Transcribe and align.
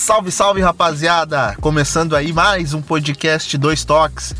Salve, 0.00 0.32
salve, 0.32 0.62
rapaziada! 0.62 1.54
Começando 1.60 2.16
aí 2.16 2.32
mais 2.32 2.72
um 2.72 2.80
podcast 2.80 3.58
Dois 3.58 3.84
Toques. 3.84 4.34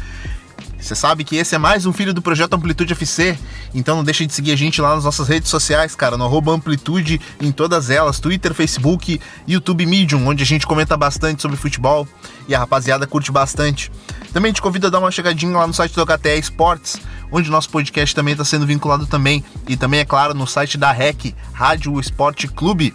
Você 0.80 0.94
sabe 0.94 1.22
que 1.22 1.36
esse 1.36 1.54
é 1.54 1.58
mais 1.58 1.84
um 1.84 1.92
filho 1.92 2.14
do 2.14 2.22
projeto 2.22 2.54
Amplitude 2.54 2.94
FC, 2.94 3.38
então 3.74 3.94
não 3.94 4.02
deixe 4.02 4.24
de 4.24 4.32
seguir 4.32 4.52
a 4.52 4.56
gente 4.56 4.80
lá 4.80 4.94
nas 4.94 5.04
nossas 5.04 5.28
redes 5.28 5.50
sociais, 5.50 5.94
cara, 5.94 6.16
no 6.16 6.24
arroba 6.24 6.50
Amplitude 6.50 7.20
em 7.38 7.52
todas 7.52 7.90
elas, 7.90 8.18
Twitter, 8.18 8.54
Facebook, 8.54 9.20
YouTube 9.46 9.84
Medium, 9.84 10.26
onde 10.26 10.42
a 10.42 10.46
gente 10.46 10.66
comenta 10.66 10.96
bastante 10.96 11.42
sobre 11.42 11.58
futebol 11.58 12.08
e 12.48 12.54
a 12.54 12.58
rapaziada 12.58 13.06
curte 13.06 13.30
bastante. 13.30 13.92
Também 14.32 14.54
te 14.54 14.62
convido 14.62 14.86
a 14.86 14.90
dar 14.90 14.98
uma 14.98 15.10
chegadinha 15.10 15.58
lá 15.58 15.66
no 15.66 15.74
site 15.74 15.94
do 15.94 16.06
HTE 16.06 16.38
Esportes, 16.38 16.98
onde 17.30 17.50
nosso 17.50 17.68
podcast 17.68 18.14
também 18.14 18.32
está 18.32 18.46
sendo 18.46 18.66
vinculado 18.66 19.06
também, 19.06 19.44
e 19.68 19.76
também, 19.76 20.00
é 20.00 20.06
claro, 20.06 20.32
no 20.32 20.46
site 20.46 20.78
da 20.78 20.90
REC, 20.90 21.34
Rádio 21.52 22.00
Esporte 22.00 22.48
Clube. 22.48 22.94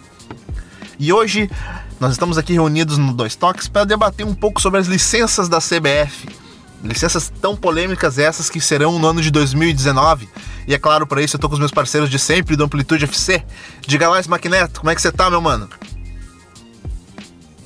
E 0.98 1.12
hoje 1.12 1.48
nós 1.98 2.12
estamos 2.12 2.36
aqui 2.36 2.52
reunidos 2.52 2.98
no 2.98 3.14
Dois 3.14 3.34
Toques 3.34 3.68
para 3.68 3.84
debater 3.84 4.26
um 4.26 4.34
pouco 4.34 4.60
sobre 4.60 4.78
as 4.78 4.86
licenças 4.86 5.48
da 5.48 5.58
CBF. 5.58 6.28
Licenças 6.84 7.32
tão 7.40 7.56
polêmicas 7.56 8.18
essas 8.18 8.50
que 8.50 8.60
serão 8.60 8.98
no 8.98 9.06
ano 9.06 9.22
de 9.22 9.30
2019. 9.30 10.28
E 10.68 10.74
é 10.74 10.78
claro, 10.78 11.06
para 11.06 11.22
isso 11.22 11.36
eu 11.36 11.40
tô 11.40 11.48
com 11.48 11.54
os 11.54 11.58
meus 11.58 11.70
parceiros 11.70 12.10
de 12.10 12.18
sempre 12.18 12.54
do 12.54 12.64
Amplitude 12.64 13.04
FC. 13.04 13.42
Diga 13.86 14.08
lá, 14.10 14.20
Maquineto, 14.28 14.80
como 14.80 14.90
é 14.90 14.94
que 14.94 15.00
você 15.00 15.10
tá, 15.10 15.30
meu 15.30 15.40
mano? 15.40 15.68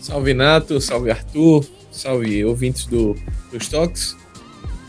Salve 0.01 0.33
Nato, 0.33 0.81
salve 0.81 1.11
Arthur, 1.11 1.67
salve 1.91 2.45
ouvintes 2.45 2.87
do, 2.87 3.17
dos 3.53 3.67
Toques. 3.67 4.17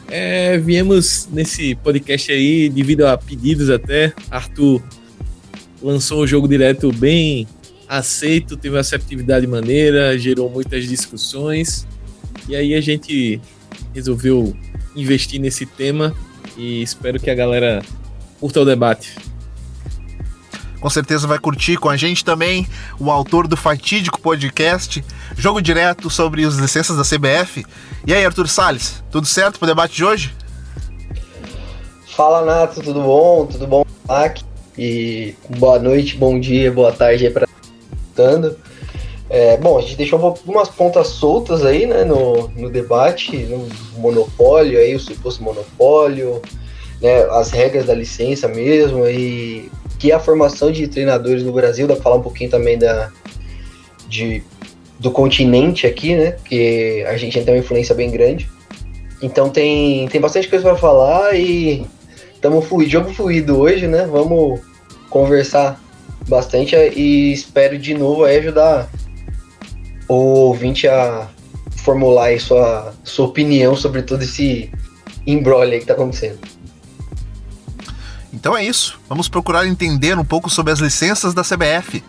É, 0.08 0.58
viemos 0.60 1.28
nesse 1.32 1.74
podcast 1.76 2.32
aí 2.32 2.70
devido 2.70 3.08
a 3.08 3.18
pedidos 3.18 3.72
até. 3.72 4.14
Arthur 4.30 4.84
lançou 5.82 6.24
um 6.24 6.28
jogo 6.28 6.48
direto 6.48 6.92
bem 6.92 7.48
aceito, 7.92 8.56
teve 8.56 8.74
uma 8.76 8.80
receptividade 8.80 9.46
maneira, 9.46 10.18
gerou 10.18 10.50
muitas 10.50 10.88
discussões. 10.88 11.86
E 12.48 12.56
aí 12.56 12.74
a 12.74 12.80
gente 12.80 13.42
resolveu 13.94 14.56
investir 14.96 15.42
nesse 15.42 15.66
tema 15.66 16.16
e 16.58 16.82
espero 16.82 17.20
que 17.20 17.30
a 17.30 17.36
galera 17.36 17.84
curta 18.40 18.62
o 18.62 18.66
debate. 18.66 19.16
Com 20.80 20.90
certeza 20.90 21.28
vai 21.28 21.38
curtir 21.38 21.78
com 21.78 21.90
a 21.90 21.98
gente 21.98 22.24
também 22.24 22.66
o 22.98 23.12
autor 23.12 23.46
do 23.46 23.58
fatídico 23.58 24.20
podcast 24.20 25.04
Jogo 25.38 25.62
Direto 25.62 26.10
sobre 26.10 26.46
as 26.46 26.56
licenças 26.56 26.96
da 26.96 27.04
CBF. 27.04 27.66
E 28.08 28.14
aí, 28.14 28.26
Arthur 28.26 28.48
Salles, 28.48 29.04
tudo 29.12 29.28
certo 29.28 29.60
para 29.60 29.66
o 29.66 29.68
debate 29.68 29.96
de 29.96 30.06
hoje? 30.06 30.34
Fala, 32.16 32.46
Nato, 32.46 32.82
tudo 32.82 33.02
bom? 33.02 33.46
Tudo 33.46 33.68
bom, 33.68 33.86
Mac? 34.08 34.40
E 34.78 35.36
boa 35.58 35.78
noite, 35.78 36.16
bom 36.16 36.40
dia, 36.40 36.72
boa 36.72 36.92
tarde 36.92 37.28
aí 37.28 37.32
para 37.32 37.51
escutando. 38.12 38.58
É, 39.30 39.56
bom, 39.56 39.78
a 39.78 39.82
gente 39.82 39.96
deixou 39.96 40.20
algumas 40.20 40.68
pontas 40.68 41.08
soltas 41.08 41.64
aí, 41.64 41.86
né, 41.86 42.04
no, 42.04 42.50
no 42.50 42.70
debate, 42.70 43.38
no 43.38 43.66
monopólio, 43.98 44.78
aí 44.78 44.94
o 44.94 45.00
suposto 45.00 45.42
monopólio, 45.42 46.42
né, 47.02 47.24
as 47.32 47.50
regras 47.50 47.86
da 47.86 47.94
licença 47.94 48.50
mesmo, 48.50 49.08
e 49.08 49.72
que 49.98 50.12
a 50.12 50.20
formação 50.20 50.70
de 50.70 50.86
treinadores 50.88 51.44
no 51.44 51.54
Brasil, 51.54 51.88
dá 51.88 51.94
pra 51.94 52.04
falar 52.04 52.18
um 52.18 52.22
pouquinho 52.22 52.50
também 52.50 52.78
da, 52.78 53.10
de, 54.10 54.44
do 55.00 55.10
continente 55.10 55.88
aqui, 55.88 56.14
né, 56.14 56.36
que 56.44 57.06
a 57.08 57.16
gente 57.16 57.40
tem 57.42 57.54
uma 57.54 57.60
influência 57.60 57.96
bem 57.96 58.12
grande. 58.12 58.50
Então 59.22 59.50
tem, 59.50 60.10
tem 60.10 60.20
bastante 60.20 60.50
coisa 60.50 60.66
para 60.66 60.76
falar 60.76 61.36
e 61.40 61.86
estamos 62.34 62.66
fluido, 62.66 62.92
jogo 62.92 63.14
fluido 63.14 63.58
hoje, 63.58 63.88
né, 63.88 64.06
vamos 64.12 64.60
conversar 65.10 65.80
bastante 66.28 66.76
e 66.76 67.34
espero 67.34 67.78
de 67.78 67.94
novo 67.94 68.26
ajudar 68.26 68.90
o 70.08 70.14
ouvinte 70.14 70.88
a 70.88 71.28
formular 71.78 72.26
aí 72.26 72.40
sua, 72.40 72.94
sua 73.04 73.26
opinião 73.26 73.76
sobre 73.76 74.02
todo 74.02 74.22
esse 74.22 74.72
embrolho 75.26 75.74
aí 75.74 75.80
que 75.80 75.86
tá 75.86 75.94
acontecendo. 75.94 76.40
Então 78.34 78.56
é 78.56 78.64
isso. 78.64 79.00
Vamos 79.10 79.28
procurar 79.28 79.68
entender 79.68 80.18
um 80.18 80.26
pouco 80.26 80.50
sobre 80.50 80.72
as 80.72 80.80
licenças 80.80 81.34
da 81.34 81.44
CBF. 81.44 82.04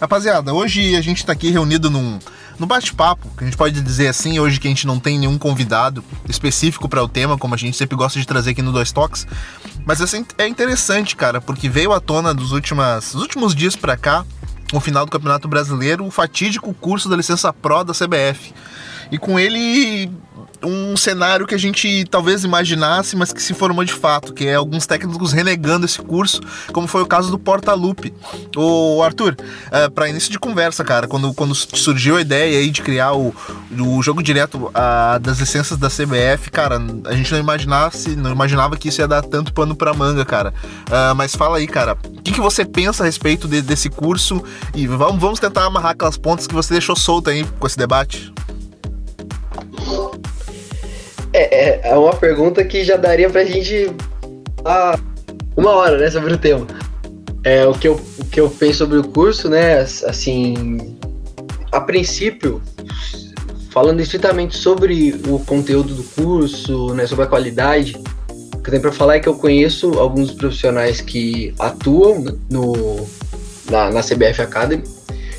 Rapaziada, 0.00 0.54
hoje 0.54 0.94
a 0.94 1.00
gente 1.00 1.18
está 1.18 1.32
aqui 1.32 1.50
reunido 1.50 1.90
num, 1.90 2.20
no 2.58 2.66
bate-papo, 2.66 3.28
que 3.36 3.44
a 3.44 3.46
gente 3.46 3.56
pode 3.56 3.80
dizer 3.80 4.08
assim, 4.08 4.38
hoje 4.38 4.58
que 4.58 4.66
a 4.66 4.70
gente 4.70 4.86
não 4.86 4.98
tem 4.98 5.18
nenhum 5.18 5.38
convidado 5.38 6.04
específico 6.28 6.88
para 6.88 7.02
o 7.02 7.08
tema, 7.08 7.38
como 7.38 7.54
a 7.54 7.58
gente 7.58 7.76
sempre 7.76 7.96
gosta 7.96 8.18
de 8.18 8.26
trazer 8.26 8.50
aqui 8.50 8.62
no 8.62 8.72
Dois 8.72 8.90
Toques. 8.90 9.26
Mas 9.86 10.00
assim, 10.00 10.26
é 10.36 10.46
interessante, 10.46 11.14
cara, 11.14 11.40
porque 11.40 11.68
veio 11.68 11.92
à 11.92 12.00
tona 12.00 12.34
dos, 12.34 12.52
últimas, 12.52 13.12
dos 13.12 13.22
últimos 13.22 13.54
dias 13.54 13.76
para 13.76 13.96
cá, 13.96 14.24
no 14.72 14.80
final 14.80 15.06
do 15.06 15.12
Campeonato 15.12 15.48
Brasileiro, 15.48 16.04
o 16.04 16.10
fatídico 16.10 16.74
curso 16.74 17.08
da 17.08 17.16
licença 17.16 17.52
Pro 17.52 17.84
da 17.84 17.94
CBF. 17.94 18.52
E 19.10 19.16
com 19.16 19.38
ele 19.38 20.10
um 20.62 20.96
cenário 20.96 21.46
que 21.46 21.54
a 21.54 21.58
gente 21.58 22.04
talvez 22.10 22.44
imaginasse, 22.44 23.16
mas 23.16 23.32
que 23.32 23.42
se 23.42 23.54
formou 23.54 23.84
de 23.84 23.92
fato, 23.92 24.32
que 24.32 24.46
é 24.46 24.54
alguns 24.54 24.86
técnicos 24.86 25.32
renegando 25.32 25.86
esse 25.86 26.00
curso, 26.00 26.40
como 26.72 26.86
foi 26.86 27.02
o 27.02 27.06
caso 27.06 27.30
do 27.30 27.38
Porta-Lupe. 27.38 28.12
O 28.56 29.02
Arthur, 29.02 29.36
é, 29.70 29.88
para 29.88 30.08
início 30.08 30.30
de 30.30 30.38
conversa, 30.38 30.84
cara, 30.84 31.06
quando, 31.06 31.32
quando 31.34 31.54
surgiu 31.54 32.16
a 32.16 32.20
ideia 32.20 32.58
aí 32.58 32.70
de 32.70 32.82
criar 32.82 33.12
o, 33.12 33.34
o 33.78 34.02
jogo 34.02 34.22
direto 34.22 34.70
a, 34.74 35.18
das 35.18 35.38
licenças 35.38 35.78
da 35.78 35.88
CBF, 35.88 36.50
cara, 36.50 36.80
a 37.04 37.14
gente 37.14 37.30
não 37.32 37.38
imaginasse, 37.38 38.16
não 38.16 38.30
imaginava 38.30 38.76
que 38.76 38.88
isso 38.88 39.00
ia 39.00 39.08
dar 39.08 39.22
tanto 39.22 39.52
pano 39.52 39.74
pra 39.74 39.94
manga, 39.94 40.24
cara. 40.24 40.52
Uh, 40.88 41.14
mas 41.14 41.34
fala 41.34 41.58
aí, 41.58 41.66
cara, 41.66 41.96
o 42.04 42.22
que, 42.22 42.32
que 42.32 42.40
você 42.40 42.64
pensa 42.64 43.02
a 43.02 43.06
respeito 43.06 43.46
de, 43.46 43.62
desse 43.62 43.88
curso? 43.88 44.42
E 44.74 44.86
vamos, 44.86 45.20
vamos 45.20 45.40
tentar 45.40 45.64
amarrar 45.64 45.92
aquelas 45.92 46.16
pontas 46.16 46.46
que 46.46 46.54
você 46.54 46.74
deixou 46.74 46.96
solta 46.96 47.30
aí 47.30 47.44
com 47.58 47.66
esse 47.66 47.76
debate. 47.76 48.32
É, 51.32 51.88
é, 51.88 51.90
é 51.90 51.94
uma 51.96 52.14
pergunta 52.14 52.64
que 52.64 52.84
já 52.84 52.96
daria 52.96 53.28
pra 53.28 53.44
gente 53.44 53.92
ah, 54.64 54.98
uma 55.56 55.72
hora, 55.72 55.98
né, 55.98 56.10
sobre 56.10 56.34
o 56.34 56.38
tema. 56.38 56.66
É, 57.42 57.66
o, 57.66 57.72
que 57.72 57.88
eu, 57.88 58.00
o 58.18 58.24
que 58.24 58.40
eu 58.40 58.50
penso 58.50 58.78
sobre 58.78 58.98
o 58.98 59.04
curso, 59.04 59.48
né, 59.48 59.78
assim, 59.80 60.96
a 61.72 61.80
princípio, 61.80 62.62
falando 63.70 64.00
estritamente 64.00 64.56
sobre 64.56 65.20
o 65.28 65.38
conteúdo 65.40 65.94
do 65.94 66.02
curso, 66.02 66.94
né, 66.94 67.06
sobre 67.06 67.24
a 67.24 67.28
qualidade, 67.28 68.00
o 68.54 68.58
que 68.58 68.68
eu 68.68 68.70
tenho 68.70 68.82
para 68.82 68.92
falar 68.92 69.16
é 69.16 69.20
que 69.20 69.28
eu 69.28 69.34
conheço 69.34 69.98
alguns 69.98 70.30
profissionais 70.30 71.00
que 71.00 71.54
atuam 71.58 72.24
no, 72.50 73.06
na, 73.70 73.90
na 73.90 74.02
CBF 74.02 74.42
Academy. 74.42 74.84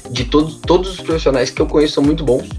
De 0.09 0.25
todos, 0.25 0.55
todos 0.55 0.89
os 0.89 1.01
profissionais 1.01 1.51
que 1.51 1.61
eu 1.61 1.67
conheço 1.67 1.93
são 1.93 2.03
muito 2.03 2.23
bons, 2.23 2.49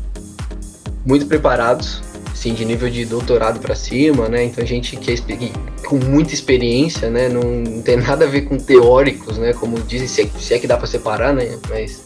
muito 1.05 1.27
preparados, 1.27 2.01
assim, 2.41 2.55
de 2.55 2.65
nível 2.65 2.89
de 2.89 3.05
doutorado 3.05 3.61
para 3.61 3.75
cima, 3.75 4.27
né? 4.27 4.45
Então 4.45 4.65
gente 4.65 4.97
que 4.97 5.13
é 5.13 5.87
com 5.87 5.97
muita 5.97 6.33
experiência, 6.33 7.11
né? 7.11 7.29
Não, 7.29 7.43
não, 7.43 7.83
tem 7.83 7.99
nada 7.99 8.25
a 8.25 8.29
ver 8.29 8.43
com 8.43 8.57
teóricos, 8.57 9.37
né? 9.37 9.53
Como 9.53 9.79
dizem, 9.81 10.09
se 10.09 10.23
é, 10.23 10.27
se 10.41 10.55
é 10.55 10.59
que 10.59 10.67
dá 10.67 10.79
para 10.79 10.87
separar, 10.87 11.35
né? 11.35 11.59
Mas 11.69 12.03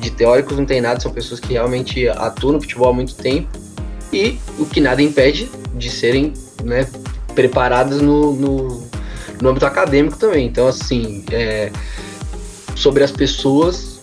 de 0.00 0.10
teóricos 0.10 0.58
não 0.58 0.66
tem 0.66 0.80
nada, 0.80 0.98
são 0.98 1.12
pessoas 1.12 1.38
que 1.38 1.52
realmente 1.52 2.08
atuam 2.08 2.54
no 2.54 2.60
futebol 2.60 2.88
há 2.88 2.92
muito 2.92 3.14
tempo 3.14 3.48
e 4.12 4.38
o 4.58 4.66
que 4.66 4.80
nada 4.80 5.00
impede 5.00 5.48
de 5.74 5.88
serem, 5.88 6.32
né? 6.64 6.88
Preparadas 7.32 8.00
no, 8.00 8.34
no, 8.34 8.88
no 9.40 9.48
âmbito 9.50 9.66
acadêmico 9.66 10.18
também. 10.18 10.46
Então, 10.46 10.66
assim, 10.66 11.24
é, 11.30 11.70
sobre 12.74 13.04
as 13.04 13.12
pessoas 13.12 14.00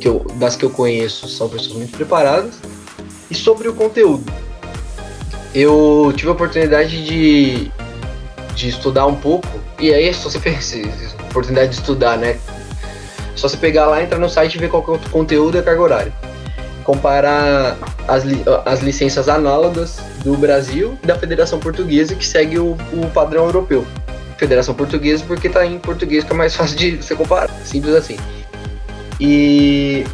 que 0.00 0.08
eu, 0.08 0.24
das 0.36 0.56
que 0.56 0.64
eu 0.64 0.70
conheço, 0.70 1.28
são 1.28 1.46
pessoas 1.46 1.74
muito 1.74 1.94
preparadas. 1.94 2.54
E 3.30 3.34
sobre 3.34 3.68
o 3.68 3.74
conteúdo, 3.74 4.24
eu 5.54 6.12
tive 6.16 6.28
a 6.28 6.32
oportunidade 6.32 7.04
de, 7.04 7.70
de 8.54 8.68
estudar 8.68 9.06
um 9.06 9.14
pouco, 9.14 9.48
e 9.78 9.92
aí 9.92 10.12
só 10.12 10.28
você 10.28 10.38
fez 10.38 10.74
oportunidade 11.30 11.70
de 11.70 11.76
estudar, 11.76 12.16
né? 12.16 12.38
Só 13.34 13.48
você 13.48 13.56
pegar 13.56 13.86
lá, 13.86 14.02
entrar 14.02 14.18
no 14.18 14.28
site 14.28 14.56
e 14.56 14.58
ver 14.58 14.68
qual 14.68 14.84
é 14.88 14.90
o 14.90 15.10
conteúdo 15.10 15.56
e 15.56 15.60
a 15.60 15.62
carga 15.62 15.80
horária. 15.80 16.12
Comparar 16.82 17.76
as, 18.08 18.24
li 18.24 18.42
as 18.64 18.80
licenças 18.80 19.28
análogas 19.28 19.98
do 20.24 20.36
Brasil 20.36 20.98
e 21.02 21.06
da 21.06 21.16
Federação 21.16 21.60
Portuguesa, 21.60 22.14
que 22.14 22.26
segue 22.26 22.58
o, 22.58 22.76
o 22.92 23.10
padrão 23.14 23.44
europeu. 23.44 23.86
Federação 24.36 24.74
Portuguesa 24.74 25.24
porque 25.26 25.48
tá 25.48 25.64
em 25.64 25.78
português 25.78 26.24
que 26.24 26.32
é 26.32 26.36
mais 26.36 26.54
fácil 26.56 26.76
de 26.76 26.96
você 26.96 27.14
comparar, 27.14 27.50
simples 27.64 27.94
assim. 27.94 28.16
E 29.20 30.04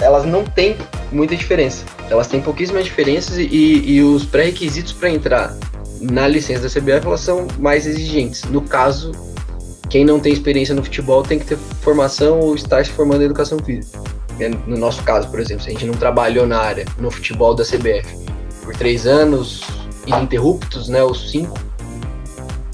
elas 0.00 0.24
não 0.24 0.44
têm 0.44 0.76
muita 1.10 1.36
diferença. 1.36 1.84
Elas 2.10 2.26
têm 2.26 2.40
pouquíssimas 2.40 2.84
diferenças 2.84 3.36
e, 3.38 3.46
e 3.46 4.02
os 4.02 4.24
pré-requisitos 4.24 4.92
para 4.92 5.10
entrar 5.10 5.56
na 6.00 6.26
licença 6.28 6.62
da 6.62 6.68
CBF 6.68 7.06
elas 7.06 7.20
são 7.20 7.46
mais 7.58 7.86
exigentes. 7.86 8.44
No 8.44 8.62
caso, 8.62 9.12
quem 9.88 10.04
não 10.04 10.20
tem 10.20 10.32
experiência 10.32 10.74
no 10.74 10.82
futebol 10.82 11.22
tem 11.22 11.38
que 11.38 11.46
ter 11.46 11.58
formação 11.82 12.40
ou 12.40 12.54
estar 12.54 12.84
se 12.84 12.90
formando 12.90 13.22
em 13.22 13.26
educação 13.26 13.58
física. 13.58 14.00
É, 14.40 14.48
no 14.48 14.76
nosso 14.76 15.02
caso, 15.02 15.28
por 15.28 15.40
exemplo, 15.40 15.64
se 15.64 15.70
a 15.70 15.72
gente 15.72 15.84
não 15.84 15.94
trabalhou 15.94 16.46
na 16.46 16.58
área, 16.58 16.84
no 16.98 17.10
futebol 17.10 17.54
da 17.54 17.64
CBF, 17.64 18.06
por 18.62 18.76
três 18.76 19.06
anos 19.06 19.62
ininterruptos, 20.06 20.88
né, 20.88 21.02
os 21.02 21.30
cinco, 21.30 21.58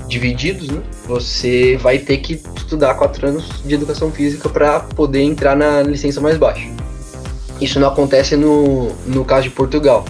divididos, 0.07 0.69
né? 0.69 0.83
Você 1.07 1.77
vai 1.79 1.99
ter 1.99 2.19
que 2.19 2.41
estudar 2.57 2.95
quatro 2.95 3.27
anos 3.27 3.63
de 3.65 3.75
educação 3.75 4.11
física 4.11 4.49
para 4.49 4.81
poder 4.81 5.23
entrar 5.23 5.57
na 5.57 5.83
licença 5.83 6.21
mais 6.21 6.37
baixa. 6.37 6.69
Isso 7.65 7.81
não 7.81 7.89
acontece 7.89 8.37
no, 8.37 8.93
no 9.07 9.25
caso 9.25 9.45
de 9.45 9.51
Portugal. 9.51 10.05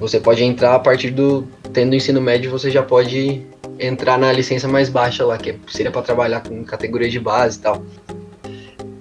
Você 0.00 0.18
pode 0.18 0.42
entrar 0.42 0.74
a 0.74 0.78
partir 0.78 1.10
do. 1.10 1.46
Tendo 1.74 1.94
ensino 1.94 2.22
médio, 2.22 2.50
você 2.50 2.70
já 2.70 2.82
pode 2.82 3.42
entrar 3.78 4.18
na 4.18 4.32
licença 4.32 4.66
mais 4.66 4.88
baixa 4.88 5.26
lá, 5.26 5.36
que 5.36 5.58
seria 5.68 5.90
para 5.90 6.00
trabalhar 6.00 6.40
com 6.40 6.64
categoria 6.64 7.10
de 7.10 7.20
base 7.20 7.58
e 7.58 7.60
tal. 7.60 7.82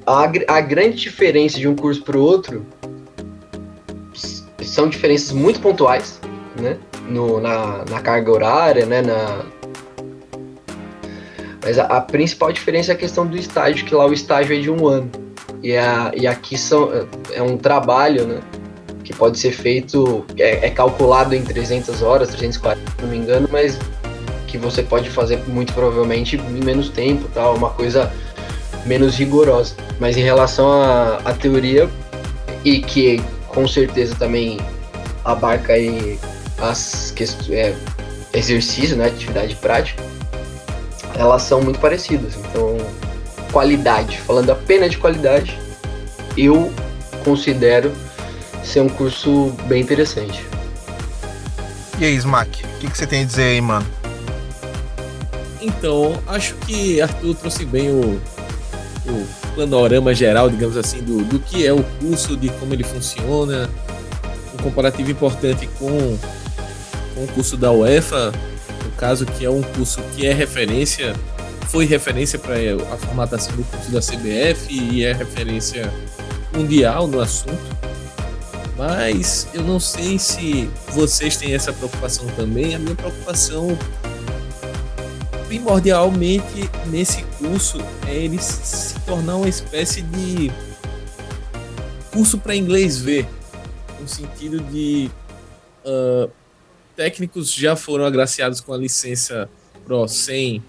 A, 0.06 0.30
a 0.50 0.60
grande 0.60 0.98
diferença 0.98 1.58
de 1.58 1.66
um 1.66 1.74
curso 1.74 2.04
para 2.04 2.18
o 2.18 2.22
outro 2.22 2.66
são 4.62 4.90
diferenças 4.90 5.32
muito 5.32 5.62
pontuais, 5.62 6.20
né? 6.60 6.78
No, 7.08 7.40
na, 7.40 7.86
na 7.90 8.02
carga 8.02 8.30
horária, 8.30 8.86
né? 8.86 9.02
Na... 9.02 9.46
Mas 11.64 11.80
a, 11.80 11.86
a, 11.86 12.02
principal 12.02 12.52
diferença 12.52 12.92
é 12.92 12.96
a 12.96 12.98
questão 12.98 13.26
do 13.26 13.38
estágio, 13.38 13.86
que 13.86 13.96
lá 13.96 14.06
o 14.06 14.12
estágio 14.12 14.54
é 14.54 14.60
de 14.60 14.70
um 14.70 14.86
ano. 14.86 15.23
E, 15.64 15.78
a, 15.78 16.12
e 16.14 16.28
aqui 16.28 16.58
são, 16.58 16.92
é 17.32 17.42
um 17.42 17.58
trabalho, 17.58 18.28
né? 18.28 18.42
Que 19.04 19.14
pode 19.14 19.40
ser 19.40 19.54
feito, 19.54 20.26
é, 20.38 20.68
é 20.68 20.70
calculado 20.70 21.34
em 21.34 21.42
300 21.42 22.02
horas, 22.02 22.30
340, 22.30 22.92
se 22.92 23.02
não 23.02 23.10
me 23.10 23.18
engano, 23.18 23.48
mas 23.50 23.80
que 24.48 24.58
você 24.58 24.84
pode 24.84 25.10
fazer 25.10 25.42
muito 25.48 25.74
provavelmente 25.74 26.36
em 26.36 26.64
menos 26.64 26.90
tempo, 26.90 27.28
tal, 27.34 27.56
uma 27.56 27.70
coisa 27.70 28.12
menos 28.86 29.16
rigorosa. 29.16 29.76
Mas 30.00 30.18
em 30.18 30.22
relação 30.22 30.70
à, 30.70 31.22
à 31.24 31.34
teoria, 31.34 31.90
e 32.64 32.80
que 32.80 33.22
com 33.48 33.68
certeza 33.68 34.16
também 34.16 34.60
abarca 35.24 35.74
aí 35.74 36.20
as 36.60 37.12
questões, 37.12 37.50
é, 37.52 37.76
exercício, 38.34 38.96
né, 38.96 39.08
atividade 39.08 39.56
prática, 39.56 40.04
elas 41.16 41.44
são 41.44 41.62
muito 41.62 41.80
parecidas. 41.80 42.36
Então, 42.36 42.78
qualidade, 43.54 44.20
falando 44.20 44.50
apenas 44.50 44.92
de 44.92 44.98
qualidade, 44.98 45.58
eu 46.36 46.74
considero 47.24 47.94
ser 48.64 48.82
um 48.82 48.90
curso 48.90 49.56
bem 49.68 49.82
interessante. 49.82 50.44
E 52.00 52.06
aí, 52.06 52.16
Smack, 52.16 52.66
o 52.66 52.80
que, 52.80 52.90
que 52.90 52.98
você 52.98 53.06
tem 53.06 53.22
a 53.22 53.26
dizer 53.26 53.44
aí, 53.44 53.62
mano? 53.62 53.86
Então, 55.62 56.20
acho 56.28 56.56
que 56.66 57.00
Arthur 57.00 57.36
trouxe 57.36 57.64
bem 57.64 57.90
o, 57.90 58.20
o 59.08 59.28
panorama 59.56 60.14
geral, 60.14 60.50
digamos 60.50 60.76
assim, 60.76 61.02
do, 61.02 61.24
do 61.24 61.40
que 61.40 61.66
é 61.66 61.72
o 61.72 61.84
curso, 62.02 62.36
de 62.36 62.50
como 62.50 62.74
ele 62.74 62.84
funciona, 62.84 63.70
um 64.54 64.64
comparativo 64.64 65.12
importante 65.12 65.70
com, 65.78 66.18
com 67.14 67.24
o 67.24 67.28
curso 67.28 67.56
da 67.56 67.72
UEFA, 67.72 68.34
no 68.84 68.92
caso 68.98 69.26
que 69.26 69.46
é 69.46 69.50
um 69.50 69.62
curso 69.62 70.02
que 70.16 70.26
é 70.26 70.34
referência, 70.34 71.14
foi 71.74 71.86
referência 71.86 72.38
para 72.38 72.54
a 72.94 72.98
formatação 72.98 73.56
do 73.56 73.64
curso 73.64 73.90
da 73.92 74.00
CBF 74.00 74.72
e 74.72 75.04
é 75.04 75.12
referência 75.12 75.92
mundial 76.56 77.08
no 77.08 77.20
assunto. 77.20 77.58
Mas 78.78 79.48
eu 79.56 79.64
não 79.64 79.80
sei 79.80 80.20
se 80.20 80.70
vocês 80.90 81.36
têm 81.36 81.56
essa 81.56 81.74
preocupação 81.74 82.28
também. 82.36 82.76
A 82.76 82.80
minha 82.80 82.94
preocupação 82.94 83.76
primordialmente 85.48 86.70
nesse 86.92 87.24
curso 87.40 87.80
é 88.08 88.18
ele 88.18 88.38
se 88.38 89.00
tornar 89.00 89.38
uma 89.38 89.50
espécie 89.50 90.04
de 90.04 90.52
curso 92.12 92.38
para 92.38 92.56
inglês 92.56 93.00
ver, 93.00 93.28
no 94.00 94.08
sentido 94.08 94.60
de 94.60 95.10
uh, 95.84 96.30
técnicos 96.96 97.52
já 97.52 97.76
foram 97.76 98.06
agraciados 98.06 98.62
com 98.62 98.72
a 98.74 98.78
licença 98.78 99.50
Pro 99.86 100.08
sem, 100.08 100.64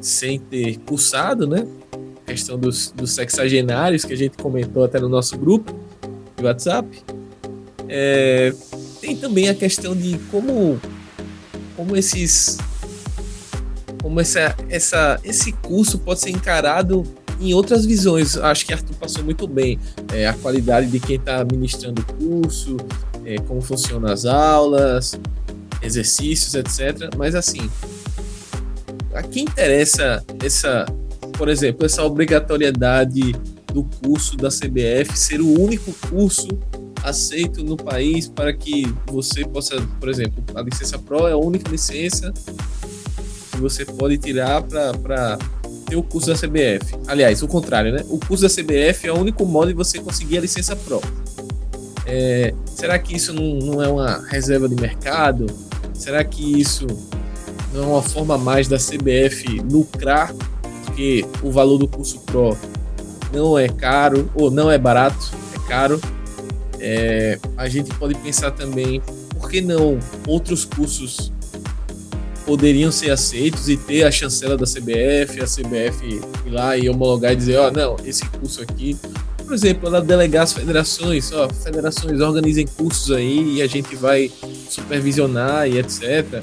sem 0.00 0.38
ter 0.38 0.78
cursado, 0.80 1.46
né? 1.46 1.66
A 2.26 2.30
questão 2.30 2.58
dos, 2.58 2.92
dos 2.92 3.12
sexagenários 3.12 4.04
que 4.04 4.12
a 4.12 4.16
gente 4.16 4.36
comentou 4.36 4.84
até 4.84 4.98
no 4.98 5.08
nosso 5.08 5.36
grupo 5.38 5.74
de 6.36 6.44
WhatsApp. 6.44 6.88
É, 7.88 8.52
tem 9.00 9.16
também 9.16 9.48
a 9.48 9.54
questão 9.54 9.94
de 9.94 10.18
como, 10.30 10.80
como 11.76 11.96
esses 11.96 12.58
como 14.02 14.20
essa, 14.20 14.54
essa, 14.68 15.20
esse 15.24 15.50
curso 15.52 15.98
pode 15.98 16.20
ser 16.20 16.30
encarado 16.30 17.04
em 17.40 17.52
outras 17.54 17.84
visões. 17.84 18.36
Acho 18.36 18.64
que 18.64 18.72
Arthur 18.72 18.94
passou 18.96 19.24
muito 19.24 19.48
bem 19.48 19.78
é, 20.12 20.28
a 20.28 20.32
qualidade 20.32 20.86
de 20.86 21.00
quem 21.00 21.16
está 21.16 21.44
ministrando 21.44 22.02
o 22.02 22.14
curso, 22.14 22.76
é, 23.24 23.36
como 23.38 23.60
funcionam 23.60 24.12
as 24.12 24.24
aulas, 24.24 25.18
exercícios, 25.82 26.54
etc. 26.54 27.14
Mas 27.16 27.34
assim, 27.34 27.68
a 29.16 29.22
quem 29.22 29.44
interessa 29.44 30.22
essa, 30.44 30.84
por 31.38 31.48
exemplo, 31.48 31.86
essa 31.86 32.04
obrigatoriedade 32.04 33.32
do 33.72 33.82
curso 34.04 34.36
da 34.36 34.48
CBF 34.48 35.18
ser 35.18 35.40
o 35.40 35.60
único 35.60 35.92
curso 36.10 36.48
aceito 37.02 37.64
no 37.64 37.76
país 37.76 38.28
para 38.28 38.52
que 38.52 38.92
você 39.06 39.44
possa, 39.46 39.80
por 39.98 40.08
exemplo, 40.08 40.44
a 40.54 40.60
licença 40.60 40.98
Pro 40.98 41.26
é 41.26 41.32
a 41.32 41.36
única 41.36 41.70
licença 41.70 42.32
que 43.52 43.58
você 43.58 43.84
pode 43.84 44.18
tirar 44.18 44.62
para 44.62 45.38
ter 45.86 45.96
o 45.96 46.02
curso 46.02 46.28
da 46.28 46.34
CBF. 46.34 46.94
Aliás, 47.06 47.42
o 47.42 47.48
contrário, 47.48 47.92
né? 47.92 48.04
O 48.08 48.18
curso 48.18 48.42
da 48.42 48.50
CBF 48.50 49.06
é 49.06 49.12
o 49.12 49.18
único 49.18 49.46
modo 49.46 49.68
de 49.68 49.74
você 49.74 49.98
conseguir 49.98 50.38
a 50.38 50.40
licença 50.42 50.76
Pro. 50.76 51.00
É, 52.04 52.52
será 52.66 52.98
que 52.98 53.16
isso 53.16 53.32
não, 53.32 53.58
não 53.58 53.82
é 53.82 53.88
uma 53.88 54.26
reserva 54.28 54.68
de 54.68 54.74
mercado? 54.74 55.46
Será 55.94 56.22
que 56.22 56.60
isso 56.60 56.86
é 57.82 57.86
uma 57.86 58.02
forma 58.02 58.38
mais 58.38 58.68
da 58.68 58.76
CBF 58.76 59.60
lucrar? 59.70 60.34
Porque 60.84 61.24
o 61.42 61.50
valor 61.50 61.78
do 61.78 61.88
curso 61.88 62.20
Pro 62.20 62.56
não 63.32 63.58
é 63.58 63.68
caro, 63.68 64.30
ou 64.34 64.50
não 64.50 64.70
é 64.70 64.78
barato, 64.78 65.32
é 65.54 65.68
caro. 65.68 66.00
É, 66.78 67.38
a 67.56 67.68
gente 67.68 67.92
pode 67.94 68.14
pensar 68.16 68.50
também, 68.50 69.02
por 69.30 69.50
que 69.50 69.60
não 69.60 69.98
outros 70.26 70.64
cursos 70.64 71.32
poderiam 72.46 72.92
ser 72.92 73.10
aceitos 73.10 73.68
e 73.68 73.76
ter 73.76 74.04
a 74.04 74.10
chancela 74.10 74.56
da 74.56 74.64
CBF, 74.64 75.40
a 75.40 75.46
CBF 75.46 76.20
ir 76.46 76.50
lá 76.50 76.76
e 76.76 76.88
homologar 76.88 77.32
e 77.32 77.36
dizer, 77.36 77.56
ó, 77.58 77.68
oh, 77.68 77.70
não, 77.72 77.96
esse 78.04 78.24
curso 78.26 78.62
aqui, 78.62 78.96
por 79.44 79.52
exemplo, 79.52 79.88
ela 79.88 80.00
delegar 80.00 80.44
as 80.44 80.52
federações, 80.52 81.32
ó, 81.32 81.48
federações 81.48 82.20
organizem 82.20 82.66
cursos 82.66 83.10
aí 83.10 83.56
e 83.56 83.62
a 83.62 83.66
gente 83.66 83.96
vai 83.96 84.30
supervisionar 84.70 85.68
e 85.68 85.78
etc. 85.78 86.42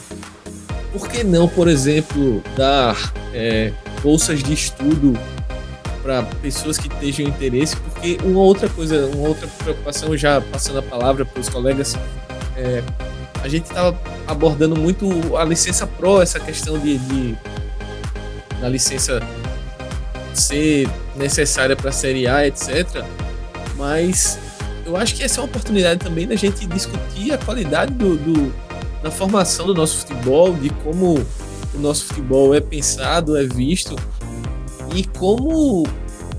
Por 0.94 1.10
que 1.10 1.24
não, 1.24 1.50
por 1.50 1.68
exemplo, 1.68 2.44
dar 2.56 2.96
é, 3.34 3.74
bolsas 4.04 4.44
de 4.44 4.54
estudo 4.54 5.20
para 6.04 6.22
pessoas 6.40 6.78
que 6.78 6.88
estejam 6.88 7.26
interesse? 7.26 7.76
Porque 7.76 8.20
uma 8.24 8.42
outra 8.42 8.70
coisa, 8.70 9.08
uma 9.08 9.28
outra 9.28 9.48
preocupação, 9.48 10.16
já 10.16 10.40
passando 10.40 10.78
a 10.78 10.84
palavra 10.84 11.26
para 11.26 11.42
os 11.42 11.50
colegas, 11.50 11.98
é, 12.56 12.84
a 13.42 13.48
gente 13.48 13.66
estava 13.66 14.00
abordando 14.28 14.80
muito 14.80 15.36
a 15.36 15.44
licença 15.44 15.88
Pro, 15.88 16.22
essa 16.22 16.40
questão 16.40 16.78
de, 16.78 17.00
de 17.00 17.36
da 18.62 18.70
licença 18.70 19.20
ser 20.34 20.88
necessária 21.16 21.76
para 21.76 21.90
a 21.90 21.94
Série 21.94 22.28
A, 22.28 22.46
etc. 22.46 23.04
Mas 23.76 24.38
eu 24.86 24.96
acho 24.96 25.16
que 25.16 25.24
essa 25.24 25.40
é 25.40 25.42
uma 25.42 25.48
oportunidade 25.48 26.00
também 26.00 26.28
da 26.28 26.36
gente 26.36 26.68
discutir 26.68 27.34
a 27.34 27.38
qualidade 27.38 27.94
do, 27.94 28.16
do, 28.16 28.54
da 29.04 29.12
formação 29.12 29.68
do 29.68 29.74
nosso 29.74 29.98
futebol, 29.98 30.54
de 30.54 30.70
como 30.70 31.20
o 31.74 31.80
nosso 31.80 32.06
futebol 32.06 32.56
é 32.56 32.62
pensado, 32.62 33.38
é 33.38 33.44
visto 33.44 33.96
e 34.96 35.04
como, 35.04 35.84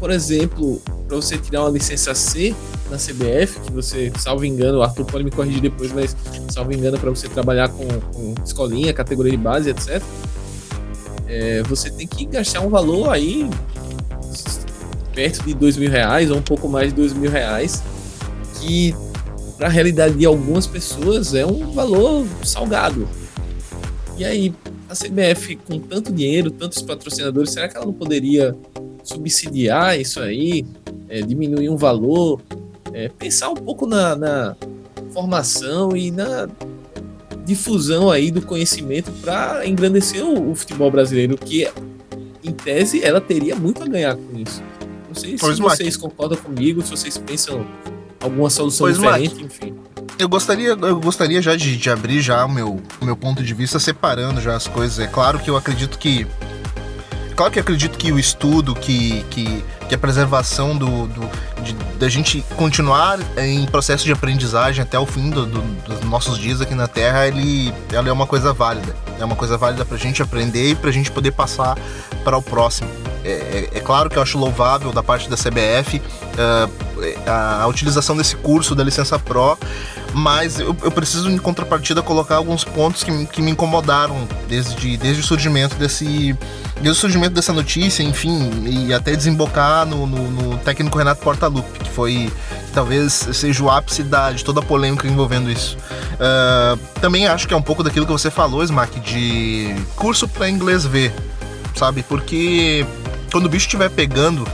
por 0.01 0.11
exemplo, 0.11 0.81
para 1.07 1.17
você 1.17 1.37
tirar 1.37 1.63
uma 1.63 1.71
licença 1.71 2.15
C, 2.15 2.55
na 2.91 2.97
CBF, 2.97 3.61
que 3.61 3.73
você, 3.73 4.13
salvo 4.19 4.45
engano, 4.45 4.79
o 4.79 4.83
Arthur 4.83 5.05
pode 5.05 5.25
me 5.25 5.31
corrigir 5.31 5.61
depois, 5.61 5.93
mas 5.93 6.17
salvo 6.51 6.73
engano, 6.73 6.99
para 6.99 7.11
você 7.11 7.29
trabalhar 7.29 7.69
com, 7.69 7.87
com, 8.13 8.35
escolinha, 8.45 8.93
categoria 8.93 9.33
de 9.33 9.39
base, 9.39 9.71
etc., 9.71 10.03
é, 11.27 11.63
você 11.63 11.91
tem 11.91 12.07
que 12.07 12.27
gastar 12.27 12.61
um 12.61 12.69
valor 12.69 13.11
aí 13.11 13.49
perto 15.15 15.43
de 15.45 15.55
dois 15.55 15.77
mil 15.77 15.91
reais 15.91 16.31
ou 16.31 16.37
um 16.37 16.43
pouco 16.43 16.69
mais 16.69 16.91
de 16.91 16.95
dois 16.95 17.13
mil 17.13 17.31
reais, 17.31 17.83
que 18.61 18.95
para 19.57 19.67
a 19.67 19.71
realidade 19.71 20.15
de 20.15 20.27
algumas 20.27 20.67
pessoas 20.67 21.35
é 21.35 21.47
um 21.47 21.73
valor 21.73 22.27
salgado. 22.43 23.09
E 24.17 24.25
aí, 24.25 24.55
a 24.89 24.95
CBF, 24.95 25.57
com 25.57 25.79
tanto 25.79 26.13
dinheiro, 26.13 26.51
tantos 26.51 26.83
patrocinadores, 26.83 27.51
será 27.51 27.69
que 27.69 27.77
ela 27.77 27.87
não 27.87 27.93
poderia 27.93 28.57
subsidiar 29.03 29.99
isso 29.99 30.21
aí, 30.21 30.65
é, 31.09 31.21
diminuir 31.21 31.69
um 31.69 31.77
valor, 31.77 32.41
é, 32.93 33.09
pensar 33.09 33.51
um 33.51 33.55
pouco 33.55 33.87
na, 33.87 34.17
na, 34.17 34.57
formação 35.13 35.97
e 35.97 36.11
na 36.11 36.49
difusão 37.45 38.11
aí 38.11 38.33
do 38.33 38.43
conhecimento 38.43 39.13
para 39.21 39.67
engrandecer 39.67 40.25
o, 40.25 40.51
o, 40.51 40.55
futebol 40.57 40.91
brasileiro, 40.91 41.37
que 41.37 41.71
em 42.43 42.51
tese 42.51 43.05
ela 43.05 43.21
teria 43.21 43.55
muito 43.55 43.83
a 43.83 43.87
ganhar 43.87 44.17
com 44.17 44.39
isso. 44.39 44.63
Não 45.07 45.15
sei 45.15 45.33
se 45.33 45.39
pois 45.39 45.59
vocês 45.59 45.97
concordam 45.97 46.39
comigo, 46.39 46.83
se 46.83 46.91
vocês 46.91 47.17
pensam 47.17 47.65
alguma 48.25 48.51
solução 48.51 48.87
pois 48.87 48.97
diferente, 48.97 49.45
enfim. 49.45 49.75
eu 50.19 50.29
gostaria, 50.29 50.71
eu 50.71 50.99
gostaria 50.99 51.41
já 51.43 51.55
de, 51.55 51.77
de 51.77 51.91
abrir 51.91 52.21
já 52.21 52.45
o 52.45 52.49
meu, 52.49 52.81
meu 53.03 53.17
ponto 53.17 53.43
de 53.43 53.55
vista 53.55 53.79
separando 53.79 54.41
já 54.41 54.57
as 54.57 54.67
coisas. 54.67 54.99
É 54.99 55.07
claro 55.07 55.39
que 55.39 55.49
eu 55.51 55.57
acredito 55.57 55.99
que 55.99 56.27
claro 57.37 57.53
que 57.53 57.61
acredito 57.61 57.99
que 57.99 58.11
o 58.11 58.19
estudo, 58.19 58.75
que, 58.75 59.25
que, 59.31 59.65
que 59.89 59.95
a 59.95 59.99
preservação 59.99 60.77
do, 60.77 61.07
do 61.07 61.31
da 61.73 62.09
gente 62.09 62.45
continuar 62.57 63.19
em 63.39 63.65
processo 63.67 64.05
de 64.05 64.13
aprendizagem 64.13 64.83
até 64.83 64.99
o 64.99 65.07
fim 65.07 65.31
do, 65.31 65.47
do, 65.47 65.61
dos 65.85 66.01
nossos 66.03 66.39
dias 66.39 66.61
aqui 66.61 66.75
na 66.75 66.87
Terra, 66.87 67.27
ele, 67.27 67.73
ela 67.93 68.09
é 68.09 68.13
uma 68.13 68.27
coisa 68.27 68.53
válida. 68.53 68.95
É 69.19 69.25
uma 69.25 69.37
coisa 69.37 69.57
válida 69.57 69.85
para 69.85 69.97
a 69.97 70.01
gente 70.01 70.23
aprender 70.23 70.71
e 70.71 70.75
para 70.75 70.91
a 70.91 70.93
gente 70.93 71.11
poder 71.11 71.33
passar 71.33 71.79
para 72.25 72.37
o 72.37 72.43
próximo. 72.43 72.89
É, 73.25 73.31
é, 73.31 73.79
é, 73.79 73.81
claro 73.81 74.11
que 74.11 74.19
eu 74.19 74.23
acho 74.23 74.37
louvável 74.37 74.93
da 74.93 75.03
parte 75.03 75.31
da 75.31 75.37
CBF 75.37 75.97
uh, 75.97 76.71
a, 77.27 77.63
a, 77.63 77.67
utilização 77.67 78.15
desse 78.15 78.37
curso 78.37 78.75
da 78.75 78.85
licença 78.85 79.19
Pro, 79.19 79.59
mas 80.13 80.61
eu, 80.61 80.77
eu, 80.83 80.91
preciso, 80.91 81.31
em 81.31 81.39
contrapartida, 81.39 82.03
colocar 82.03 82.37
alguns 82.37 82.65
pontos 82.65 83.03
que, 83.03 83.27
que 83.27 83.41
me 83.41 83.51
incomodaram 83.51 84.29
desde, 84.47 84.99
desde 84.99 85.23
o 85.23 85.25
surgimento 85.25 85.75
desse. 85.77 86.37
Desde 86.75 86.91
o 86.91 86.95
surgimento 86.95 87.35
dessa 87.35 87.53
notícia, 87.53 88.03
enfim, 88.03 88.51
e 88.67 88.93
até 88.93 89.17
desembocar 89.17 89.87
no, 89.87 90.07
no, 90.07 90.31
no 90.31 90.59
técnico 90.59 90.99
Renato 90.99 91.23
Portaluppi, 91.55 91.79
que 91.79 91.91
foi 91.91 92.33
talvez 92.73 93.13
seja 93.13 93.63
o 93.63 93.71
ápice 93.71 94.03
da, 94.03 94.33
de 94.33 94.45
toda 94.45 94.61
a 94.61 94.63
polêmica 94.63 95.07
envolvendo 95.07 95.51
isso. 95.51 95.77
Uh, 96.15 96.77
também 97.01 97.27
acho 97.27 97.47
que 97.47 97.55
é 97.55 97.57
um 97.57 97.63
pouco 97.63 97.83
daquilo 97.83 98.07
que 98.07 98.13
você 98.13 98.31
falou, 98.31 98.63
Smack, 98.63 98.99
de 99.01 99.75
curso 99.95 100.27
para 100.27 100.49
inglês 100.49 100.85
ver, 100.85 101.15
sabe? 101.77 102.03
Porque 102.03 102.85
quando 103.31 103.47
o 103.47 103.49
bicho 103.49 103.67
estiver 103.67 103.91
pegando, 103.91 104.47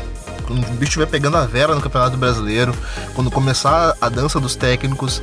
quando 0.47 0.59
o 0.59 0.73
bicho 0.73 0.91
estiver 0.91 1.07
pegando 1.07 1.37
a 1.37 1.47
vera 1.47 1.75
no 1.75 1.81
Campeonato 1.81 2.17
Brasileiro, 2.17 2.75
quando 3.15 3.31
começar 3.31 3.97
a 4.01 4.09
dança 4.09 4.39
dos 4.39 4.55
técnicos, 4.55 5.23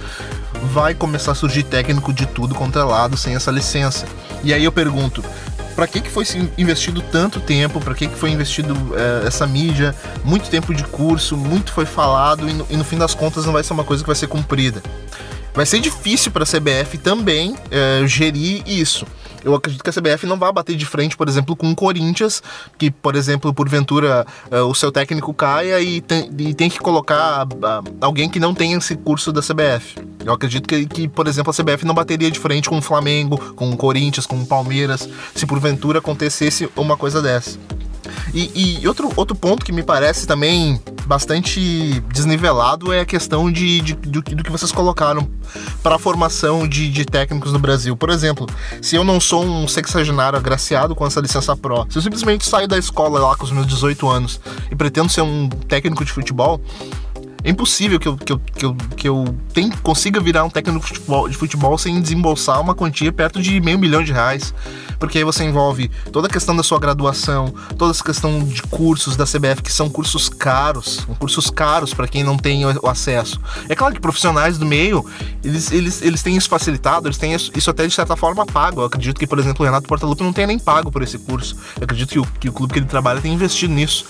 vai 0.74 0.96
começar 0.96 1.34
a 1.34 1.36
surgir 1.36 1.64
técnico 1.64 2.12
de 2.12 2.26
tudo 2.26 2.56
contra 2.56 2.84
lado 2.84 3.16
sem 3.16 3.36
essa 3.36 3.52
licença. 3.52 4.06
E 4.44 4.54
aí 4.54 4.64
eu 4.64 4.72
pergunto, 4.72 5.24
para 5.78 5.86
que, 5.86 6.02
que 6.02 6.10
foi 6.10 6.26
investido 6.58 7.04
tanto 7.04 7.40
tempo, 7.40 7.80
para 7.80 7.94
que, 7.94 8.08
que 8.08 8.16
foi 8.16 8.32
investido 8.32 8.74
é, 8.96 9.28
essa 9.28 9.46
mídia, 9.46 9.96
muito 10.24 10.50
tempo 10.50 10.74
de 10.74 10.84
curso, 10.84 11.38
muito 11.38 11.72
foi 11.72 11.86
falado 11.86 12.50
e 12.50 12.54
no, 12.54 12.66
e 12.68 12.76
no, 12.76 12.84
fim 12.84 12.98
das 12.98 13.14
contas 13.14 13.46
não 13.46 13.54
vai 13.54 13.64
ser 13.64 13.74
uma 13.74 13.84
coisa 13.84 14.02
que 14.02 14.08
vai 14.08 14.16
ser 14.16 14.26
cumprida. 14.26 14.82
Vai 15.54 15.68
ser 15.68 15.80
difícil 15.80 16.32
para 16.32 16.44
a 16.44 16.48
CBF 16.48 16.98
também 16.98 17.56
é, 17.70 18.02
gerir 18.08 18.64
isso 18.66 19.06
eu 19.44 19.56
acredito 19.56 19.84
que 19.84 19.90
a 19.90 19.94
CBF 19.94 20.26
não 20.26 20.38
vai 20.38 20.52
bater 20.52 20.76
de 20.76 20.86
frente, 20.86 21.16
por 21.16 21.28
exemplo, 21.28 21.56
com 21.56 21.70
o 21.72 21.76
Corinthians, 21.76 22.42
que, 22.78 22.92
por 22.92 23.16
exemplo, 23.16 23.54
porventura 23.54 24.26
uh, 24.52 24.66
o 24.66 24.76
seu 24.76 24.92
técnico 24.92 25.34
caia 25.34 25.80
e 25.80 26.02
tem, 26.02 26.30
e 26.38 26.54
tem 26.54 26.70
que 26.70 26.80
colocar 26.80 27.46
uh, 27.46 27.96
alguém 28.02 28.30
que 28.30 28.40
não 28.40 28.54
tenha 28.54 28.78
esse 28.78 28.96
curso 28.96 29.32
da 29.32 29.42
CBF. 29.42 29.96
Eu 30.26 30.34
acredito 30.34 30.68
que, 30.68 30.86
que, 30.86 31.08
por 31.08 31.28
exemplo, 31.28 31.52
a 31.52 31.54
CBF 31.54 31.86
não 31.86 31.94
bateria 31.94 32.30
de 32.30 32.40
frente 32.40 32.70
com 32.70 32.78
o 32.78 32.82
Flamengo, 32.82 33.38
com 33.54 33.70
o 33.70 33.78
Corinthians, 33.78 34.26
com 34.26 34.36
o 34.36 34.46
Palmeiras, 34.46 35.08
se 35.34 35.46
porventura 35.46 36.00
acontecesse 36.00 36.70
uma 36.76 36.98
coisa 36.98 37.22
dessa. 37.22 37.58
E, 38.34 38.80
e, 38.82 38.88
outro, 38.88 39.12
outro 39.16 39.36
ponto 39.36 39.66
que 39.66 39.72
me 39.72 39.84
parece 39.84 40.28
também 40.28 40.80
bastante 41.08 42.02
desnivelado 42.14 42.92
é 42.92 43.00
a 43.00 43.06
questão 43.06 43.52
de, 43.52 43.80
de 43.82 43.94
do, 43.96 44.22
do, 44.22 44.44
que 44.44 44.52
vocês 44.52 44.72
colocaram 44.72 45.28
para 45.82 45.96
a 45.96 46.00
formação 46.00 46.68
de, 46.68 46.92
de, 46.92 47.06
técnicos 47.06 47.54
no 47.54 47.60
Brasil. 47.60 47.96
Por 47.96 48.10
exemplo, 48.10 48.46
se 48.82 48.96
eu 48.96 49.04
não 49.04 49.20
sou 49.20 49.44
um 49.44 49.68
sexagenário 49.68 50.38
agraciado 50.38 50.94
com 50.94 51.08
essa 51.08 51.22
licença 51.22 51.56
Pro, 51.56 51.88
se 51.90 51.98
eu 51.98 52.02
simplesmente 52.02 52.46
saio 52.46 52.68
da 52.68 52.78
escola 52.78 53.20
lá 53.20 53.36
com 53.36 53.46
os 53.46 53.52
meus 53.52 53.66
18 53.66 54.08
anos 54.10 54.42
e 54.70 54.76
pretendo 54.76 55.10
ser 55.10 55.22
um 55.22 55.48
técnico 55.48 56.04
de 56.04 56.12
futebol, 56.12 56.62
é 57.48 57.50
impossível 57.50 57.98
que 57.98 58.10
eu, 58.10 58.18
que 58.18 58.34
eu, 58.34 58.40
que 58.40 58.66
eu, 58.66 58.76
que 58.98 59.08
eu 59.08 59.26
consiga 59.82 60.20
virar 60.20 60.44
um 60.44 60.50
técnico 60.50 60.82
de 60.82 60.88
futebol, 60.88 61.30
de 61.30 61.38
futebol 61.38 61.78
sem 61.78 62.02
desembolsar 62.02 62.60
uma 62.60 62.76
quantia 62.76 63.10
perto 63.10 63.42
de 63.42 63.62
meio 63.62 63.80
milhão 63.80 64.04
de 64.04 64.12
reais. 64.12 64.54
Porque 65.00 65.18
aí 65.18 65.24
você 65.24 65.46
envolve 65.46 65.90
toda 66.12 66.28
a 66.28 66.30
questão 66.30 66.54
da 66.54 66.62
sua 66.62 66.78
graduação, 66.78 67.54
toda 67.78 67.92
essa 67.92 68.04
questão 68.04 68.44
de 68.44 68.62
cursos 68.64 69.16
da 69.16 69.24
CBF, 69.24 69.62
que 69.62 69.72
são 69.72 69.90
cursos 69.90 70.28
caros, 70.28 71.08
cursos 71.20 71.50
caros 71.50 71.94
para 71.94 72.06
quem 72.06 72.22
não 72.22 72.36
tem 72.36 72.66
o 72.66 72.88
acesso. 72.88 73.40
É 73.70 73.76
claro 73.76 73.94
que 73.94 74.02
profissionais 74.02 74.58
do 74.58 74.66
meio, 74.66 75.06
eles, 75.42 75.72
eles, 75.72 76.02
eles 76.02 76.22
têm 76.22 76.36
isso 76.36 76.50
facilitado, 76.50 77.08
eles 77.08 77.18
têm 77.18 77.34
isso 77.34 77.70
até 77.70 77.88
de 77.88 77.94
certa 77.94 78.18
forma 78.18 78.46
pago. 78.46 78.82
Eu 78.82 78.86
acredito 78.86 79.18
que, 79.18 79.28
por 79.28 79.40
exemplo, 79.40 79.64
o 79.64 79.66
Renato 79.66 79.88
Portaluppi 79.88 80.22
não 80.22 80.34
tenha 80.34 80.48
nem 80.48 80.60
pago 80.60 80.92
por 80.92 81.02
esse 81.02 81.18
curso. 81.18 81.56
Eu 81.78 81.86
acredito 81.86 82.10
que 82.10 82.20
o, 82.20 82.26
que 82.42 82.50
o 82.50 82.52
clube 82.52 82.74
que 82.74 82.80
ele 82.80 82.88
trabalha 82.88 83.22
tem 83.22 83.34
investido 83.34 83.74
nisso. 83.74 84.06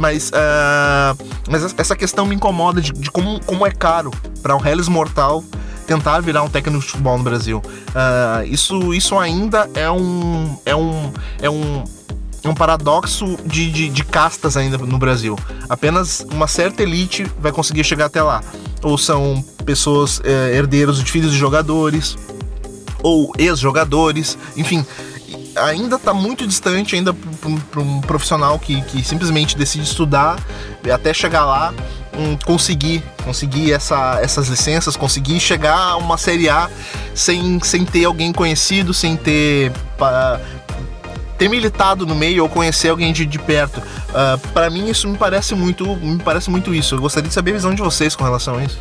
Mas, 0.00 0.30
uh, 0.30 1.26
mas 1.46 1.74
essa 1.76 1.94
questão 1.94 2.24
me 2.24 2.34
incomoda 2.34 2.80
de, 2.80 2.90
de 2.90 3.10
como, 3.10 3.38
como 3.44 3.66
é 3.66 3.70
caro 3.70 4.10
para 4.42 4.56
um 4.56 4.66
Hellis 4.66 4.88
Mortal 4.88 5.44
tentar 5.86 6.20
virar 6.20 6.42
um 6.42 6.48
técnico 6.48 6.80
de 6.80 6.86
futebol 6.86 7.18
no 7.18 7.24
Brasil. 7.24 7.58
Uh, 7.58 8.46
isso, 8.46 8.94
isso 8.94 9.18
ainda 9.18 9.68
é 9.74 9.90
um, 9.90 10.58
é 10.64 10.74
um, 10.74 11.12
é 11.42 11.50
um, 11.50 11.84
é 12.42 12.48
um 12.48 12.54
paradoxo 12.54 13.36
de, 13.44 13.70
de, 13.70 13.88
de, 13.90 14.02
castas 14.02 14.56
ainda 14.56 14.78
no 14.78 14.96
Brasil. 14.96 15.38
Apenas 15.68 16.26
uma 16.32 16.48
certa 16.48 16.82
elite 16.82 17.30
vai 17.38 17.52
conseguir 17.52 17.84
chegar 17.84 18.06
até 18.06 18.22
lá. 18.22 18.42
Ou 18.82 18.96
são 18.96 19.44
pessoas 19.66 20.18
eh, 20.24 20.56
herdeiros 20.56 21.04
de 21.04 21.12
filhos 21.12 21.32
de 21.32 21.36
jogadores, 21.36 22.16
ou 23.02 23.32
ex-jogadores, 23.36 24.38
enfim 24.56 24.82
ainda 25.56 25.96
está 25.96 26.14
muito 26.14 26.46
distante 26.46 26.94
ainda 26.94 27.12
para 27.70 27.80
um 27.80 28.00
profissional 28.00 28.58
que, 28.58 28.80
que 28.82 29.02
simplesmente 29.04 29.56
decide 29.56 29.84
estudar 29.84 30.38
até 30.92 31.12
chegar 31.12 31.44
lá 31.44 31.74
um, 32.16 32.36
conseguir 32.36 33.02
conseguir 33.24 33.72
essa, 33.72 34.18
essas 34.20 34.48
licenças, 34.48 34.96
conseguir 34.96 35.40
chegar 35.40 35.76
a 35.76 35.96
uma 35.96 36.16
série 36.16 36.48
A 36.48 36.68
sem, 37.14 37.60
sem 37.60 37.84
ter 37.84 38.04
alguém 38.04 38.32
conhecido, 38.32 38.92
sem 38.92 39.16
ter 39.16 39.72
ter 41.38 41.48
militado 41.48 42.04
no 42.04 42.14
meio 42.14 42.42
ou 42.42 42.48
conhecer 42.48 42.90
alguém 42.90 43.12
de, 43.12 43.24
de 43.24 43.38
perto. 43.38 43.78
Uh, 43.78 44.14
ah, 44.14 44.38
para 44.52 44.68
mim 44.68 44.90
isso 44.90 45.08
me 45.08 45.16
parece 45.16 45.54
muito 45.54 45.86
me 45.96 46.18
parece 46.18 46.50
muito 46.50 46.74
isso. 46.74 46.94
Eu 46.96 47.00
gostaria 47.00 47.28
de 47.28 47.34
saber 47.34 47.52
a 47.52 47.54
visão 47.54 47.74
de 47.74 47.80
vocês 47.80 48.14
com 48.14 48.24
relação 48.24 48.58
a 48.58 48.64
isso. 48.64 48.78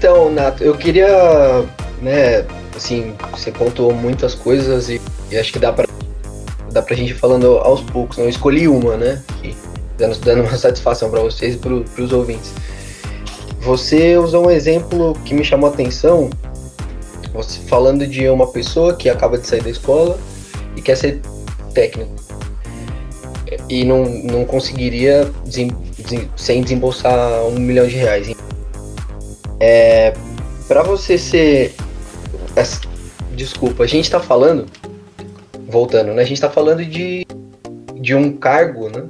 Então, 0.00 0.32
Nato, 0.32 0.64
eu 0.64 0.74
queria, 0.78 1.62
né, 2.00 2.46
assim, 2.74 3.14
você 3.32 3.52
pontuou 3.52 3.92
muitas 3.92 4.34
coisas 4.34 4.88
e, 4.88 4.98
e 5.30 5.36
acho 5.36 5.52
que 5.52 5.58
dá 5.58 5.70
para 5.74 5.86
dá 6.72 6.80
pra 6.80 6.96
gente 6.96 7.10
ir 7.10 7.16
falando 7.16 7.58
aos 7.58 7.82
poucos. 7.82 8.16
Não 8.16 8.26
escolhi 8.26 8.66
uma, 8.66 8.96
né? 8.96 9.22
E 9.44 9.54
dando, 9.98 10.18
dando 10.20 10.40
uma 10.44 10.56
satisfação 10.56 11.10
para 11.10 11.20
vocês 11.20 11.54
e 11.54 11.58
para 11.58 12.02
os 12.02 12.12
ouvintes. 12.12 12.50
Você 13.60 14.16
usou 14.16 14.46
um 14.46 14.50
exemplo 14.50 15.12
que 15.26 15.34
me 15.34 15.44
chamou 15.44 15.68
a 15.68 15.72
atenção, 15.74 16.30
você 17.34 17.60
falando 17.68 18.06
de 18.06 18.26
uma 18.30 18.46
pessoa 18.46 18.96
que 18.96 19.10
acaba 19.10 19.36
de 19.36 19.46
sair 19.46 19.62
da 19.62 19.68
escola 19.68 20.18
e 20.76 20.80
quer 20.80 20.96
ser 20.96 21.20
técnico 21.74 22.14
e 23.68 23.84
não, 23.84 24.06
não 24.06 24.46
conseguiria 24.46 25.30
desem, 25.44 25.70
desem, 25.98 26.30
sem 26.36 26.62
desembolsar 26.62 27.44
um 27.44 27.58
milhão 27.58 27.86
de 27.86 27.96
reais. 27.96 28.40
É, 29.60 30.14
para 30.66 30.82
você 30.82 31.18
ser. 31.18 31.74
Desculpa, 33.36 33.84
a 33.84 33.86
gente 33.86 34.04
está 34.04 34.18
falando 34.20 34.66
voltando, 35.70 36.12
né? 36.12 36.22
A 36.22 36.24
gente 36.24 36.34
está 36.34 36.50
falando 36.50 36.84
de, 36.84 37.26
de 37.94 38.14
um 38.14 38.36
cargo, 38.36 38.88
né? 38.88 39.04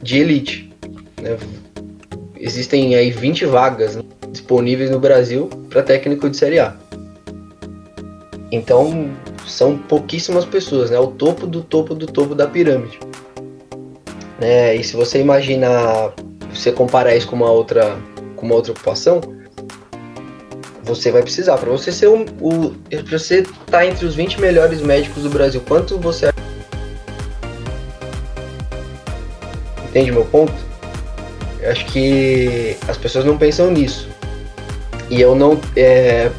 De 0.00 0.18
elite. 0.18 0.72
Né? 1.20 1.36
Existem 2.36 2.94
aí 2.94 3.10
20 3.10 3.46
vagas 3.46 3.96
né? 3.96 4.02
disponíveis 4.30 4.90
no 4.90 5.00
Brasil 5.00 5.48
para 5.68 5.82
técnico 5.82 6.28
de 6.28 6.36
Série 6.36 6.60
A. 6.60 6.76
Então, 8.52 9.10
são 9.46 9.76
pouquíssimas 9.76 10.44
pessoas, 10.44 10.90
né? 10.90 10.98
O 10.98 11.08
topo 11.08 11.46
do 11.46 11.62
topo 11.62 11.94
do 11.94 12.06
topo 12.06 12.34
da 12.34 12.46
pirâmide. 12.46 13.00
Né? 14.38 14.76
E 14.76 14.84
se 14.84 14.94
você 14.94 15.20
imaginar, 15.20 16.12
você 16.54 16.70
comparar 16.70 17.16
isso 17.16 17.26
com 17.26 17.36
uma 17.36 17.50
outra, 17.50 17.98
com 18.38 18.46
uma 18.46 18.54
outra 18.54 18.72
ocupação, 18.72 19.20
você 20.82 21.10
vai 21.10 21.22
precisar. 21.22 21.58
Para 21.58 21.70
você 21.70 21.92
ser 21.92 22.08
um, 22.08 22.24
o. 22.40 22.70
Pra 22.88 23.18
você 23.18 23.40
estar 23.40 23.54
tá 23.66 23.86
entre 23.86 24.06
os 24.06 24.14
20 24.14 24.40
melhores 24.40 24.80
médicos 24.80 25.22
do 25.22 25.30
Brasil, 25.30 25.62
quanto 25.66 25.98
você. 25.98 26.32
Entende 29.88 30.12
meu 30.12 30.24
ponto? 30.24 30.54
Eu 31.60 31.70
acho 31.70 31.84
que 31.86 32.76
as 32.88 32.96
pessoas 32.96 33.24
não 33.24 33.36
pensam 33.36 33.70
nisso. 33.70 34.08
E 35.10 35.20
eu 35.20 35.34
não. 35.34 35.60
É, 35.76 36.30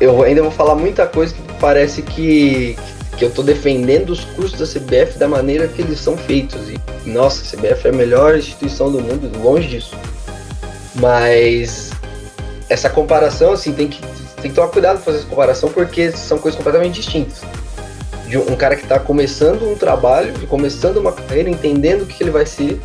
eu 0.00 0.22
ainda 0.22 0.42
vou 0.42 0.50
falar 0.50 0.74
muita 0.74 1.06
coisa 1.06 1.34
que 1.34 1.42
parece 1.60 2.02
que, 2.02 2.76
que 3.16 3.24
eu 3.24 3.30
tô 3.30 3.42
defendendo 3.42 4.10
os 4.10 4.24
cursos 4.24 4.58
da 4.58 4.66
CBF 4.66 5.18
da 5.18 5.28
maneira 5.28 5.68
que 5.68 5.80
eles 5.80 5.98
são 6.00 6.16
feitos. 6.16 6.68
E, 6.68 7.08
nossa, 7.08 7.42
a 7.42 7.58
CBF 7.58 7.86
é 7.86 7.90
a 7.90 7.92
melhor 7.92 8.36
instituição 8.36 8.90
do 8.90 9.00
mundo, 9.00 9.30
longe 9.42 9.68
disso. 9.68 9.96
Mas 10.94 11.90
essa 12.68 12.88
comparação, 12.88 13.52
assim, 13.52 13.72
tem 13.72 13.88
que, 13.88 14.00
tem 14.40 14.50
que 14.50 14.54
tomar 14.54 14.68
cuidado 14.68 14.98
com 14.98 15.04
fazer 15.04 15.18
essa 15.18 15.26
comparação 15.26 15.70
porque 15.70 16.12
são 16.12 16.38
coisas 16.38 16.56
completamente 16.56 16.94
distintas. 16.94 17.42
De 18.28 18.38
um 18.38 18.56
cara 18.56 18.76
que 18.76 18.82
está 18.82 18.98
começando 18.98 19.70
um 19.70 19.76
trabalho, 19.76 20.32
começando 20.48 20.96
uma 20.96 21.12
carreira, 21.12 21.50
entendendo 21.50 22.02
o 22.02 22.06
que 22.06 22.22
ele 22.22 22.30
vai 22.30 22.46
ser, 22.46 22.80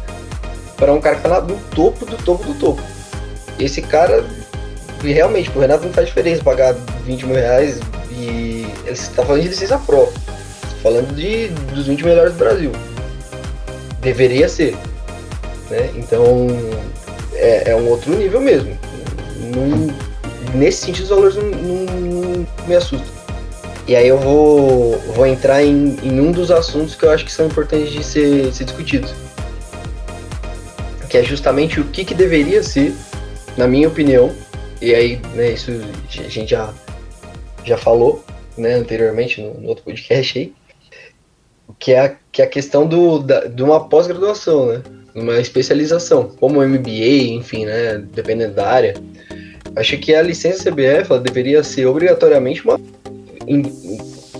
para 0.75 0.93
um 0.93 0.99
cara 0.99 1.17
que 1.17 1.21
tá 1.21 1.41
no 1.41 1.57
topo 1.75 2.05
do 2.05 2.17
topo 2.17 2.43
do 2.45 2.53
topo. 2.53 2.81
Esse 3.59 3.81
cara, 3.81 4.23
realmente, 5.01 5.49
pro 5.49 5.61
Renato 5.61 5.85
não 5.85 5.93
faz 5.93 6.07
diferença 6.07 6.43
pagar 6.43 6.73
20 7.05 7.25
mil 7.25 7.35
reais 7.35 7.79
e 8.11 8.65
ele 8.85 8.91
está 8.91 9.25
falando 9.25 9.41
de 9.41 9.49
licença 9.49 9.77
pro. 9.77 10.11
Falando 10.81 11.13
de, 11.13 11.49
dos 11.73 11.87
20 11.87 12.05
melhores 12.05 12.33
do 12.33 12.39
Brasil. 12.39 12.71
Deveria 13.99 14.47
ser. 14.47 14.77
Né? 15.69 15.91
Então 15.95 16.47
é, 17.39 17.71
é 17.71 17.75
um 17.75 17.87
outro 17.87 18.15
nível 18.15 18.41
mesmo. 18.41 18.77
Nesse 20.53 20.85
sentido 20.85 21.03
os 21.03 21.09
valores 21.09 21.35
não, 21.35 21.45
não, 21.45 21.85
não, 21.85 22.47
me 22.67 22.75
assustam. 22.75 23.07
E 23.87 23.95
aí 23.95 24.07
eu 24.07 24.19
vou, 24.19 24.97
vou 25.15 25.25
entrar 25.25 25.63
em, 25.63 25.97
em, 26.03 26.19
um 26.19 26.31
dos 26.31 26.51
assuntos 26.51 26.95
que 26.95 27.05
eu 27.05 27.11
acho 27.11 27.25
que 27.25 27.31
são 27.31 27.47
importantes 27.47 27.89
de 27.91 28.03
ser, 28.03 28.53
ser 28.53 28.65
discutidos. 28.65 29.13
Que 31.09 31.17
é 31.17 31.23
justamente 31.23 31.79
o 31.79 31.85
que, 31.85 32.05
que 32.05 32.13
deveria 32.13 32.61
ser, 32.61 32.93
na 33.57 33.67
minha 33.67 33.87
opinião, 33.87 34.31
e 34.79 34.93
aí, 34.93 35.19
né, 35.33 35.51
isso 35.51 35.71
a 35.71 36.29
gente 36.29 36.51
já, 36.51 36.71
já 37.63 37.77
falou 37.77 38.23
né, 38.55 38.75
anteriormente 38.75 39.41
no, 39.41 39.55
no 39.55 39.69
outro 39.69 39.83
podcast 39.83 40.37
aí, 40.37 40.53
que 41.79 41.93
é 41.93 41.99
a, 41.99 42.15
que 42.31 42.41
é 42.41 42.45
a 42.45 42.49
questão 42.49 42.85
do, 42.85 43.19
da, 43.19 43.45
de 43.45 43.63
uma 43.63 43.87
pós-graduação, 43.87 44.67
né? 44.67 44.83
Uma 45.19 45.39
especialização, 45.39 46.31
como 46.39 46.65
MBA, 46.65 47.33
enfim, 47.33 47.65
né? 47.65 48.03
Dependendo 48.13 48.53
da 48.53 48.67
área. 48.67 48.93
Acho 49.75 49.97
que 49.97 50.13
a 50.13 50.21
licença 50.21 50.69
CBF 50.69 51.11
ela 51.11 51.19
deveria 51.19 51.63
ser 51.63 51.85
obrigatoriamente 51.85 52.63
uma 52.63 52.79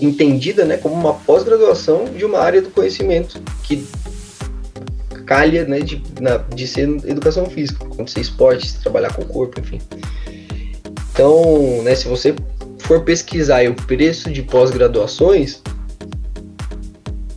entendida 0.00 0.64
né, 0.64 0.76
como 0.76 0.94
uma 0.94 1.14
pós-graduação 1.14 2.06
de 2.06 2.24
uma 2.24 2.38
área 2.38 2.62
do 2.62 2.70
conhecimento 2.70 3.40
que 3.62 3.86
calha 5.26 5.64
né, 5.64 5.80
de, 5.80 6.02
na, 6.20 6.38
de 6.38 6.66
ser 6.66 6.88
educação 7.06 7.46
física, 7.46 7.86
ser 8.06 8.20
esporte, 8.20 8.76
trabalhar 8.80 9.12
com 9.12 9.22
o 9.22 9.26
corpo, 9.26 9.60
enfim. 9.60 9.80
Então, 11.12 11.82
né, 11.82 11.94
se 11.94 12.08
você 12.08 12.34
for 12.78 13.02
pesquisar 13.02 13.68
o 13.68 13.74
preço 13.74 14.30
de 14.30 14.42
pós-graduações, 14.42 15.62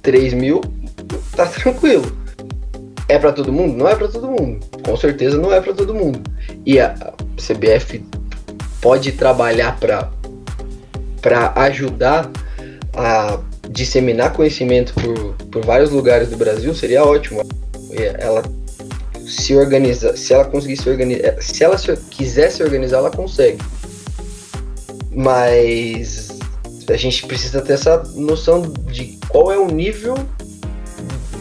3 0.02 0.34
mil, 0.34 0.62
tá 1.36 1.46
tranquilo. 1.46 2.23
É 3.14 3.20
para 3.20 3.32
todo 3.32 3.54
mundo? 3.54 3.78
Não 3.78 3.88
é 3.88 3.96
para 3.96 4.08
todo 4.08 4.28
mundo. 4.28 4.66
Com 4.84 4.98
certeza 4.98 5.38
não 5.38 5.54
é 5.54 5.62
para 5.62 5.72
todo 5.72 5.94
mundo. 5.94 6.20
E 6.66 6.80
a 6.80 6.96
CBF 7.38 8.04
pode 8.82 9.12
trabalhar 9.12 9.78
para 9.80 11.54
ajudar 11.58 12.32
a 12.92 13.38
disseminar 13.70 14.34
conhecimento 14.34 14.96
por, 14.96 15.36
por 15.52 15.64
vários 15.64 15.92
lugares 15.92 16.30
do 16.30 16.38
Brasil, 16.38 16.74
seria 16.74 17.06
ótimo. 17.06 17.44
Ela 17.92 18.42
se 19.28 19.56
organiza, 19.56 20.18
se 20.18 20.34
ela 20.34 20.46
conseguir 20.46 20.78
se 20.78 20.90
organizar, 20.90 21.40
se 21.40 21.64
ela 21.64 21.78
se, 21.78 21.96
quiser 22.10 22.50
se 22.50 22.64
organizar, 22.64 22.98
ela 22.98 23.12
consegue. 23.12 23.60
Mas 25.12 26.30
a 26.90 26.98
gente 26.98 27.28
precisa 27.28 27.62
ter 27.62 27.74
essa 27.74 28.02
noção 28.16 28.64
de 28.88 29.20
qual 29.30 29.52
é 29.52 29.58
o 29.60 29.68
nível 29.68 30.16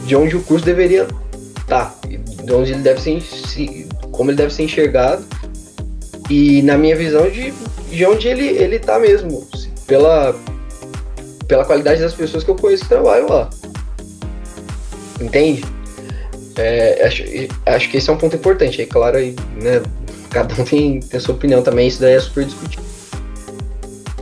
de 0.04 0.14
onde 0.14 0.36
o 0.36 0.42
curso 0.42 0.66
deveria 0.66 1.08
tá, 1.66 1.94
de 2.04 2.52
onde 2.52 2.72
ele 2.72 2.82
deve 2.82 3.00
ser, 3.00 3.86
como 4.10 4.30
ele 4.30 4.36
deve 4.36 4.52
ser 4.52 4.64
enxergado 4.64 5.24
e 6.30 6.62
na 6.62 6.76
minha 6.76 6.96
visão 6.96 7.28
de, 7.30 7.52
de 7.90 8.06
onde 8.06 8.28
ele 8.28 8.46
ele 8.46 8.76
está 8.76 8.98
mesmo, 8.98 9.46
pela 9.86 10.34
pela 11.46 11.64
qualidade 11.64 12.00
das 12.00 12.14
pessoas 12.14 12.44
que 12.44 12.50
eu 12.50 12.54
conheço 12.54 12.84
que 12.84 12.88
trabalham 12.88 13.28
lá, 13.28 13.50
entende? 15.20 15.64
É, 16.56 17.06
acho, 17.06 17.24
acho 17.66 17.90
que 17.90 17.96
esse 17.96 18.10
é 18.10 18.12
um 18.12 18.18
ponto 18.18 18.36
importante. 18.36 18.80
Aí, 18.80 18.86
claro, 18.86 19.16
aí, 19.16 19.34
né, 19.60 19.82
cada 20.30 20.54
um 20.60 20.64
tem, 20.64 21.00
tem 21.00 21.20
sua 21.20 21.34
opinião 21.34 21.62
também, 21.62 21.88
isso 21.88 22.00
daí 22.00 22.14
é 22.14 22.20
super 22.20 22.44
discutível 22.44 22.92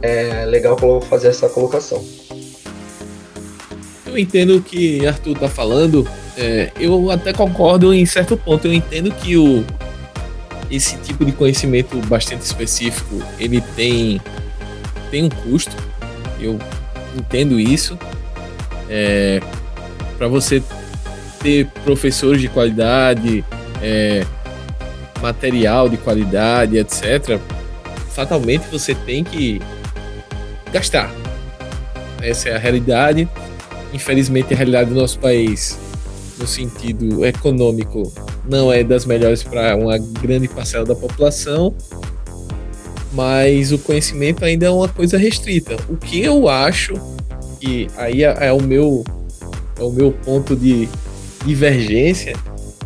é 0.03 0.45
legal 0.47 0.77
fazer 1.03 1.29
essa 1.29 1.49
colocação. 1.49 2.05
Eu 4.07 4.19
entendo 4.19 4.57
o 4.57 4.63
que 4.63 5.07
Arthur 5.07 5.35
está 5.35 5.49
falando. 5.49 6.09
É, 6.41 6.73
eu 6.81 7.11
até 7.11 7.35
concordo 7.35 7.93
em 7.93 8.07
certo 8.07 8.35
ponto. 8.35 8.67
Eu 8.67 8.73
entendo 8.73 9.13
que 9.13 9.37
o, 9.37 9.63
esse 10.71 10.97
tipo 10.97 11.23
de 11.23 11.33
conhecimento 11.33 11.95
bastante 12.07 12.41
específico 12.41 13.23
ele 13.39 13.61
tem, 13.77 14.19
tem 15.11 15.25
um 15.25 15.29
custo. 15.29 15.77
Eu 16.41 16.59
entendo 17.15 17.61
isso. 17.61 17.99
É, 18.89 19.41
Para 20.17 20.29
você 20.29 20.63
ter 21.43 21.67
professores 21.85 22.41
de 22.41 22.49
qualidade, 22.49 23.45
é, 23.83 24.25
material 25.21 25.91
de 25.91 25.99
qualidade, 25.99 26.79
etc., 26.79 27.39
fatalmente 28.09 28.65
você 28.73 28.95
tem 28.95 29.23
que 29.23 29.61
gastar. 30.73 31.13
Essa 32.23 32.49
é 32.49 32.57
a 32.57 32.59
realidade. 32.59 33.29
Infelizmente, 33.93 34.55
a 34.55 34.57
realidade 34.57 34.91
do 34.91 34.97
nosso 34.97 35.19
país, 35.19 35.79
no 36.41 36.47
sentido 36.47 37.25
econômico, 37.25 38.11
não 38.49 38.73
é 38.73 38.83
das 38.83 39.05
melhores 39.05 39.43
para 39.43 39.77
uma 39.77 39.99
grande 39.99 40.49
parcela 40.49 40.85
da 40.85 40.95
população, 40.95 41.75
mas 43.13 43.73
o 43.73 43.79
conhecimento 43.79 44.45
ainda 44.45 44.67
é 44.67 44.71
uma 44.71 44.89
coisa 44.89 45.19
restrita. 45.19 45.77
O 45.89 45.97
que 45.97 46.23
eu 46.23 46.49
acho 46.49 46.95
que 47.61 47.89
aí 47.97 48.25
é, 48.25 48.47
é 48.47 48.53
o 48.53 48.63
meu 48.63 49.05
é 49.79 49.83
o 49.83 49.91
meu 49.91 50.13
ponto 50.13 50.57
de 50.57 50.89
divergência 51.45 52.35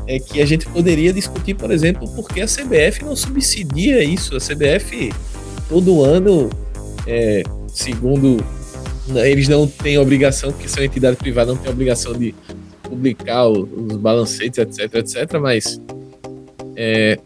é 0.06 0.18
que 0.18 0.40
a 0.40 0.46
gente 0.46 0.66
poderia 0.66 1.12
discutir, 1.12 1.54
por 1.54 1.70
exemplo, 1.70 2.08
por 2.08 2.28
que 2.28 2.40
a 2.40 2.46
CBF 2.46 3.04
não 3.04 3.16
subsidia 3.16 4.02
isso. 4.02 4.36
A 4.36 4.40
CBF 4.40 5.12
todo 5.68 6.02
ano 6.02 6.50
é, 7.06 7.42
segundo 7.68 8.44
eles 9.08 9.48
não 9.48 9.66
têm 9.66 9.98
obrigação, 9.98 10.50
porque 10.50 10.68
são 10.68 10.82
entidade 10.82 11.16
privada, 11.16 11.52
não 11.52 11.58
tem 11.58 11.70
obrigação 11.70 12.14
de 12.14 12.34
publicar 12.94 13.48
os 13.48 13.96
balancetes, 13.96 14.58
etc, 14.58 14.94
etc, 14.94 15.38
mas 15.40 15.80
é, 16.76 17.18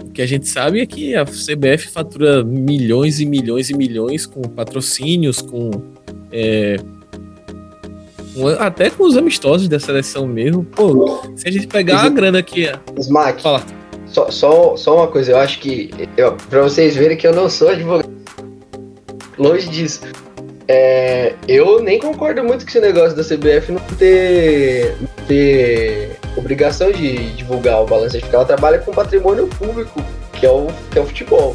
o 0.00 0.10
que 0.10 0.22
a 0.22 0.26
gente 0.26 0.48
sabe 0.48 0.80
é 0.80 0.86
que 0.86 1.14
a 1.14 1.24
CBF 1.24 1.88
fatura 1.88 2.44
milhões 2.44 3.20
e 3.20 3.26
milhões 3.26 3.70
e 3.70 3.74
milhões 3.74 4.26
com 4.26 4.42
patrocínios, 4.42 5.40
com 5.40 5.70
é, 6.30 6.76
até 8.58 8.88
com 8.90 9.04
os 9.04 9.16
amistosos 9.16 9.68
da 9.68 9.78
seleção 9.78 10.26
mesmo. 10.26 10.64
Pô, 10.64 11.22
se 11.36 11.48
a 11.48 11.50
gente 11.50 11.66
pegar 11.66 12.02
a 12.02 12.08
grana 12.08 12.38
aqui. 12.38 12.66
Smack, 12.98 13.42
Fala. 13.42 13.62
Só, 14.06 14.30
só, 14.30 14.76
só 14.76 14.96
uma 14.96 15.08
coisa, 15.08 15.32
eu 15.32 15.38
acho 15.38 15.58
que. 15.58 15.90
Eu, 16.16 16.36
pra 16.48 16.62
vocês 16.62 16.94
verem 16.94 17.16
que 17.16 17.26
eu 17.26 17.34
não 17.34 17.48
sou 17.48 17.68
advogado 17.68 18.10
longe 19.38 19.68
disso. 19.68 20.00
É, 20.74 21.34
eu 21.46 21.82
nem 21.82 21.98
concordo 21.98 22.42
muito 22.42 22.64
com 22.64 22.70
esse 22.70 22.80
negócio 22.80 23.14
da 23.14 23.22
CBF 23.22 23.72
não 23.72 23.80
ter, 23.98 24.96
ter 25.28 26.16
obrigação 26.34 26.90
de 26.90 27.30
divulgar 27.34 27.82
o 27.82 27.86
balanço 27.86 28.18
porque 28.18 28.34
ela 28.34 28.46
trabalha 28.46 28.78
com 28.78 28.90
patrimônio 28.90 29.46
público, 29.48 30.02
que 30.32 30.46
é 30.46 30.50
o, 30.50 30.68
que 30.90 30.98
é 30.98 31.02
o 31.02 31.04
futebol. 31.04 31.54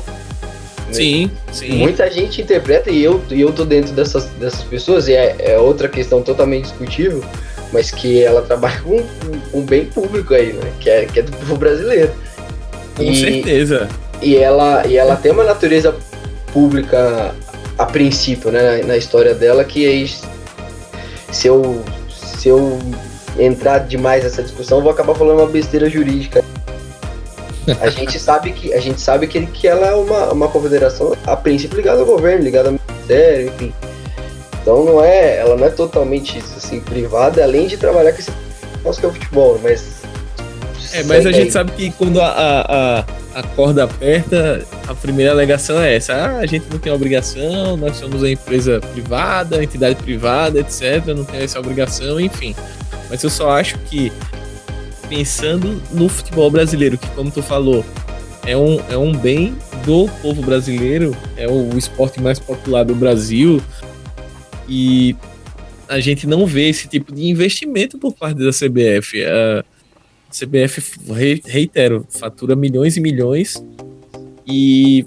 Né? 0.85 0.93
Sim, 0.93 1.31
sim. 1.51 1.79
Muita 1.79 2.11
gente 2.11 2.43
interpreta, 2.43 2.91
e 2.91 3.03
eu, 3.03 3.19
e 3.31 3.41
eu 3.41 3.51
tô 3.51 3.65
dentro 3.65 3.91
dessas, 3.93 4.25
dessas 4.39 4.61
pessoas, 4.65 5.07
e 5.07 5.15
é, 5.15 5.35
é 5.39 5.57
outra 5.57 5.89
questão 5.89 6.21
totalmente 6.21 6.65
discutível, 6.65 7.23
mas 7.73 7.89
que 7.89 8.21
ela 8.21 8.43
trabalha 8.43 8.79
com 8.81 9.03
um 9.51 9.65
bem 9.65 9.85
público 9.85 10.35
aí, 10.35 10.53
né? 10.53 10.71
Que 10.79 10.91
é, 10.91 11.05
que 11.05 11.19
é 11.21 11.23
do 11.23 11.31
povo 11.31 11.57
brasileiro. 11.57 12.11
Com 12.95 13.01
e, 13.01 13.15
certeza. 13.15 13.89
E 14.21 14.37
ela, 14.37 14.85
e 14.85 14.95
ela 14.95 15.15
tem 15.15 15.31
uma 15.31 15.43
natureza 15.43 15.95
pública 16.53 17.33
a 17.77 17.85
princípio, 17.85 18.51
né, 18.51 18.81
na 18.83 18.97
história 18.97 19.33
dela, 19.33 19.63
que 19.63 19.85
aí, 19.85 20.09
se 21.31 21.47
eu, 21.47 21.83
se 22.09 22.47
eu 22.49 22.79
entrar 23.37 23.79
demais 23.79 24.23
nessa 24.23 24.41
discussão, 24.41 24.79
eu 24.79 24.83
vou 24.83 24.91
acabar 24.91 25.13
falando 25.13 25.39
uma 25.39 25.47
besteira 25.47 25.89
jurídica. 25.89 26.43
A 27.79 27.89
gente 27.89 28.17
sabe 28.19 28.51
que 28.51 28.73
a 28.73 28.79
gente 28.79 28.99
sabe 28.99 29.27
que, 29.27 29.45
que 29.45 29.67
ela 29.67 29.87
é 29.87 29.93
uma, 29.93 30.33
uma 30.33 30.47
confederação 30.47 31.15
a 31.25 31.35
princípio 31.35 31.77
ligada 31.77 31.99
ao 31.99 32.05
governo, 32.05 32.43
ligada 32.43 32.69
ao 32.69 32.73
ministério, 32.73 33.49
enfim. 33.49 33.73
Então 34.61 34.83
não 34.83 35.03
é, 35.03 35.37
ela 35.37 35.55
não 35.55 35.65
é 35.65 35.69
totalmente 35.69 36.39
assim 36.57 36.79
privada, 36.79 37.43
além 37.43 37.67
de 37.67 37.77
trabalhar 37.77 38.11
com 38.11 38.19
esse 38.19 38.31
nosso 38.83 38.99
que 38.99 39.05
é 39.05 39.09
o 39.09 39.13
futebol, 39.13 39.59
mas 39.61 39.97
é, 40.93 41.03
mas 41.03 41.25
a 41.25 41.31
gente 41.31 41.51
sabe 41.51 41.71
que 41.73 41.91
quando 41.91 42.21
a, 42.21 42.27
a, 42.27 43.39
a 43.39 43.43
corda 43.55 43.83
aperta, 43.83 44.65
a 44.87 44.95
primeira 44.95 45.31
alegação 45.31 45.81
é 45.81 45.95
essa: 45.95 46.13
ah, 46.13 46.37
a 46.37 46.45
gente 46.45 46.65
não 46.71 46.79
tem 46.79 46.91
obrigação, 46.91 47.75
nós 47.75 47.97
somos 47.97 48.21
uma 48.21 48.29
empresa 48.29 48.79
privada, 48.79 49.61
entidade 49.61 50.01
privada, 50.01 50.59
etc. 50.59 51.05
Não 51.07 51.25
tem 51.25 51.41
essa 51.41 51.59
obrigação, 51.59 52.19
enfim. 52.19 52.55
Mas 53.09 53.21
eu 53.23 53.29
só 53.29 53.51
acho 53.51 53.77
que, 53.79 54.11
pensando 55.09 55.81
no 55.91 56.07
futebol 56.07 56.49
brasileiro, 56.49 56.97
que, 56.97 57.07
como 57.09 57.29
tu 57.29 57.43
falou, 57.43 57.85
é 58.45 58.55
um, 58.55 58.79
é 58.89 58.97
um 58.97 59.11
bem 59.11 59.55
do 59.85 60.07
povo 60.21 60.41
brasileiro, 60.41 61.15
é 61.35 61.47
o 61.47 61.77
esporte 61.77 62.21
mais 62.21 62.39
popular 62.39 62.83
do 62.83 62.95
Brasil, 62.95 63.61
e 64.69 65.15
a 65.87 65.99
gente 65.99 66.25
não 66.25 66.45
vê 66.45 66.69
esse 66.69 66.87
tipo 66.87 67.13
de 67.13 67.27
investimento 67.27 67.97
por 67.97 68.13
parte 68.13 68.39
da 68.39 68.51
CBF. 68.51 69.21
Uh, 69.23 69.63
CBF, 70.29 70.81
reitero, 71.45 72.05
fatura 72.09 72.55
milhões 72.55 72.97
e 72.97 73.01
milhões 73.01 73.63
e 74.47 75.05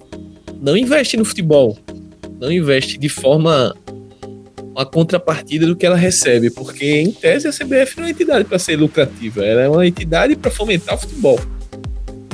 não 0.60 0.76
investe 0.76 1.16
no 1.16 1.24
futebol. 1.24 1.78
Não 2.40 2.50
investe 2.50 2.98
de 2.98 3.08
forma 3.08 3.74
a 4.76 4.84
contrapartida 4.84 5.66
do 5.66 5.76
que 5.76 5.84
ela 5.84 5.96
recebe, 5.96 6.50
porque 6.50 7.00
em 7.00 7.12
tese 7.12 7.48
a 7.48 7.52
CBF 7.52 7.96
não 7.96 8.04
é 8.04 8.06
uma 8.06 8.10
entidade 8.10 8.44
para 8.44 8.58
ser 8.58 8.76
lucrativa, 8.76 9.44
ela 9.44 9.62
é 9.62 9.68
uma 9.68 9.86
entidade 9.86 10.36
para 10.36 10.50
fomentar 10.50 10.94
o 10.94 10.98
futebol. 10.98 11.38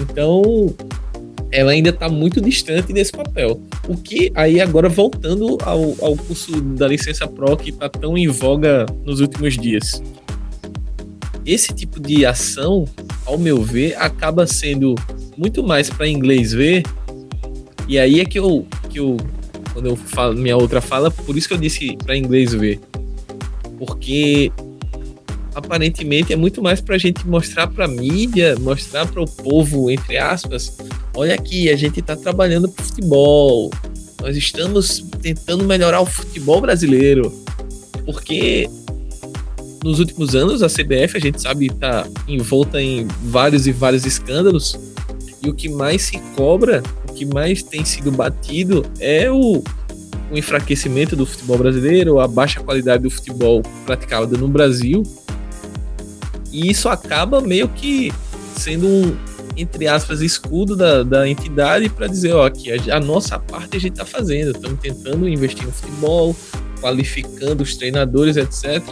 Então, 0.00 0.74
ela 1.50 1.72
ainda 1.72 1.90
está 1.90 2.08
muito 2.08 2.40
distante 2.40 2.92
desse 2.92 3.12
papel. 3.12 3.60
O 3.88 3.96
que 3.96 4.30
aí 4.34 4.60
agora 4.60 4.88
voltando 4.88 5.58
ao, 5.62 5.94
ao 6.00 6.16
curso 6.16 6.60
da 6.60 6.86
licença 6.86 7.26
Pro 7.26 7.56
que 7.56 7.70
está 7.70 7.88
tão 7.88 8.16
em 8.16 8.28
voga 8.28 8.86
nos 9.04 9.20
últimos 9.20 9.56
dias. 9.56 10.02
Esse 11.46 11.72
tipo 11.72 12.00
de 12.00 12.26
ação, 12.26 12.84
ao 13.24 13.38
meu 13.38 13.62
ver, 13.62 13.96
acaba 13.96 14.46
sendo 14.46 14.96
muito 15.36 15.62
mais 15.62 15.88
para 15.88 16.08
inglês 16.08 16.52
ver. 16.52 16.82
E 17.86 17.98
aí 17.98 18.20
é 18.20 18.24
que 18.24 18.38
eu, 18.38 18.66
que 18.90 18.98
eu 18.98 19.16
quando 19.72 19.86
eu 19.86 19.96
falo 19.96 20.34
minha 20.34 20.56
outra 20.56 20.80
fala, 20.80 21.10
por 21.10 21.36
isso 21.36 21.46
que 21.46 21.54
eu 21.54 21.58
disse 21.58 21.96
para 21.98 22.16
inglês 22.16 22.52
ver. 22.52 22.80
Porque 23.78 24.50
aparentemente 25.54 26.32
é 26.32 26.36
muito 26.36 26.62
mais 26.62 26.80
para 26.80 26.96
a 26.96 26.98
gente 26.98 27.26
mostrar 27.28 27.66
para 27.66 27.84
a 27.84 27.88
mídia, 27.88 28.56
mostrar 28.58 29.06
para 29.06 29.22
o 29.22 29.26
povo, 29.26 29.90
entre 29.90 30.18
aspas, 30.18 30.76
olha 31.14 31.34
aqui, 31.34 31.70
a 31.70 31.76
gente 31.76 32.00
está 32.00 32.16
trabalhando 32.16 32.68
para 32.68 32.84
futebol, 32.84 33.70
nós 34.20 34.36
estamos 34.36 35.04
tentando 35.20 35.64
melhorar 35.64 36.00
o 36.00 36.06
futebol 36.06 36.60
brasileiro, 36.60 37.30
porque 38.04 38.68
nos 39.86 39.98
últimos 39.98 40.34
anos 40.34 40.62
a 40.62 40.68
CBF 40.68 41.16
a 41.16 41.20
gente 41.20 41.40
sabe 41.40 41.66
está 41.66 42.06
envolta 42.28 42.80
em 42.80 43.06
vários 43.24 43.66
e 43.66 43.72
vários 43.72 44.04
escândalos 44.04 44.78
e 45.42 45.48
o 45.48 45.54
que 45.54 45.68
mais 45.68 46.02
se 46.02 46.18
cobra 46.36 46.82
que 47.16 47.24
mais 47.24 47.62
tem 47.62 47.84
sido 47.84 48.12
batido 48.12 48.84
é 49.00 49.30
o, 49.30 49.64
o 50.30 50.36
enfraquecimento 50.36 51.16
do 51.16 51.24
futebol 51.24 51.58
brasileiro, 51.58 52.20
a 52.20 52.28
baixa 52.28 52.60
qualidade 52.60 53.02
do 53.02 53.10
futebol 53.10 53.62
praticado 53.86 54.36
no 54.36 54.46
Brasil. 54.46 55.02
E 56.52 56.70
isso 56.70 56.88
acaba 56.88 57.40
meio 57.40 57.68
que 57.68 58.12
sendo 58.54 58.86
um, 58.86 59.16
entre 59.56 59.88
aspas, 59.88 60.20
escudo 60.20 60.76
da, 60.76 61.02
da 61.02 61.28
entidade 61.28 61.88
para 61.88 62.06
dizer, 62.06 62.34
ó, 62.34 62.46
aqui 62.46 62.70
a, 62.70 62.96
a, 62.96 63.00
nossa 63.00 63.38
parte 63.38 63.76
a 63.76 63.80
gente 63.80 63.92
está 63.92 64.04
fazendo, 64.04 64.50
estamos 64.50 64.78
tentando 64.78 65.26
investir 65.26 65.64
no 65.64 65.72
futebol, 65.72 66.36
qualificando 66.80 67.62
os 67.62 67.76
treinadores, 67.76 68.36
etc. 68.36 68.82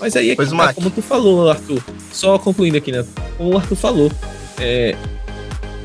Mas 0.00 0.16
aí 0.16 0.30
é 0.30 0.36
que, 0.36 0.46
tá, 0.46 0.72
como 0.72 0.90
tu 0.90 1.02
falou, 1.02 1.50
Arthur, 1.50 1.82
só 2.10 2.38
concluindo 2.38 2.78
aqui, 2.78 2.90
né? 2.90 3.04
Como 3.36 3.52
o 3.52 3.56
Arthur 3.58 3.76
falou, 3.76 4.10
é, 4.58 4.96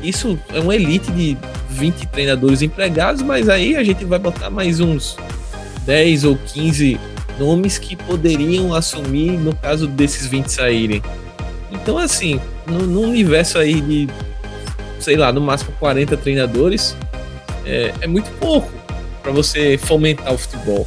isso 0.02 0.38
é 0.52 0.60
uma 0.60 0.74
elite 0.74 1.12
de 1.12 1.36
20 1.70 2.06
treinadores 2.06 2.62
empregados, 2.62 3.22
mas 3.22 3.48
aí 3.48 3.76
a 3.76 3.84
gente 3.84 4.04
vai 4.04 4.18
botar 4.18 4.48
mais 4.48 4.80
uns 4.80 5.16
10 5.84 6.24
ou 6.24 6.36
15 6.36 6.98
nomes 7.38 7.78
que 7.78 7.94
poderiam 7.94 8.74
assumir 8.74 9.32
no 9.32 9.54
caso 9.54 9.86
desses 9.86 10.26
20 10.26 10.48
saírem. 10.48 11.02
Então, 11.70 11.98
assim, 11.98 12.40
no, 12.66 12.86
no 12.86 13.02
universo 13.02 13.58
aí 13.58 13.80
de, 13.80 14.08
sei 14.98 15.16
lá, 15.16 15.30
no 15.32 15.40
máximo 15.40 15.72
40 15.78 16.16
treinadores, 16.16 16.96
é, 17.66 17.92
é 18.00 18.06
muito 18.06 18.30
pouco 18.38 18.72
para 19.22 19.32
você 19.32 19.76
fomentar 19.76 20.32
o 20.32 20.38
futebol. 20.38 20.86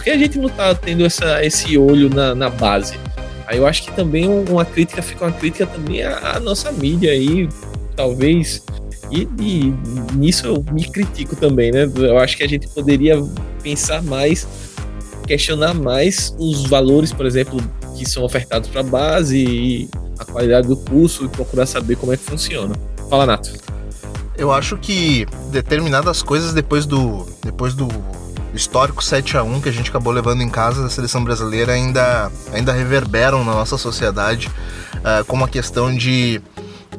Porque 0.00 0.08
a 0.08 0.16
gente 0.16 0.38
não 0.38 0.48
tá 0.48 0.74
tendo 0.74 1.04
essa, 1.04 1.44
esse 1.44 1.76
olho 1.76 2.08
na, 2.08 2.34
na 2.34 2.48
base. 2.48 2.98
Aí 3.46 3.58
eu 3.58 3.66
acho 3.66 3.82
que 3.82 3.92
também 3.92 4.26
uma 4.26 4.64
crítica 4.64 5.02
fica 5.02 5.26
uma 5.26 5.32
crítica 5.32 5.66
também 5.66 6.02
à, 6.02 6.36
à 6.36 6.40
nossa 6.40 6.72
mídia 6.72 7.10
aí, 7.10 7.46
talvez 7.94 8.62
e, 9.10 9.28
e, 9.38 9.74
nisso 10.14 10.46
eu 10.46 10.64
me 10.72 10.88
critico 10.88 11.36
também, 11.36 11.70
né? 11.70 11.86
Eu 11.96 12.18
acho 12.18 12.34
que 12.34 12.42
a 12.42 12.48
gente 12.48 12.66
poderia 12.68 13.22
pensar 13.62 14.02
mais, 14.02 14.48
questionar 15.26 15.74
mais 15.74 16.34
os 16.38 16.64
valores, 16.64 17.12
por 17.12 17.26
exemplo, 17.26 17.60
que 17.94 18.08
são 18.08 18.22
ofertados 18.22 18.70
para 18.70 18.80
a 18.80 18.84
base 18.84 19.36
e 19.36 19.90
a 20.18 20.24
qualidade 20.24 20.66
do 20.66 20.78
curso 20.78 21.26
e 21.26 21.28
procurar 21.28 21.66
saber 21.66 21.96
como 21.96 22.14
é 22.14 22.16
que 22.16 22.24
funciona. 22.24 22.74
Fala, 23.10 23.26
Nato. 23.26 23.52
Eu 24.38 24.50
acho 24.50 24.78
que 24.78 25.26
determinadas 25.52 26.22
coisas 26.22 26.54
depois 26.54 26.86
do 26.86 27.26
depois 27.44 27.74
do 27.74 27.86
histórico 28.54 29.02
7 29.02 29.36
a 29.36 29.42
1 29.42 29.60
que 29.60 29.68
a 29.68 29.72
gente 29.72 29.90
acabou 29.90 30.12
levando 30.12 30.42
em 30.42 30.48
casa 30.48 30.82
da 30.82 30.90
seleção 30.90 31.22
brasileira 31.22 31.72
ainda 31.72 32.30
ainda 32.52 32.72
reverberam 32.72 33.44
na 33.44 33.52
nossa 33.52 33.76
sociedade, 33.78 34.48
uh, 34.96 35.24
como 35.26 35.44
a 35.44 35.48
questão 35.48 35.94
de 35.94 36.40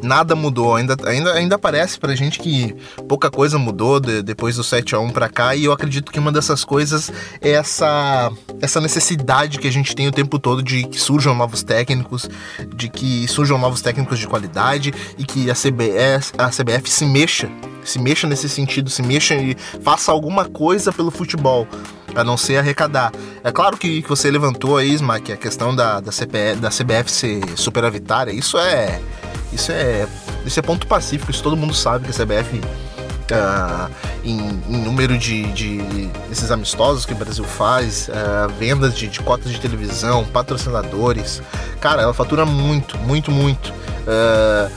nada 0.01 0.35
mudou. 0.35 0.75
Ainda, 0.75 0.95
ainda, 1.05 1.33
ainda 1.33 1.57
parece 1.57 1.99
pra 1.99 2.15
gente 2.15 2.39
que 2.39 2.75
pouca 3.07 3.29
coisa 3.29 3.57
mudou 3.57 3.99
de, 3.99 4.21
depois 4.21 4.55
do 4.55 4.63
7 4.63 4.95
a 4.95 4.99
1 4.99 5.09
pra 5.11 5.29
cá. 5.29 5.55
E 5.55 5.65
eu 5.65 5.71
acredito 5.71 6.11
que 6.11 6.19
uma 6.19 6.31
dessas 6.31 6.63
coisas 6.63 7.11
é 7.41 7.51
essa, 7.51 8.31
essa 8.61 8.81
necessidade 8.81 9.59
que 9.59 9.67
a 9.67 9.71
gente 9.71 9.95
tem 9.95 10.07
o 10.07 10.11
tempo 10.11 10.39
todo 10.39 10.61
de 10.61 10.83
que 10.83 10.99
surjam 10.99 11.35
novos 11.35 11.63
técnicos, 11.63 12.29
de 12.75 12.89
que 12.89 13.27
surjam 13.27 13.57
novos 13.57 13.81
técnicos 13.81 14.19
de 14.19 14.27
qualidade 14.27 14.93
e 15.17 15.23
que 15.23 15.49
a 15.49 15.55
CBS, 15.55 16.33
a 16.37 16.49
CBF 16.49 16.89
se 16.89 17.05
mexa. 17.05 17.49
Se 17.83 17.97
mexa 17.97 18.27
nesse 18.27 18.47
sentido, 18.47 18.89
se 18.89 19.01
mexa 19.01 19.33
e 19.33 19.57
faça 19.83 20.11
alguma 20.11 20.45
coisa 20.45 20.91
pelo 20.91 21.09
futebol 21.09 21.67
a 22.15 22.23
não 22.23 22.37
ser 22.37 22.57
arrecadar. 22.57 23.11
É 23.43 23.51
claro 23.51 23.77
que, 23.77 24.01
que 24.01 24.09
você 24.09 24.29
levantou 24.29 24.77
aí, 24.77 24.91
Isma, 24.91 25.19
que 25.19 25.31
a 25.31 25.37
questão 25.37 25.75
da, 25.75 25.99
da, 25.99 26.11
CPE, 26.11 26.55
da 26.59 26.69
CBF 26.69 27.11
ser 27.11 27.41
superavitária, 27.57 28.31
isso 28.31 28.57
é 28.57 28.99
isso 29.53 29.71
é, 29.71 30.07
isso 30.45 30.59
é 30.59 30.63
ponto 30.63 30.87
pacífico, 30.87 31.29
isso 31.29 31.43
todo 31.43 31.57
mundo 31.57 31.73
sabe 31.73 32.05
que 32.05 32.11
a 32.11 32.25
CBF, 32.25 32.57
uh, 32.57 32.63
ah, 33.33 33.89
em, 34.23 34.37
em, 34.69 34.77
número 34.77 35.17
de, 35.17 35.51
de 35.51 36.09
esses 36.31 36.49
amistosos 36.51 37.05
que 37.05 37.13
o 37.13 37.15
Brasil 37.15 37.43
faz, 37.43 38.07
uh, 38.07 38.49
vendas 38.57 38.95
de, 38.95 39.07
de, 39.07 39.19
cotas 39.19 39.51
de 39.51 39.59
televisão, 39.59 40.23
patrocinadores, 40.25 41.41
cara, 41.81 42.01
ela 42.01 42.13
fatura 42.13 42.45
muito, 42.45 42.97
muito, 42.99 43.29
muito. 43.29 43.71
Uh, 43.71 44.71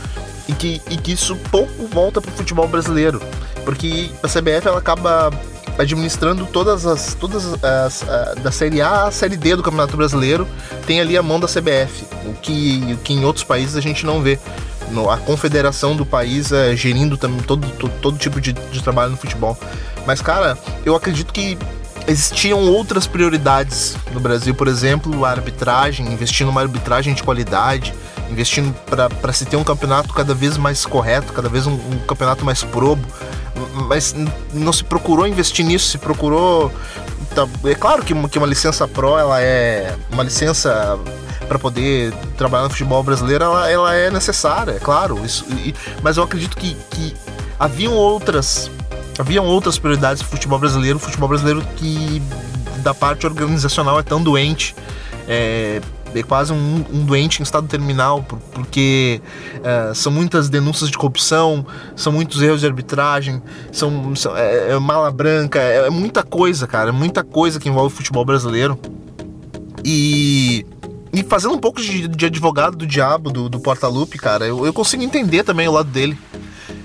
e, 0.48 0.52
que, 0.52 0.82
e 0.90 0.96
que 0.96 1.12
isso 1.12 1.36
pouco 1.50 1.86
volta 1.86 2.20
para 2.20 2.30
o 2.30 2.34
futebol 2.34 2.66
brasileiro, 2.66 3.22
porque 3.64 4.10
a 4.22 4.28
CBF 4.28 4.66
ela 4.66 4.78
acaba 4.78 5.30
administrando 5.78 6.46
todas 6.46 6.86
as 6.86 7.14
todas 7.14 7.44
as, 7.62 8.08
as, 8.08 8.34
da 8.42 8.50
série 8.52 8.80
A 8.80 9.06
à 9.06 9.10
série 9.10 9.36
D 9.36 9.56
do 9.56 9.62
Campeonato 9.62 9.96
Brasileiro 9.96 10.46
tem 10.86 11.00
ali 11.00 11.16
a 11.16 11.22
mão 11.22 11.40
da 11.40 11.48
CBF 11.48 12.06
o 12.26 12.34
que 12.34 12.92
o 12.92 12.96
que 12.98 13.12
em 13.12 13.24
outros 13.24 13.44
países 13.44 13.76
a 13.76 13.80
gente 13.80 14.04
não 14.06 14.22
vê. 14.22 14.38
No, 14.90 15.10
a 15.10 15.16
confederação 15.16 15.96
do 15.96 16.04
país 16.04 16.52
é, 16.52 16.76
gerindo 16.76 17.16
também 17.16 17.40
todo, 17.40 17.66
todo, 17.78 17.92
todo 18.02 18.18
tipo 18.18 18.38
de, 18.38 18.52
de 18.52 18.82
trabalho 18.82 19.12
no 19.12 19.16
futebol. 19.16 19.58
Mas 20.06 20.20
cara 20.20 20.58
eu 20.84 20.94
acredito 20.94 21.32
que 21.32 21.58
existiam 22.06 22.60
outras 22.60 23.06
prioridades 23.06 23.96
no 24.12 24.20
Brasil 24.20 24.54
por 24.54 24.68
exemplo 24.68 25.24
a 25.24 25.30
arbitragem 25.30 26.06
investir 26.06 26.46
numa 26.46 26.60
arbitragem 26.60 27.14
de 27.14 27.22
qualidade 27.22 27.94
investindo 28.30 28.74
para 28.84 29.32
se 29.32 29.44
ter 29.44 29.56
um 29.56 29.64
campeonato 29.64 30.12
cada 30.12 30.34
vez 30.34 30.56
mais 30.56 30.84
correto 30.84 31.32
cada 31.32 31.48
vez 31.48 31.66
um, 31.66 31.72
um 31.72 31.98
campeonato 32.06 32.44
mais 32.44 32.62
probo 32.62 33.06
mas 33.86 34.14
não 34.52 34.72
se 34.72 34.84
procurou 34.84 35.26
investir 35.26 35.64
nisso, 35.64 35.88
se 35.88 35.98
procurou. 35.98 36.72
Tá, 37.34 37.46
é 37.64 37.74
claro 37.74 38.02
que 38.02 38.12
uma, 38.12 38.28
que 38.28 38.38
uma 38.38 38.46
licença 38.46 38.86
pro 38.86 39.18
ela 39.18 39.40
é 39.40 39.96
uma 40.10 40.22
licença 40.22 40.98
para 41.48 41.58
poder 41.58 42.12
trabalhar 42.36 42.64
no 42.64 42.70
futebol 42.70 43.02
brasileiro, 43.02 43.44
ela, 43.44 43.70
ela 43.70 43.94
é 43.94 44.10
necessária, 44.10 44.72
é 44.72 44.78
claro. 44.78 45.24
Isso, 45.24 45.44
e, 45.50 45.74
mas 46.02 46.16
eu 46.16 46.22
acredito 46.22 46.56
que, 46.56 46.74
que 46.90 47.14
haviam 47.58 47.94
outras 47.94 48.70
haviam 49.18 49.44
outras 49.44 49.78
prioridades 49.78 50.22
do 50.22 50.28
futebol 50.28 50.58
brasileiro, 50.58 50.96
o 50.96 51.00
futebol 51.00 51.28
brasileiro 51.28 51.62
que 51.76 52.22
da 52.82 52.94
parte 52.94 53.26
organizacional 53.26 53.98
é 53.98 54.02
tão 54.02 54.22
doente. 54.22 54.74
É, 55.26 55.80
é 56.14 56.22
quase 56.22 56.52
um, 56.52 56.84
um 56.92 57.04
doente 57.04 57.40
em 57.40 57.42
estado 57.42 57.66
terminal, 57.66 58.22
porque 58.52 59.20
é, 59.62 59.92
são 59.94 60.12
muitas 60.12 60.48
denúncias 60.48 60.90
de 60.90 60.96
corrupção, 60.96 61.66
são 61.96 62.12
muitos 62.12 62.40
erros 62.40 62.60
de 62.60 62.66
arbitragem, 62.66 63.42
são, 63.72 64.14
são 64.14 64.36
é, 64.36 64.70
é, 64.70 64.78
mala 64.78 65.10
branca, 65.10 65.58
é, 65.58 65.86
é, 65.86 65.90
muita 65.90 66.22
coisa, 66.22 66.66
cara, 66.66 66.90
é 66.90 66.92
muita 66.92 67.24
coisa 67.24 67.58
que 67.58 67.68
envolve 67.68 67.92
o 67.92 67.96
futebol 67.96 68.24
brasileiro. 68.24 68.78
E, 69.84 70.64
e 71.12 71.22
fazendo 71.24 71.54
um 71.54 71.58
pouco 71.58 71.80
de, 71.80 72.06
de 72.06 72.26
advogado 72.26 72.76
do 72.76 72.86
diabo 72.86 73.30
do, 73.30 73.48
do 73.48 73.58
Portalupe, 73.58 74.16
cara, 74.16 74.46
eu, 74.46 74.64
eu 74.64 74.72
consigo 74.72 75.02
entender 75.02 75.42
também 75.42 75.66
o 75.66 75.72
lado 75.72 75.88
dele. 75.90 76.16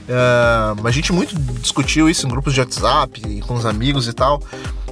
Uh, 0.10 0.88
a 0.88 0.92
gente 0.92 1.14
muito 1.14 1.36
discutiu 1.62 2.10
isso 2.10 2.26
em 2.26 2.30
grupos 2.30 2.52
de 2.52 2.60
WhatsApp 2.60 3.42
com 3.42 3.54
os 3.54 3.64
amigos 3.64 4.08
e 4.08 4.14
tal 4.14 4.42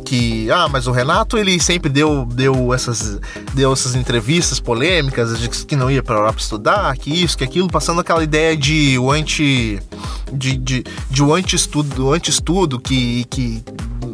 que 0.06 0.50
ah, 0.52 0.70
mas 0.70 0.88
o 0.88 0.92
Renato 0.92 1.38
ele 1.38 1.60
sempre 1.60 1.90
deu 1.90 2.26
deu 2.26 2.74
essas 2.74 3.20
deu 3.54 3.74
essas 3.74 3.96
entrevistas 3.96 4.60
polêmicas 4.60 5.66
que 5.66 5.76
não 5.76 5.90
ia 5.90 6.02
para 6.02 6.16
a 6.16 6.20
Europa 6.20 6.40
estudar, 6.40 6.96
que 6.98 7.12
isso, 7.12 7.38
que 7.38 7.44
aquilo, 7.44 7.68
passando 7.68 8.00
aquela 8.00 8.24
ideia 8.24 8.56
de 8.56 8.98
o 9.00 9.12
anti 9.12 9.80
de, 10.32 10.58
de, 10.58 10.84
de 11.10 11.24
o 11.24 11.34
anti-estudo, 11.34 12.14
anti-estudo 12.14 12.80
que 12.80 13.26
que 13.26 13.64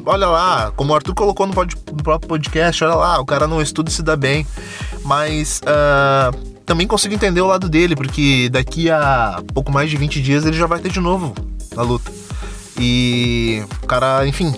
olha 0.05 0.27
lá, 0.27 0.71
como 0.75 0.93
o 0.93 0.95
Arthur 0.95 1.13
colocou 1.13 1.45
no, 1.45 1.53
pod, 1.53 1.75
no 1.91 2.03
próprio 2.03 2.27
podcast, 2.27 2.83
olha 2.83 2.95
lá, 2.95 3.19
o 3.19 3.25
cara 3.25 3.47
não 3.47 3.61
estuda 3.61 3.89
e 3.89 3.93
se 3.93 4.01
dá 4.01 4.15
bem. 4.15 4.45
Mas 5.03 5.61
uh, 5.61 6.52
também 6.65 6.87
consigo 6.87 7.13
entender 7.13 7.41
o 7.41 7.47
lado 7.47 7.69
dele, 7.69 7.95
porque 7.95 8.49
daqui 8.49 8.89
a 8.89 9.41
pouco 9.53 9.71
mais 9.71 9.89
de 9.89 9.97
20 9.97 10.21
dias 10.21 10.45
ele 10.45 10.57
já 10.57 10.65
vai 10.65 10.79
ter 10.79 10.91
de 10.91 10.99
novo 10.99 11.33
a 11.75 11.81
luta. 11.81 12.11
E 12.79 13.63
o 13.83 13.87
cara, 13.87 14.25
enfim, 14.27 14.53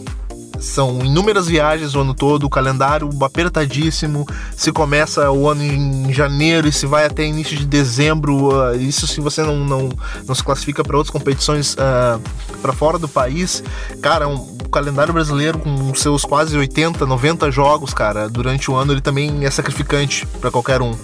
são 0.59 1.03
inúmeras 1.03 1.47
viagens 1.47 1.95
o 1.95 2.01
ano 2.01 2.13
todo, 2.13 2.45
o 2.45 2.49
calendário 2.49 3.09
apertadíssimo. 3.21 4.25
Se 4.55 4.71
começa 4.71 5.29
o 5.31 5.49
ano 5.49 5.63
em 5.63 6.13
janeiro 6.13 6.67
e 6.67 6.71
se 6.71 6.85
vai 6.85 7.05
até 7.05 7.25
início 7.25 7.55
de 7.57 7.65
dezembro, 7.65 8.49
uh, 8.49 8.75
isso 8.75 9.07
se 9.07 9.19
você 9.19 9.43
não, 9.43 9.57
não, 9.57 9.89
não 10.27 10.35
se 10.35 10.43
classifica 10.43 10.83
para 10.83 10.97
outras 10.97 11.11
competições 11.11 11.73
uh, 11.73 11.77
ah, 11.79 12.19
para 12.61 12.73
fora 12.73 12.97
do 12.97 13.07
país. 13.07 13.63
Cara, 14.01 14.27
um, 14.27 14.35
o 14.35 14.69
calendário 14.69 15.13
brasileiro 15.13 15.59
com 15.59 15.93
seus 15.93 16.23
quase 16.23 16.57
80, 16.57 17.05
90 17.05 17.51
jogos, 17.51 17.93
cara, 17.93 18.27
durante 18.29 18.71
o 18.71 18.75
ano 18.75 18.93
ele 18.93 19.01
também 19.01 19.45
é 19.45 19.51
sacrificante 19.51 20.25
para 20.39 20.51
qualquer 20.51 20.81
um. 20.81 20.95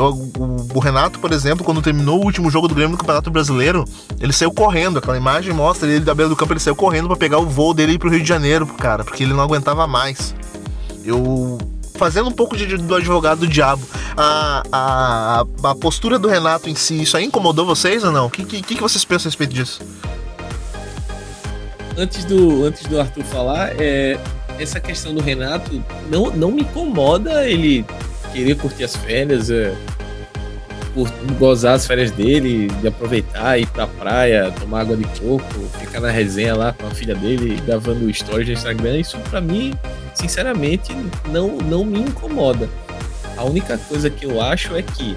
Eu, 0.00 0.14
o, 0.38 0.66
o, 0.74 0.78
Renato, 0.78 1.18
por 1.18 1.30
exemplo, 1.30 1.62
quando 1.62 1.82
terminou 1.82 2.20
o 2.20 2.24
último 2.24 2.50
jogo 2.50 2.66
do 2.66 2.74
Grêmio 2.74 2.92
no 2.92 2.98
Campeonato 2.98 3.30
Brasileiro, 3.30 3.84
ele 4.18 4.32
saiu 4.32 4.50
correndo. 4.50 4.98
Aquela 4.98 5.16
imagem 5.16 5.52
mostra 5.52 5.86
ele 5.86 6.00
da 6.00 6.14
beira 6.14 6.30
do 6.30 6.34
campo, 6.34 6.54
ele 6.54 6.60
saiu 6.60 6.74
correndo 6.74 7.06
para 7.06 7.18
pegar 7.18 7.38
o 7.38 7.46
voo 7.46 7.74
dele 7.74 7.92
e 7.92 7.94
ir 7.96 7.98
pro 7.98 8.08
Rio 8.08 8.22
de 8.22 8.28
Janeiro, 8.28 8.66
cara, 8.66 9.04
porque 9.04 9.22
ele 9.22 9.34
não 9.34 9.42
aguentava 9.42 9.86
mais. 9.86 10.34
Eu 11.04 11.58
fazendo 11.96 12.30
um 12.30 12.32
pouco 12.32 12.56
de, 12.56 12.78
do 12.78 12.94
advogado 12.94 13.40
do 13.40 13.46
diabo, 13.46 13.86
a, 14.16 14.62
a, 14.72 15.44
a 15.62 15.74
postura 15.74 16.18
do 16.18 16.28
Renato 16.28 16.70
em 16.70 16.74
si, 16.74 17.02
isso 17.02 17.14
aí 17.14 17.26
incomodou 17.26 17.66
vocês 17.66 18.02
ou 18.02 18.10
não? 18.10 18.26
O 18.26 18.30
que, 18.30 18.42
que, 18.42 18.62
que 18.62 18.80
vocês 18.80 19.04
pensam 19.04 19.28
a 19.28 19.30
respeito 19.30 19.52
disso? 19.52 19.82
Antes 21.98 22.24
do, 22.24 22.64
antes 22.64 22.86
do 22.86 22.98
Arthur 22.98 23.22
falar, 23.24 23.78
é, 23.78 24.18
essa 24.58 24.80
questão 24.80 25.12
do 25.12 25.20
Renato 25.20 25.82
não, 26.10 26.30
não 26.30 26.50
me 26.50 26.62
incomoda 26.62 27.46
ele 27.46 27.84
querer 28.32 28.56
curtir 28.56 28.84
as 28.84 28.96
férias, 28.96 29.50
é, 29.50 29.76
gozar 31.38 31.74
as 31.74 31.86
férias 31.86 32.10
dele, 32.10 32.66
de 32.80 32.88
aproveitar, 32.88 33.58
ir 33.58 33.66
pra 33.66 33.86
praia, 33.86 34.52
tomar 34.52 34.80
água 34.80 34.96
de 34.96 35.04
coco, 35.20 35.44
ficar 35.78 36.00
na 36.00 36.10
resenha 36.10 36.54
lá 36.54 36.72
com 36.72 36.86
a 36.86 36.90
filha 36.90 37.14
dele, 37.14 37.60
gravando 37.64 38.12
stories 38.12 38.48
no 38.48 38.54
Instagram, 38.54 38.98
isso 38.98 39.18
para 39.30 39.40
mim, 39.40 39.74
sinceramente, 40.14 40.94
não, 41.26 41.56
não 41.58 41.84
me 41.84 42.00
incomoda. 42.00 42.68
A 43.36 43.44
única 43.44 43.78
coisa 43.78 44.10
que 44.10 44.26
eu 44.26 44.40
acho 44.40 44.76
é 44.76 44.82
que 44.82 45.16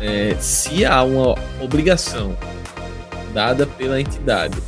é, 0.00 0.36
se 0.38 0.84
há 0.84 1.02
uma 1.02 1.34
obrigação 1.60 2.36
dada 3.32 3.66
pela 3.66 4.00
entidade 4.00 4.58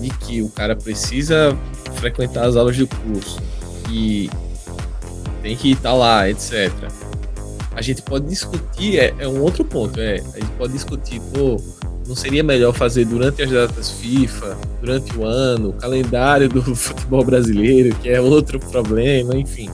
de 0.00 0.10
que 0.10 0.42
o 0.42 0.48
cara 0.48 0.74
precisa 0.74 1.56
frequentar 1.96 2.46
as 2.46 2.56
aulas 2.56 2.76
do 2.76 2.86
curso 2.86 3.40
e 3.90 4.30
tem 5.42 5.56
que 5.56 5.72
estar 5.72 5.92
lá, 5.92 6.28
etc. 6.28 6.70
A 7.74 7.82
gente 7.82 8.02
pode 8.02 8.26
discutir, 8.26 8.98
é, 8.98 9.14
é, 9.18 9.28
um 9.28 9.40
outro 9.40 9.64
ponto, 9.64 9.98
é, 10.00 10.16
a 10.34 10.38
gente 10.38 10.52
pode 10.58 10.72
discutir, 10.72 11.20
pô, 11.32 11.60
não 12.06 12.14
seria 12.14 12.42
melhor 12.42 12.74
fazer 12.74 13.04
durante 13.04 13.42
as 13.42 13.50
datas 13.50 13.90
FIFA, 13.92 14.56
durante 14.80 15.16
o 15.16 15.24
ano, 15.24 15.70
o 15.70 15.72
calendário 15.72 16.48
do 16.48 16.62
futebol 16.74 17.24
brasileiro, 17.24 17.94
que 17.96 18.08
é 18.08 18.20
outro 18.20 18.60
problema, 18.60 19.36
enfim. 19.36 19.70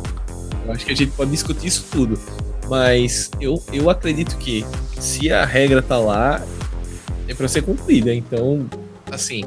Eu 0.64 0.72
acho 0.72 0.84
que 0.84 0.92
a 0.92 0.94
gente 0.94 1.11
pode 1.12 1.30
discutir 1.30 1.66
isso 1.66 1.87
tudo. 1.90 2.18
Mas 2.68 3.30
eu, 3.40 3.62
eu 3.72 3.88
acredito 3.88 4.37
que 4.37 4.64
se 5.00 5.32
a 5.32 5.44
regra 5.44 5.80
tá 5.80 5.96
lá, 5.96 6.44
é 7.26 7.34
para 7.34 7.48
ser 7.48 7.62
cumprida. 7.62 8.14
Então, 8.14 8.66
assim, 9.11 9.42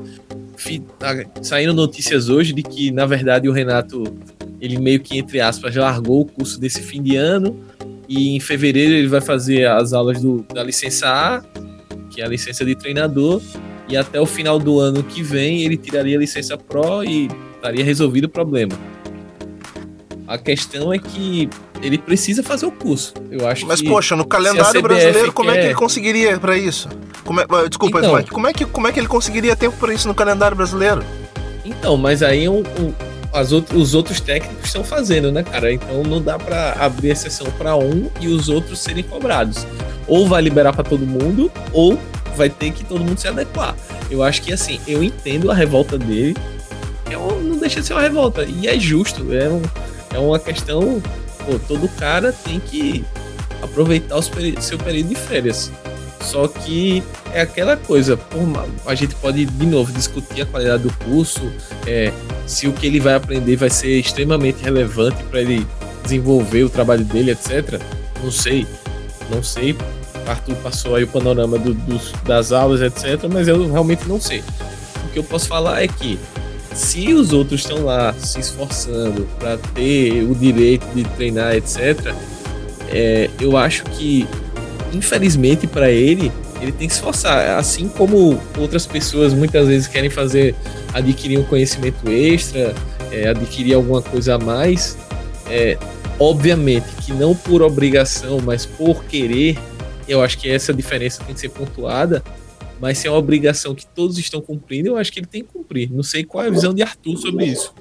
tá 0.98 1.26
saindo 1.42 1.74
notícias 1.74 2.30
hoje 2.30 2.52
de 2.54 2.64
que, 2.64 2.92
na 2.92 3.06
verdade, 3.06 3.48
o 3.48 3.52
Renato 3.52 4.04
ele 4.60 4.80
meio 4.80 5.00
que, 5.00 5.18
entre 5.18 5.40
aspas, 5.40 5.76
largou 5.76 6.22
o 6.22 6.26
curso 6.26 6.60
desse 6.60 6.82
fim 6.82 7.02
de 7.02 7.16
ano 7.16 7.58
e 8.08 8.36
em 8.36 8.40
fevereiro 8.40 8.94
ele 8.94 9.08
vai 9.08 9.22
fazer 9.22 9.68
as 9.68 9.94
aulas 9.94 10.22
do, 10.22 10.46
da 10.54 10.64
licença 10.64 11.08
A, 11.08 11.42
que 12.10 12.22
é 12.22 12.26
a 12.26 12.28
licença 12.28 12.66
de 12.66 12.76
treinador, 12.76 13.42
e 13.88 13.98
até 13.98 14.20
o 14.20 14.26
final 14.26 14.60
do 14.60 14.80
ano 14.80 15.04
que 15.04 15.22
vem 15.22 15.64
ele 15.64 15.78
tiraria 15.78 16.18
a 16.18 16.20
licença 16.20 16.58
Pro 16.58 17.04
e 17.04 17.28
estaria 17.56 17.84
resolvido 17.84 18.26
o 18.26 18.30
problema. 18.30 18.74
A 20.28 20.38
questão 20.38 20.94
é 20.94 20.98
que 20.98 21.50
ele 21.82 21.98
precisa 21.98 22.42
fazer 22.42 22.66
o 22.66 22.72
curso. 22.72 23.14
Eu 23.30 23.48
acho 23.48 23.66
Mas, 23.66 23.82
que 23.82 23.90
poxa, 23.90 24.16
no 24.16 24.26
calendário 24.26 24.82
brasileiro, 24.82 25.34
como 25.34 25.50
quer... 25.50 25.58
é 25.58 25.60
que 25.60 25.68
ele 25.68 25.76
conseguiria 25.76 26.40
para 26.40 26.58
isso? 26.58 26.88
Como 27.26 27.40
é... 27.42 27.46
Desculpa, 27.68 28.00
então, 28.00 28.24
como 28.32 28.48
é, 28.48 28.54
que, 28.54 28.66
como 28.66 28.88
é 28.88 28.94
que 28.94 29.00
ele 29.00 29.08
conseguiria 29.08 29.56
tempo 29.56 29.76
para 29.78 29.94
isso 29.94 30.08
no 30.08 30.16
calendário 30.16 30.56
brasileiro? 30.56 31.04
Então, 31.66 31.98
mas 31.98 32.24
aí 32.24 32.48
um, 32.48 32.60
um, 32.60 32.94
as 33.34 33.52
os 33.52 33.94
outros 33.94 34.20
técnicos 34.20 34.66
estão 34.66 34.84
fazendo, 34.84 35.32
né, 35.32 35.44
cara? 35.44 35.72
Então 35.72 36.04
não 36.04 36.22
dá 36.22 36.38
para 36.38 36.74
abrir 36.74 37.10
exceção 37.10 37.48
para 37.52 37.76
um 37.76 38.10
e 38.20 38.28
os 38.28 38.50
outros 38.50 38.80
serem 38.80 39.04
cobrados. 39.04 39.66
Ou 40.08 40.28
vai 40.28 40.42
liberar 40.42 40.74
para 40.74 40.84
todo 40.84 41.06
mundo, 41.06 41.52
ou 41.72 41.98
vai 42.36 42.50
ter 42.50 42.72
que 42.72 42.84
todo 42.84 43.04
mundo 43.04 43.18
se 43.18 43.28
adequar. 43.28 43.76
Eu 44.10 44.24
acho 44.24 44.42
que 44.42 44.52
assim, 44.52 44.80
eu 44.88 45.04
entendo 45.04 45.50
a 45.50 45.54
revolta 45.54 45.98
dele, 45.98 46.36
é 47.10 47.14
não 47.14 47.58
deixa 47.58 47.82
de 47.82 47.88
ser 47.88 47.94
uma 47.94 48.02
revolta, 48.02 48.44
e 48.46 48.68
é 48.68 48.80
justo, 48.80 49.34
é, 49.34 49.48
um, 49.48 49.62
é 50.14 50.20
uma 50.20 50.40
questão, 50.40 51.02
pô, 51.46 51.60
todo 51.68 51.88
cara 51.90 52.32
tem 52.32 52.60
que 52.60 53.06
aproveitar 53.62 54.18
o 54.18 54.22
seu 54.62 54.78
período 54.78 55.10
de 55.10 55.16
férias. 55.16 55.72
Só 56.22 56.48
que 56.48 57.04
é 57.34 57.42
aquela 57.42 57.76
coisa, 57.76 58.16
por, 58.16 58.42
a 58.86 58.96
gente 58.96 59.16
pode 59.16 59.46
de 59.46 59.66
novo 59.66 59.92
discutir 59.92 60.42
a 60.42 60.46
qualidade 60.46 60.84
do 60.84 60.94
curso, 61.06 61.42
é, 61.88 62.12
se 62.46 62.68
o 62.68 62.74
que 62.74 62.88
ele 62.88 63.00
vai 63.00 63.16
aprender 63.16 63.56
vai 63.56 63.70
ser 63.70 64.00
extremamente 64.00 64.64
relevante 64.64 65.24
para 65.24 65.42
ele 65.42 65.66
desenvolver 66.04 66.64
o 66.64 66.70
trabalho 66.70 67.04
dele, 67.04 67.32
etc. 67.32 67.82
Não 68.24 68.32
sei, 68.32 68.68
não 69.30 69.42
sei. 69.42 69.76
Arthur 70.28 70.56
passou 70.58 70.96
aí 70.96 71.04
o 71.04 71.08
panorama 71.08 71.58
do, 71.58 71.74
dos, 71.74 72.12
das 72.26 72.52
aulas, 72.52 72.82
etc. 72.82 73.28
Mas 73.32 73.48
eu 73.48 73.72
realmente 73.72 74.08
não 74.08 74.20
sei. 74.20 74.44
O 75.06 75.10
que 75.12 75.20
eu 75.20 75.24
posso 75.24 75.48
falar 75.48 75.84
é 75.84 75.88
que 75.88 76.20
se 76.74 77.14
os 77.14 77.34
outros 77.34 77.62
estão 77.62 77.84
lá 77.84 78.14
se 78.14 78.40
esforçando 78.40 79.28
para 79.40 79.58
ter 79.58 80.24
o 80.24 80.36
direito 80.36 80.86
de 80.94 81.04
treinar, 81.04 81.56
etc., 81.56 82.14
é, 82.90 83.30
eu 83.40 83.58
acho 83.58 83.84
que 83.86 84.28
infelizmente 84.94 85.68
para 85.68 85.90
ele, 85.90 86.32
ele 86.62 86.72
tem 86.72 86.88
que 86.88 86.94
se 86.94 87.00
esforçar. 87.00 87.58
Assim 87.58 87.88
como 87.88 88.40
outras 88.58 88.86
pessoas 88.86 89.34
muitas 89.34 89.68
vezes 89.68 89.88
querem 89.88 90.10
fazer, 90.10 90.56
adquirir 90.94 91.40
um 91.40 91.44
conhecimento 91.44 92.10
extra, 92.10 92.74
é, 93.12 93.28
adquirir 93.28 93.74
alguma 93.74 94.02
coisa 94.02 94.36
a 94.36 94.38
mais, 94.40 94.98
é, 95.50 95.78
obviamente 96.20 96.88
que 97.04 97.12
não 97.14 97.36
por 97.36 97.62
obrigação, 97.62 98.40
mas 98.44 98.66
por 98.66 99.04
querer, 99.06 99.58
eu 100.08 100.22
acho 100.22 100.38
que 100.38 100.50
essa 100.50 100.74
diferença 100.74 101.24
tem 101.24 101.34
que 101.34 101.42
ser 101.42 101.50
pontuada. 101.50 102.24
Mas 102.80 102.98
se 102.98 103.08
é 103.08 103.12
uma 103.12 103.20
obrigação 103.20 103.76
que 103.76 103.86
todos 103.86 104.18
estão 104.18 104.42
cumprindo, 104.42 104.88
eu 104.88 104.98
acho 104.98 105.12
que 105.12 105.20
ele 105.20 105.28
tem 105.28 105.44
que 105.44 105.50
cumprir. 105.50 105.92
Não 105.92 106.02
sei 106.02 106.24
qual 106.24 106.44
é 106.44 106.48
a 106.48 106.50
visão 106.50 106.74
de 106.74 106.82
Arthur 106.82 107.16
sobre 107.16 107.46
isso. 107.46 107.76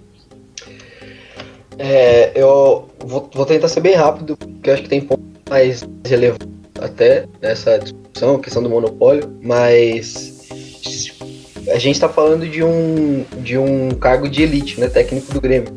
É, 1.79 2.39
eu 2.39 2.91
vou, 2.99 3.31
vou 3.33 3.47
tentar 3.47 3.69
ser 3.69 3.81
bem 3.81 3.95
rápido, 3.95 4.37
porque 4.37 4.69
eu 4.69 4.75
acho 4.75 4.83
que 4.83 4.89
tem 4.91 5.01
pontos 5.01 5.25
mais 5.49 5.83
relevantes 6.05 6.50
até 6.79 7.27
nessa 7.41 7.79
discussão, 7.79 8.39
questão 8.39 8.63
do 8.63 8.69
monopólio, 8.69 9.31
mas 9.43 10.49
a 11.69 11.79
gente 11.79 11.95
está 11.95 12.09
falando 12.09 12.49
de 12.49 12.63
um, 12.63 13.25
de 13.43 13.57
um 13.59 13.91
cargo 13.91 14.29
de 14.29 14.43
elite, 14.43 14.81
né, 14.81 14.89
técnico 14.89 15.33
do 15.33 15.41
Grêmio. 15.41 15.73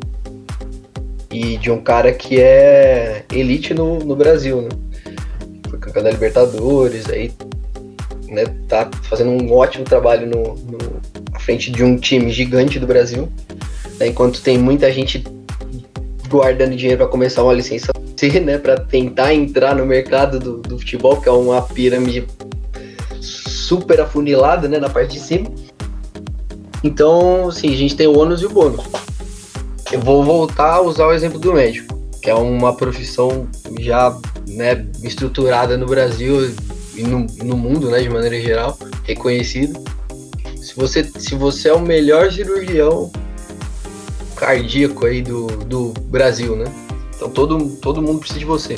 E 1.30 1.56
de 1.58 1.70
um 1.70 1.80
cara 1.80 2.12
que 2.12 2.40
é 2.40 3.24
elite 3.32 3.74
no, 3.74 3.98
no 3.98 4.14
Brasil, 4.14 4.62
né? 4.62 4.68
Foi 5.68 5.78
campeão 5.78 6.04
da 6.04 6.10
Libertadores, 6.10 7.10
aí 7.10 7.32
né, 8.28 8.44
tá 8.68 8.88
fazendo 9.02 9.30
um 9.30 9.52
ótimo 9.52 9.84
trabalho 9.84 10.28
no, 10.28 10.54
no, 10.54 10.78
à 11.32 11.40
frente 11.40 11.70
de 11.70 11.82
um 11.82 11.96
time 11.96 12.30
gigante 12.30 12.78
do 12.78 12.86
Brasil. 12.86 13.28
Né, 13.98 14.08
enquanto 14.08 14.42
tem 14.42 14.58
muita 14.58 14.90
gente 14.92 15.24
guardando 16.28 16.76
dinheiro 16.76 16.98
para 16.98 17.08
começar 17.08 17.42
uma 17.42 17.52
licença 17.52 17.93
C, 18.16 18.40
né, 18.40 18.58
para 18.58 18.76
tentar 18.76 19.34
entrar 19.34 19.74
no 19.74 19.84
mercado 19.84 20.38
do, 20.38 20.58
do, 20.58 20.78
futebol, 20.78 21.20
que 21.20 21.28
é 21.28 21.32
uma 21.32 21.62
pirâmide 21.62 22.26
super 23.20 24.00
afunilada, 24.00 24.68
né, 24.68 24.78
na 24.78 24.88
parte 24.88 25.14
de 25.14 25.20
cima. 25.20 25.50
Então, 26.82 27.48
assim, 27.48 27.72
a 27.72 27.76
gente 27.76 27.96
tem 27.96 28.06
o 28.06 28.18
ônus 28.18 28.42
e 28.42 28.46
o 28.46 28.50
bônus. 28.50 28.84
Eu 29.90 30.00
vou 30.00 30.22
voltar 30.22 30.74
a 30.74 30.80
usar 30.80 31.06
o 31.06 31.12
exemplo 31.12 31.38
do 31.38 31.52
médico, 31.52 31.98
que 32.22 32.30
é 32.30 32.34
uma 32.34 32.74
profissão 32.74 33.48
já 33.80 34.16
né, 34.48 34.86
estruturada 35.02 35.76
no 35.76 35.86
Brasil 35.86 36.54
e 36.94 37.02
no, 37.02 37.26
no 37.42 37.56
mundo, 37.56 37.90
né, 37.90 38.00
de 38.00 38.08
maneira 38.08 38.40
geral, 38.40 38.78
reconhecido. 39.04 39.82
Se 40.56 40.74
você, 40.76 41.04
se 41.04 41.34
você 41.34 41.68
é 41.68 41.74
o 41.74 41.80
melhor 41.80 42.32
cirurgião 42.32 43.10
cardíaco 44.34 45.06
aí 45.06 45.22
do, 45.22 45.46
do 45.46 45.94
Brasil, 46.08 46.56
né? 46.56 46.64
Então 47.24 47.30
todo, 47.30 47.70
todo 47.76 48.02
mundo 48.02 48.18
precisa 48.18 48.38
de 48.38 48.44
você. 48.44 48.76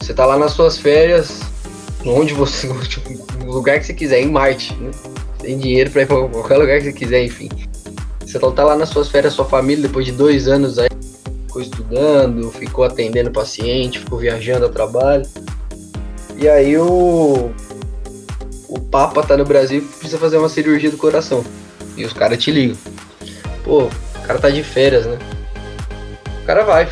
Você 0.00 0.12
tá 0.12 0.26
lá 0.26 0.36
nas 0.36 0.52
suas 0.52 0.76
férias, 0.76 1.40
onde 2.04 2.34
você. 2.34 2.68
No 3.44 3.52
lugar 3.52 3.78
que 3.78 3.84
você 3.84 3.92
quiser, 3.92 4.22
em 4.22 4.30
Marte, 4.30 4.74
né? 4.74 4.90
Tem 5.38 5.58
dinheiro 5.58 5.90
pra 5.90 6.02
ir 6.02 6.06
pra 6.06 6.16
qualquer 6.28 6.56
lugar 6.56 6.78
que 6.78 6.84
você 6.86 6.92
quiser, 6.94 7.24
enfim. 7.24 7.50
Você 8.20 8.38
tá 8.38 8.64
lá 8.64 8.74
nas 8.74 8.88
suas 8.88 9.10
férias, 9.10 9.34
sua 9.34 9.44
família, 9.44 9.86
depois 9.86 10.06
de 10.06 10.12
dois 10.12 10.48
anos 10.48 10.78
aí, 10.78 10.88
ficou 11.46 11.60
estudando, 11.60 12.50
ficou 12.50 12.84
atendendo 12.84 13.30
paciente, 13.30 13.98
ficou 13.98 14.18
viajando 14.18 14.64
a 14.64 14.70
trabalho. 14.70 15.26
E 16.38 16.48
aí 16.48 16.76
o, 16.78 17.52
o 18.66 18.80
Papa 18.90 19.22
tá 19.22 19.36
no 19.36 19.44
Brasil 19.44 19.80
e 19.80 19.82
precisa 19.82 20.18
fazer 20.18 20.38
uma 20.38 20.48
cirurgia 20.48 20.90
do 20.90 20.96
coração. 20.96 21.44
E 21.98 22.04
os 22.04 22.14
caras 22.14 22.42
te 22.42 22.50
ligam. 22.50 22.78
Pô, 23.62 23.84
o 23.84 24.22
cara 24.26 24.38
tá 24.38 24.48
de 24.48 24.62
férias, 24.62 25.04
né? 25.04 25.18
O 26.42 26.46
cara 26.46 26.64
vai. 26.64 26.88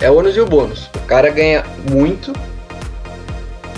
É 0.00 0.10
o 0.10 0.16
ônus 0.16 0.36
e 0.36 0.40
o 0.40 0.46
bônus. 0.46 0.88
O 0.94 1.06
cara 1.06 1.30
ganha 1.30 1.64
muito 1.90 2.32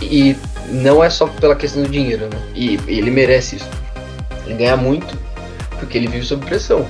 e 0.02 0.36
não 0.68 1.02
é 1.02 1.10
só 1.10 1.26
pela 1.26 1.56
questão 1.56 1.82
do 1.82 1.88
dinheiro, 1.88 2.26
né? 2.26 2.40
E 2.54 2.78
ele 2.86 3.10
merece 3.10 3.56
isso. 3.56 3.68
Ele 4.46 4.54
ganha 4.54 4.76
muito 4.76 5.18
porque 5.78 5.96
ele 5.96 6.08
vive 6.08 6.24
sob 6.24 6.44
pressão. 6.44 6.86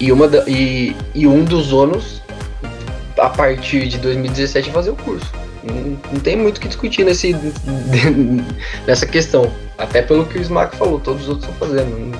E, 0.00 0.10
uma 0.10 0.26
da, 0.26 0.44
e, 0.48 0.96
e 1.14 1.26
um 1.26 1.44
dos 1.44 1.72
ônus, 1.72 2.22
a 3.18 3.28
partir 3.28 3.86
de 3.86 3.98
2017, 3.98 4.70
é 4.70 4.72
fazer 4.72 4.90
o 4.90 4.96
curso. 4.96 5.30
Não, 5.62 5.74
não 6.12 6.20
tem 6.20 6.36
muito 6.36 6.56
o 6.56 6.60
que 6.60 6.66
discutir 6.66 7.04
nesse, 7.04 7.36
nessa 8.86 9.06
questão. 9.06 9.52
Até 9.78 10.02
pelo 10.02 10.26
que 10.26 10.38
o 10.38 10.42
Smack 10.42 10.76
falou, 10.76 10.98
todos 10.98 11.22
os 11.22 11.28
outros 11.28 11.48
estão 11.48 11.68
fazendo. 11.68 12.18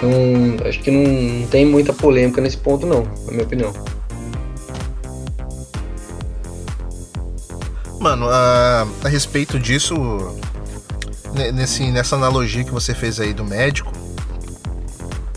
Não, 0.00 0.66
acho 0.66 0.80
que 0.80 0.90
não, 0.90 1.02
não 1.02 1.46
tem 1.48 1.66
muita 1.66 1.92
polêmica 1.92 2.40
nesse 2.40 2.56
ponto, 2.56 2.86
não, 2.86 3.02
na 3.26 3.32
minha 3.32 3.44
opinião. 3.44 3.72
Mano, 8.00 8.28
a, 8.28 8.86
a 9.04 9.08
respeito 9.08 9.58
disso, 9.58 9.96
nesse, 11.52 11.90
nessa 11.90 12.14
analogia 12.16 12.64
que 12.64 12.70
você 12.70 12.94
fez 12.94 13.18
aí 13.18 13.32
do 13.32 13.44
médico, 13.44 13.92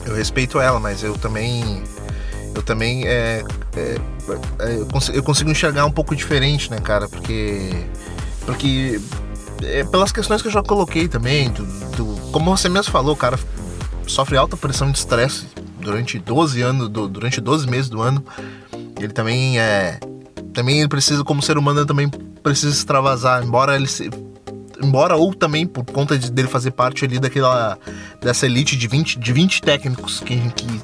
eu 0.05 0.15
respeito 0.15 0.59
ela, 0.59 0.79
mas 0.79 1.03
eu 1.03 1.17
também. 1.17 1.83
Eu 2.53 2.61
também. 2.61 3.07
É, 3.07 3.43
é, 3.75 3.97
é, 4.59 4.75
eu, 4.79 4.85
consigo, 4.85 5.17
eu 5.17 5.23
consigo 5.23 5.49
enxergar 5.49 5.85
um 5.85 5.91
pouco 5.91 6.15
diferente, 6.15 6.69
né, 6.69 6.79
cara? 6.79 7.07
Porque. 7.07 7.71
Porque. 8.45 9.01
É, 9.63 9.83
pelas 9.83 10.11
questões 10.11 10.41
que 10.41 10.47
eu 10.47 10.51
já 10.51 10.63
coloquei 10.63 11.07
também, 11.07 11.49
do, 11.51 11.63
do, 11.95 12.31
como 12.31 12.55
você 12.55 12.67
mesmo 12.67 12.91
falou, 12.91 13.13
o 13.13 13.17
cara 13.17 13.39
sofre 14.07 14.35
alta 14.35 14.57
pressão 14.57 14.91
de 14.91 14.97
estresse 14.97 15.45
durante 15.79 16.17
12 16.17 16.61
anos, 16.61 16.89
do, 16.89 17.07
durante 17.07 17.39
12 17.39 17.67
meses 17.67 17.89
do 17.89 18.01
ano. 18.01 18.23
Ele 18.99 19.13
também 19.13 19.59
é. 19.59 19.99
Também 20.53 20.85
precisa, 20.87 21.23
como 21.23 21.41
ser 21.41 21.57
humano, 21.57 21.85
também 21.85 22.11
precisa 22.41 22.75
extravasar, 22.75 23.43
embora 23.43 23.75
ele 23.75 23.87
se, 23.87 24.09
embora 24.83 25.15
ou 25.15 25.33
também 25.33 25.65
por 25.65 25.85
conta 25.85 26.17
de, 26.17 26.31
dele 26.31 26.47
fazer 26.47 26.71
parte 26.71 27.05
ali 27.05 27.19
daquela 27.19 27.77
dessa 28.19 28.45
elite 28.45 28.75
de 28.75 28.87
20, 28.87 29.19
de 29.19 29.33
20 29.33 29.61
técnicos 29.61 30.19
que 30.19 30.41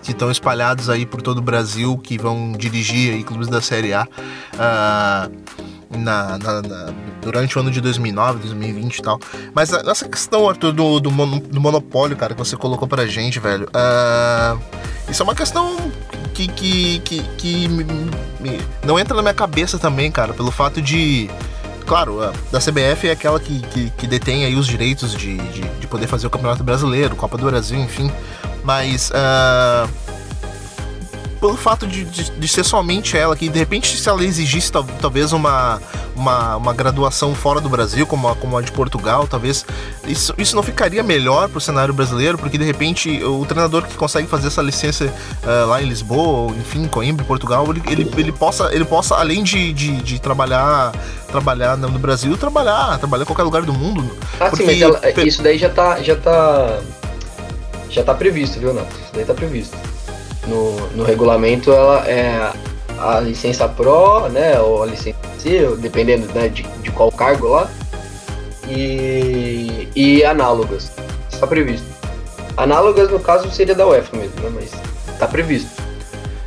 estão 0.07 0.31
espalhados 0.31 0.89
aí 0.89 1.05
por 1.05 1.21
todo 1.21 1.39
o 1.39 1.41
Brasil 1.41 1.97
que 1.97 2.17
vão 2.17 2.53
dirigir 2.53 3.13
aí 3.13 3.23
clubes 3.23 3.47
da 3.47 3.61
Série 3.61 3.93
A 3.93 4.07
uh, 4.53 5.97
na, 5.97 6.37
na, 6.37 6.61
na, 6.61 6.93
durante 7.21 7.57
o 7.57 7.61
ano 7.61 7.71
de 7.71 7.79
2009, 7.79 8.39
2020 8.39 8.97
e 8.97 9.01
tal. 9.01 9.19
Mas 9.53 9.71
essa 9.71 10.07
questão, 10.07 10.47
Arthur, 10.47 10.73
do, 10.73 10.99
do, 10.99 11.09
do 11.09 11.61
monopólio, 11.61 12.15
cara, 12.17 12.33
que 12.33 12.39
você 12.39 12.57
colocou 12.57 12.87
pra 12.87 13.07
gente, 13.07 13.39
velho, 13.39 13.67
uh, 13.67 14.59
isso 15.09 15.21
é 15.21 15.23
uma 15.23 15.35
questão 15.35 15.91
que, 16.33 16.47
que, 16.49 16.99
que, 16.99 17.23
que 17.37 17.67
me, 17.69 17.83
me, 18.39 18.59
não 18.85 18.99
entra 18.99 19.15
na 19.15 19.21
minha 19.21 19.33
cabeça 19.33 19.79
também, 19.79 20.11
cara, 20.11 20.33
pelo 20.33 20.51
fato 20.51 20.81
de 20.81 21.29
claro, 21.87 22.21
a 22.21 22.33
da 22.51 22.59
CBF 22.59 23.07
é 23.07 23.11
aquela 23.11 23.39
que, 23.39 23.61
que, 23.61 23.89
que 23.91 24.05
detém 24.05 24.45
aí 24.45 24.55
os 24.55 24.67
direitos 24.67 25.15
de, 25.15 25.37
de, 25.37 25.61
de, 25.61 25.87
poder 25.87 26.05
fazer 26.05 26.27
o 26.27 26.29
Campeonato 26.29 26.63
Brasileiro, 26.63 27.15
Copa 27.15 27.37
do 27.37 27.45
Brasil, 27.45 27.79
enfim. 27.79 28.11
Mas 28.63 29.09
uh, 29.09 29.89
pelo 31.37 31.55
fato 31.55 31.87
de, 31.87 32.03
de, 32.03 32.31
de, 32.31 32.47
ser 32.47 32.63
somente 32.63 33.17
ela, 33.17 33.35
que 33.35 33.49
de 33.49 33.59
repente 33.59 33.97
se 33.97 34.09
ela 34.09 34.23
exigisse 34.23 34.71
tal, 34.71 34.83
talvez 35.01 35.31
uma, 35.31 35.81
uma, 36.15 36.57
uma, 36.57 36.73
graduação 36.73 37.33
fora 37.33 37.61
do 37.61 37.69
Brasil, 37.69 38.05
como 38.05 38.27
a, 38.27 38.35
como 38.35 38.57
a 38.57 38.61
de 38.61 38.71
Portugal, 38.71 39.27
talvez 39.27 39.65
isso, 40.07 40.33
isso 40.37 40.55
não 40.55 40.63
ficaria 40.63 41.03
melhor 41.03 41.47
para 41.49 41.57
o 41.57 41.61
cenário 41.61 41.93
brasileiro, 41.93 42.37
porque 42.37 42.57
de 42.57 42.63
repente 42.63 43.23
o 43.23 43.45
treinador 43.45 43.83
que 43.85 43.95
consegue 43.95 44.27
fazer 44.27 44.47
essa 44.47 44.61
licença 44.61 45.05
uh, 45.05 45.67
lá 45.67 45.81
em 45.81 45.85
Lisboa, 45.85 46.49
ou 46.49 46.51
enfim, 46.51 46.87
Coimbra, 46.87 47.25
Portugal, 47.25 47.65
ele, 47.69 47.81
ele, 47.87 48.11
ele, 48.17 48.31
possa, 48.31 48.73
ele 48.73 48.85
possa, 48.85 49.15
além 49.15 49.43
de, 49.43 49.73
de, 49.73 49.97
de 49.97 50.19
trabalhar 50.19 50.91
trabalhar 51.27 51.75
no 51.75 51.99
Brasil, 51.99 52.37
trabalhar, 52.37 52.97
trabalhar 52.99 53.23
em 53.23 53.25
qualquer 53.25 53.43
lugar 53.43 53.61
do 53.63 53.73
mundo. 53.73 54.17
Ah, 54.39 54.49
porque... 54.49 54.63
sim, 54.63 54.65
mas 54.65 54.81
ela, 54.81 55.21
isso 55.27 55.43
daí 55.43 55.57
já 55.57 55.69
tá, 55.69 56.01
já 56.01 56.15
tá, 56.15 56.79
já 57.89 58.01
tá 58.01 58.13
previsto, 58.13 58.59
viu, 58.59 58.73
Nato? 58.73 58.95
Isso 58.95 59.11
daí 59.13 59.25
tá 59.25 59.33
previsto 59.33 59.77
no, 60.47 60.87
no 60.95 61.03
regulamento 61.03 61.71
ela 61.71 62.07
é 62.07 62.51
a 62.99 63.19
licença 63.19 63.67
Pro, 63.67 64.27
né, 64.29 64.59
ou 64.59 64.83
a 64.83 64.85
licença 64.85 65.17
C, 65.37 65.67
dependendo 65.77 66.27
né, 66.33 66.49
de, 66.49 66.63
de 66.63 66.91
qual 66.91 67.11
cargo 67.11 67.47
lá, 67.47 67.69
e, 68.67 69.87
e 69.95 70.23
análogas. 70.23 70.91
Está 71.31 71.45
previsto. 71.45 71.85
Análogas, 72.55 73.11
no 73.11 73.19
caso, 73.19 73.49
seria 73.51 73.75
da 73.75 73.85
UEFA 73.85 74.17
mesmo, 74.17 74.41
né, 74.41 74.51
mas 74.53 74.71
está 75.13 75.27
previsto. 75.27 75.69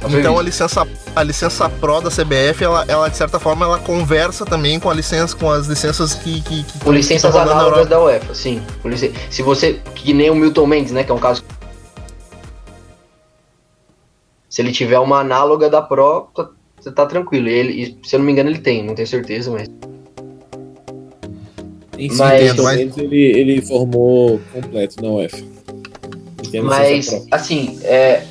Tá 0.00 0.08
então 0.08 0.38
a 0.38 0.42
licença, 0.42 0.86
a 1.14 1.22
licença 1.22 1.68
Pro 1.68 2.00
da 2.00 2.08
CBF, 2.10 2.64
ela, 2.64 2.84
ela 2.88 3.08
de 3.08 3.16
certa 3.16 3.38
forma 3.38 3.66
ela 3.66 3.78
conversa 3.78 4.46
também 4.46 4.80
com 4.80 4.88
a 4.88 4.94
licença, 4.94 5.36
com 5.36 5.50
as 5.50 5.66
licenças 5.66 6.14
que, 6.14 6.40
que, 6.40 6.64
que 6.64 6.78
com 6.78 6.90
licenças 6.90 7.36
análogas 7.36 7.86
da 7.86 8.02
UEFA, 8.02 8.34
sim. 8.34 8.62
Se 9.28 9.42
você 9.42 9.78
que 9.94 10.14
nem 10.14 10.30
o 10.30 10.34
Milton 10.34 10.66
Mendes, 10.66 10.92
né, 10.92 11.04
que 11.04 11.12
é 11.12 11.14
um 11.14 11.18
caso 11.18 11.44
se 14.50 14.60
ele 14.60 14.72
tiver 14.72 14.98
uma 14.98 15.20
análoga 15.20 15.70
da 15.70 15.80
Pro, 15.80 16.28
tá, 16.34 16.50
você 16.78 16.90
tá 16.90 17.06
tranquilo. 17.06 17.48
Ele, 17.48 17.96
se 18.02 18.16
eu 18.16 18.18
não 18.18 18.26
me 18.26 18.32
engano, 18.32 18.50
ele 18.50 18.58
tem, 18.58 18.84
não 18.84 18.96
tenho 18.96 19.06
certeza, 19.06 19.48
mas. 19.52 19.70
Em 21.96 22.08
mas, 22.16 22.56
mas... 22.56 22.98
ele, 22.98 23.16
ele 23.16 23.62
formou 23.62 24.40
completo 24.52 25.00
na 25.00 25.08
UEFA. 25.08 25.38
Mas, 26.64 27.28
assim, 27.30 27.78
é, 27.84 28.24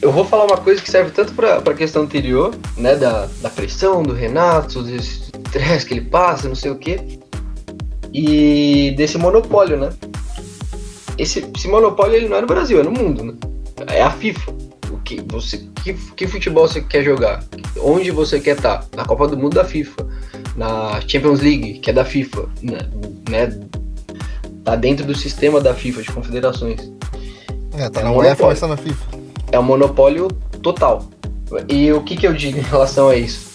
eu 0.00 0.10
vou 0.10 0.24
falar 0.24 0.46
uma 0.46 0.56
coisa 0.56 0.80
que 0.80 0.90
serve 0.90 1.10
tanto 1.10 1.34
para 1.34 1.56
a 1.56 1.74
questão 1.74 2.04
anterior, 2.04 2.54
né, 2.78 2.96
da, 2.96 3.28
da 3.42 3.50
pressão 3.50 4.02
do 4.02 4.14
Renato, 4.14 4.82
desse 4.82 5.30
estresse 5.44 5.84
que 5.84 5.92
ele 5.92 6.06
passa, 6.06 6.48
não 6.48 6.54
sei 6.54 6.70
o 6.70 6.76
quê, 6.76 7.00
e 8.14 8.94
desse 8.96 9.18
monopólio, 9.18 9.76
né? 9.76 9.90
Esse, 11.18 11.44
esse 11.54 11.68
monopólio 11.68 12.16
ele 12.16 12.28
não 12.28 12.38
é 12.38 12.40
no 12.40 12.46
Brasil, 12.46 12.80
é 12.80 12.82
no 12.82 12.92
mundo, 12.92 13.24
né? 13.24 13.34
É 13.88 14.00
a 14.00 14.10
FIFA 14.10 14.69
que 15.16 15.20
você 15.26 15.58
que, 15.82 15.94
que 16.14 16.26
futebol 16.28 16.68
você 16.68 16.80
quer 16.80 17.02
jogar, 17.02 17.42
onde 17.80 18.10
você 18.10 18.38
quer 18.38 18.56
estar, 18.56 18.78
tá? 18.78 18.96
na 18.96 19.04
Copa 19.04 19.26
do 19.26 19.36
Mundo 19.36 19.54
da 19.54 19.64
FIFA, 19.64 20.06
na 20.56 21.00
Champions 21.00 21.40
League, 21.40 21.80
que 21.80 21.90
é 21.90 21.92
da 21.92 22.04
FIFA, 22.04 22.48
né, 22.62 22.78
né 23.28 23.60
tá 24.64 24.76
dentro 24.76 25.04
do 25.04 25.14
sistema 25.14 25.60
da 25.60 25.74
FIFA 25.74 26.02
de 26.02 26.12
confederações. 26.12 26.92
É, 27.76 27.88
tá 27.88 28.00
é 28.00 28.04
na 28.04 28.12
UEFA, 28.12 28.46
mas 28.46 28.60
tá 28.60 28.68
na 28.68 28.76
FIFA. 28.76 29.18
É 29.50 29.58
um 29.58 29.64
monopólio 29.64 30.28
total. 30.62 31.08
E 31.68 31.92
o 31.92 32.02
que, 32.02 32.16
que 32.16 32.26
eu 32.26 32.32
digo 32.32 32.58
em 32.58 32.62
relação 32.62 33.08
a 33.08 33.16
isso? 33.16 33.50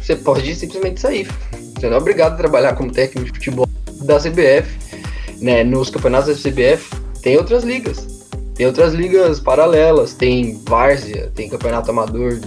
Você 0.00 0.14
pode 0.14 0.54
simplesmente 0.54 1.00
sair. 1.00 1.26
Você 1.74 1.88
não 1.88 1.96
é 1.96 2.00
obrigado 2.00 2.34
a 2.34 2.36
trabalhar 2.36 2.74
como 2.74 2.92
técnico 2.92 3.26
de 3.26 3.32
futebol 3.32 3.68
da 4.02 4.18
CBF, 4.20 5.00
né? 5.40 5.64
Nos 5.64 5.90
campeonatos 5.90 6.28
da 6.28 6.50
CBF 6.50 6.94
tem 7.22 7.36
outras 7.36 7.64
ligas. 7.64 8.13
Tem 8.54 8.66
outras 8.66 8.94
ligas 8.94 9.40
paralelas, 9.40 10.14
tem 10.14 10.60
Várzea, 10.64 11.30
tem 11.34 11.48
Campeonato 11.48 11.90
Amador, 11.90 12.38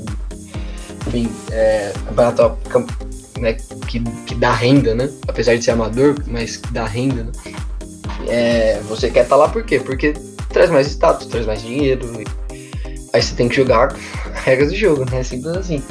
enfim, 1.08 1.30
é, 1.52 1.94
campeonato 2.06 2.58
né, 3.40 3.54
que, 3.88 4.00
que 4.26 4.36
dá 4.36 4.52
renda, 4.52 4.94
né? 4.94 5.10
Apesar 5.28 5.56
de 5.56 5.64
ser 5.64 5.72
amador, 5.72 6.16
mas 6.28 6.62
dá 6.72 6.86
renda, 6.86 7.24
né? 7.24 7.32
É, 8.28 8.82
você 8.88 9.10
quer 9.10 9.24
estar 9.24 9.36
tá 9.36 9.42
lá 9.44 9.50
por 9.50 9.64
quê? 9.64 9.80
Porque 9.80 10.14
traz 10.50 10.70
mais 10.70 10.88
status, 10.88 11.28
traz 11.28 11.46
mais 11.46 11.62
dinheiro. 11.62 12.10
Aí 13.14 13.22
você 13.22 13.36
tem 13.36 13.48
que 13.48 13.56
jogar 13.56 13.96
regras 14.44 14.70
do 14.70 14.76
jogo, 14.76 15.06
né? 15.10 15.24
Simples 15.24 15.56
assim. 15.56 15.84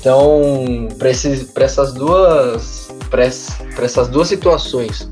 Então, 0.00 0.88
para 0.98 1.10
essas 1.10 1.92
duas 1.92 2.88
para 3.10 3.84
essas 3.84 4.08
duas 4.08 4.28
situações 4.28 5.06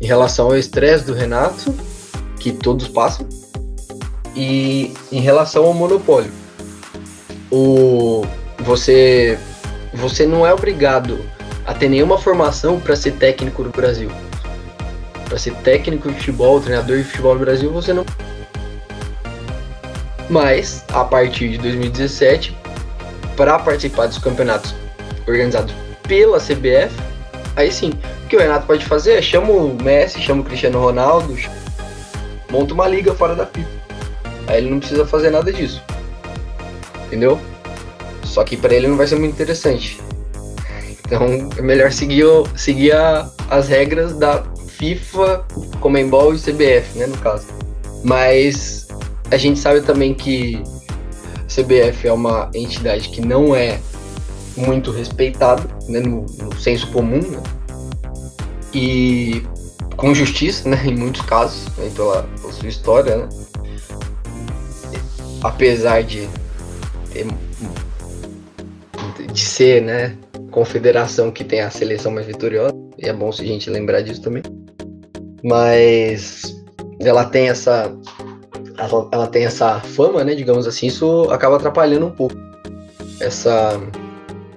em 0.00 0.06
relação 0.06 0.46
ao 0.46 0.58
estresse 0.58 1.04
do 1.04 1.14
Renato, 1.14 1.74
que 2.38 2.52
todos 2.52 2.86
passam, 2.86 3.26
e 4.36 4.92
em 5.10 5.20
relação 5.20 5.64
ao 5.64 5.72
monopólio, 5.72 6.30
o, 7.50 8.22
você, 8.58 9.38
você 9.94 10.26
não 10.26 10.46
é 10.46 10.52
obrigado 10.52 11.24
a 11.64 11.72
ter 11.72 11.88
nenhuma 11.88 12.18
formação 12.18 12.78
para 12.78 12.94
ser 12.94 13.12
técnico 13.12 13.62
no 13.62 13.70
Brasil. 13.70 14.10
Para 15.24 15.38
ser 15.38 15.54
técnico 15.56 16.08
de 16.10 16.18
futebol, 16.18 16.60
treinador 16.60 16.98
de 16.98 17.04
futebol 17.04 17.34
no 17.34 17.40
Brasil, 17.40 17.72
você 17.72 17.92
não. 17.92 18.04
Mas, 20.28 20.84
a 20.92 21.02
partir 21.04 21.50
de 21.50 21.58
2017, 21.58 22.56
para 23.36 23.58
participar 23.58 24.06
dos 24.06 24.18
campeonatos 24.18 24.74
organizados 25.26 25.74
pela 26.06 26.38
CBF, 26.38 26.94
aí 27.56 27.72
sim, 27.72 27.90
o 28.24 28.28
que 28.28 28.36
o 28.36 28.40
Renato 28.40 28.66
pode 28.66 28.84
fazer 28.84 29.14
é 29.14 29.22
chama 29.22 29.50
o 29.50 29.82
Messi, 29.82 30.20
chama 30.20 30.42
o 30.42 30.44
Cristiano 30.44 30.80
Ronaldo, 30.80 31.36
monta 32.50 32.74
uma 32.74 32.86
liga 32.86 33.14
fora 33.14 33.34
da 33.34 33.46
FIFA. 33.46 33.75
Aí 34.46 34.58
ele 34.58 34.70
não 34.70 34.78
precisa 34.78 35.06
fazer 35.06 35.30
nada 35.30 35.52
disso. 35.52 35.82
Entendeu? 37.06 37.38
Só 38.24 38.44
que 38.44 38.56
para 38.56 38.74
ele 38.74 38.88
não 38.88 38.96
vai 38.96 39.06
ser 39.06 39.16
muito 39.16 39.32
interessante. 39.32 40.00
Então 41.04 41.50
é 41.56 41.62
melhor 41.62 41.92
seguir, 41.92 42.24
seguir 42.56 42.92
a, 42.92 43.30
as 43.48 43.68
regras 43.68 44.16
da 44.16 44.42
FIFA, 44.76 45.44
Comembol 45.80 46.34
e 46.34 46.38
CBF, 46.38 46.98
né, 46.98 47.06
no 47.06 47.16
caso. 47.18 47.46
Mas 48.04 48.86
a 49.30 49.36
gente 49.36 49.58
sabe 49.58 49.80
também 49.80 50.14
que 50.14 50.62
a 51.34 51.62
CBF 51.62 52.06
é 52.06 52.12
uma 52.12 52.50
entidade 52.54 53.08
que 53.08 53.20
não 53.20 53.54
é 53.54 53.78
muito 54.56 54.90
respeitada 54.90 55.62
né, 55.88 56.00
no, 56.00 56.22
no 56.22 56.58
senso 56.58 56.90
comum 56.90 57.20
né, 57.20 57.42
e 58.74 59.42
com 59.96 60.14
justiça, 60.14 60.68
né, 60.68 60.80
em 60.86 60.96
muitos 60.96 61.22
casos, 61.22 61.66
né, 61.76 61.90
pela, 61.94 62.22
pela 62.40 62.52
sua 62.52 62.68
história, 62.68 63.16
né, 63.16 63.28
apesar 65.46 66.02
de 66.02 66.28
ter, 67.12 67.26
de 69.32 69.40
ser, 69.40 69.82
né, 69.82 70.16
confederação 70.50 71.30
que 71.30 71.44
tem 71.44 71.60
a 71.60 71.70
seleção 71.70 72.12
mais 72.12 72.26
vitoriosa, 72.26 72.74
e 72.98 73.08
é 73.08 73.12
bom 73.12 73.30
se 73.30 73.42
a 73.42 73.46
gente 73.46 73.68
lembrar 73.70 74.00
disso 74.00 74.22
também. 74.22 74.42
Mas 75.42 76.56
ela 77.00 77.24
tem 77.24 77.48
essa 77.48 77.94
ela, 78.78 79.08
ela 79.10 79.26
tem 79.26 79.44
essa 79.44 79.80
fama, 79.80 80.22
né, 80.24 80.34
digamos 80.34 80.66
assim, 80.66 80.86
isso 80.86 81.28
acaba 81.30 81.56
atrapalhando 81.56 82.06
um 82.06 82.10
pouco 82.10 82.36
essa 83.20 83.80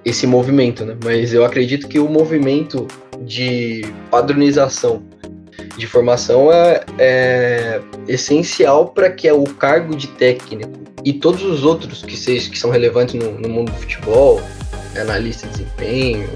esse 0.04 0.26
movimento, 0.26 0.84
né? 0.84 0.96
Mas 1.04 1.34
eu 1.34 1.44
acredito 1.44 1.86
que 1.86 1.98
o 1.98 2.08
movimento 2.08 2.86
de 3.20 3.82
padronização 4.10 5.02
de 5.76 5.86
formação 5.86 6.52
é, 6.52 6.84
é 6.98 7.80
essencial 8.08 8.88
para 8.88 9.10
que 9.10 9.30
o 9.30 9.44
cargo 9.44 9.96
de 9.96 10.08
técnico 10.08 10.80
e 11.04 11.12
todos 11.12 11.42
os 11.42 11.64
outros 11.64 12.02
que, 12.02 12.16
que 12.16 12.58
são 12.58 12.70
relevantes 12.70 13.14
no, 13.14 13.32
no 13.32 13.48
mundo 13.48 13.72
do 13.72 13.78
futebol, 13.78 14.40
analista 14.98 15.46
de 15.46 15.52
desempenho, 15.58 16.28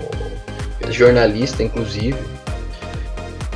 jornalista, 0.91 1.63
inclusive, 1.63 2.17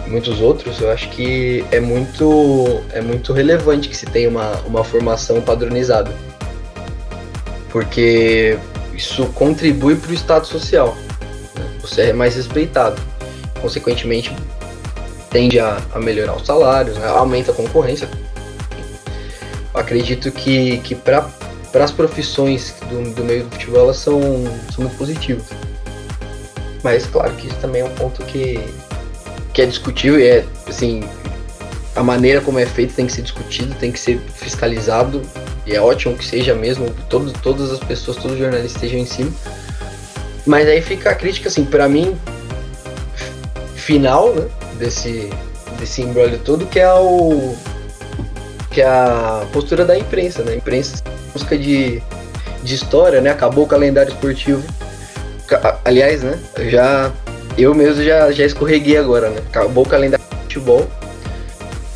muitos 0.07 0.41
outros, 0.41 0.81
eu 0.81 0.91
acho 0.91 1.09
que 1.11 1.65
é 1.71 1.81
muito, 1.81 2.83
é 2.93 3.01
muito 3.01 3.33
relevante 3.33 3.89
que 3.89 3.97
se 3.97 4.07
tenha 4.07 4.29
uma, 4.29 4.53
uma 4.67 4.85
formação 4.85 5.41
padronizada. 5.41 6.15
Porque 7.71 8.59
isso 8.95 9.27
contribui 9.35 9.97
para 9.97 10.11
o 10.11 10.15
status 10.15 10.49
social. 10.49 10.97
Né? 11.55 11.65
Você 11.81 12.03
é 12.03 12.13
mais 12.13 12.35
respeitado. 12.35 13.01
Consequentemente, 13.61 14.35
tende 15.31 15.59
a, 15.59 15.79
a 15.93 15.99
melhorar 15.99 16.37
os 16.37 16.47
salários, 16.47 16.97
né? 16.97 17.07
aumenta 17.07 17.53
a 17.53 17.55
concorrência. 17.55 18.09
acredito 19.75 20.31
que, 20.31 20.79
que 20.79 20.95
para 20.95 21.29
as 21.75 21.91
profissões 21.91 22.75
do, 22.89 23.15
do 23.15 23.25
meio 23.25 23.45
do 23.45 23.51
futebol 23.51 23.85
elas 23.85 23.99
são, 23.99 24.21
são 24.75 24.85
muito 24.85 24.97
positivas. 24.97 25.47
Mas 26.83 27.07
claro 27.07 27.33
que 27.35 27.49
isso 27.49 27.57
também 27.57 27.83
é 27.83 27.85
um 27.85 27.95
ponto 27.95 28.25
que, 28.25 28.61
que 29.53 29.63
é 29.63 29.67
discutível 29.67 30.19
e 30.19 30.27
é 30.27 30.45
assim, 30.67 31.03
a 31.95 32.03
maneira 32.03 32.41
como 32.41 32.59
é 32.59 32.67
feito 32.67 32.95
tem 32.95 33.07
que 33.07 33.13
ser 33.13 33.23
discutido, 33.23 33.75
tem 33.75 33.91
que 33.91 33.99
ser 33.99 34.21
fiscalizado 34.35 35.23
e 35.67 35.75
é 35.75 35.81
ótimo 35.81 36.17
que 36.17 36.25
seja 36.25 36.55
mesmo, 36.55 36.89
todo, 37.11 37.33
todas 37.43 37.71
as 37.71 37.79
pessoas, 37.81 38.17
todos 38.17 38.33
os 38.33 38.39
jornalistas 38.39 38.77
estejam 38.77 39.01
em 39.01 39.05
cima. 39.05 39.31
Mas 40.47 40.67
aí 40.67 40.81
fica 40.81 41.11
a 41.11 41.15
crítica, 41.15 41.49
assim, 41.49 41.63
para 41.63 41.87
mim, 41.87 42.17
final, 43.75 44.33
né, 44.33 44.49
desse, 44.79 45.31
desse 45.79 46.03
embrólio 46.03 46.39
todo, 46.39 46.67
que 46.67 46.79
é 46.79 46.93
o 46.93 47.55
que 48.71 48.83
é 48.83 48.87
a 48.87 49.47
postura 49.53 49.85
da 49.85 49.99
imprensa, 49.99 50.43
né? 50.43 50.53
A 50.53 50.57
imprensa 50.57 51.03
busca 51.33 51.57
de, 51.57 52.03
de 52.63 52.75
história, 52.75 53.21
né? 53.21 53.31
Acabou 53.31 53.65
o 53.65 53.69
calendário 53.69 54.13
esportivo. 54.13 54.63
Aliás, 55.85 56.23
né? 56.23 56.39
Já 56.69 57.13
eu 57.57 57.75
mesmo 57.75 58.03
já, 58.05 58.31
já 58.31 58.45
escorreguei 58.45 58.97
agora, 58.97 59.31
né? 59.31 59.41
Acabou 59.49 59.85
o 59.85 59.89
calendário 59.89 60.25
de 60.31 60.37
futebol. 60.43 60.87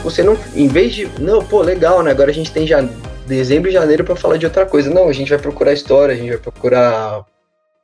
Você 0.03 0.23
não, 0.23 0.37
em 0.55 0.67
vez 0.67 0.93
de, 0.95 1.09
não, 1.21 1.45
pô, 1.45 1.63
legal, 1.63 2.03
né? 2.03 2.11
Agora 2.11 2.31
a 2.31 2.35
gente 2.35 2.51
tem 2.51 2.67
já 2.67 2.85
dezembro 3.27 3.71
e 3.71 3.73
janeiro 3.73 4.03
para 4.03 4.17
falar 4.17 4.37
de 4.37 4.47
outra 4.47 4.67
coisa. 4.67 4.91
Não, 4.91 5.09
a 5.09 5.13
gente 5.13 5.29
vai 5.29 5.39
procurar 5.39 5.73
história, 5.73 6.15
a 6.15 6.19
gente 6.19 6.31
vai 6.31 6.39
procurar 6.39 7.25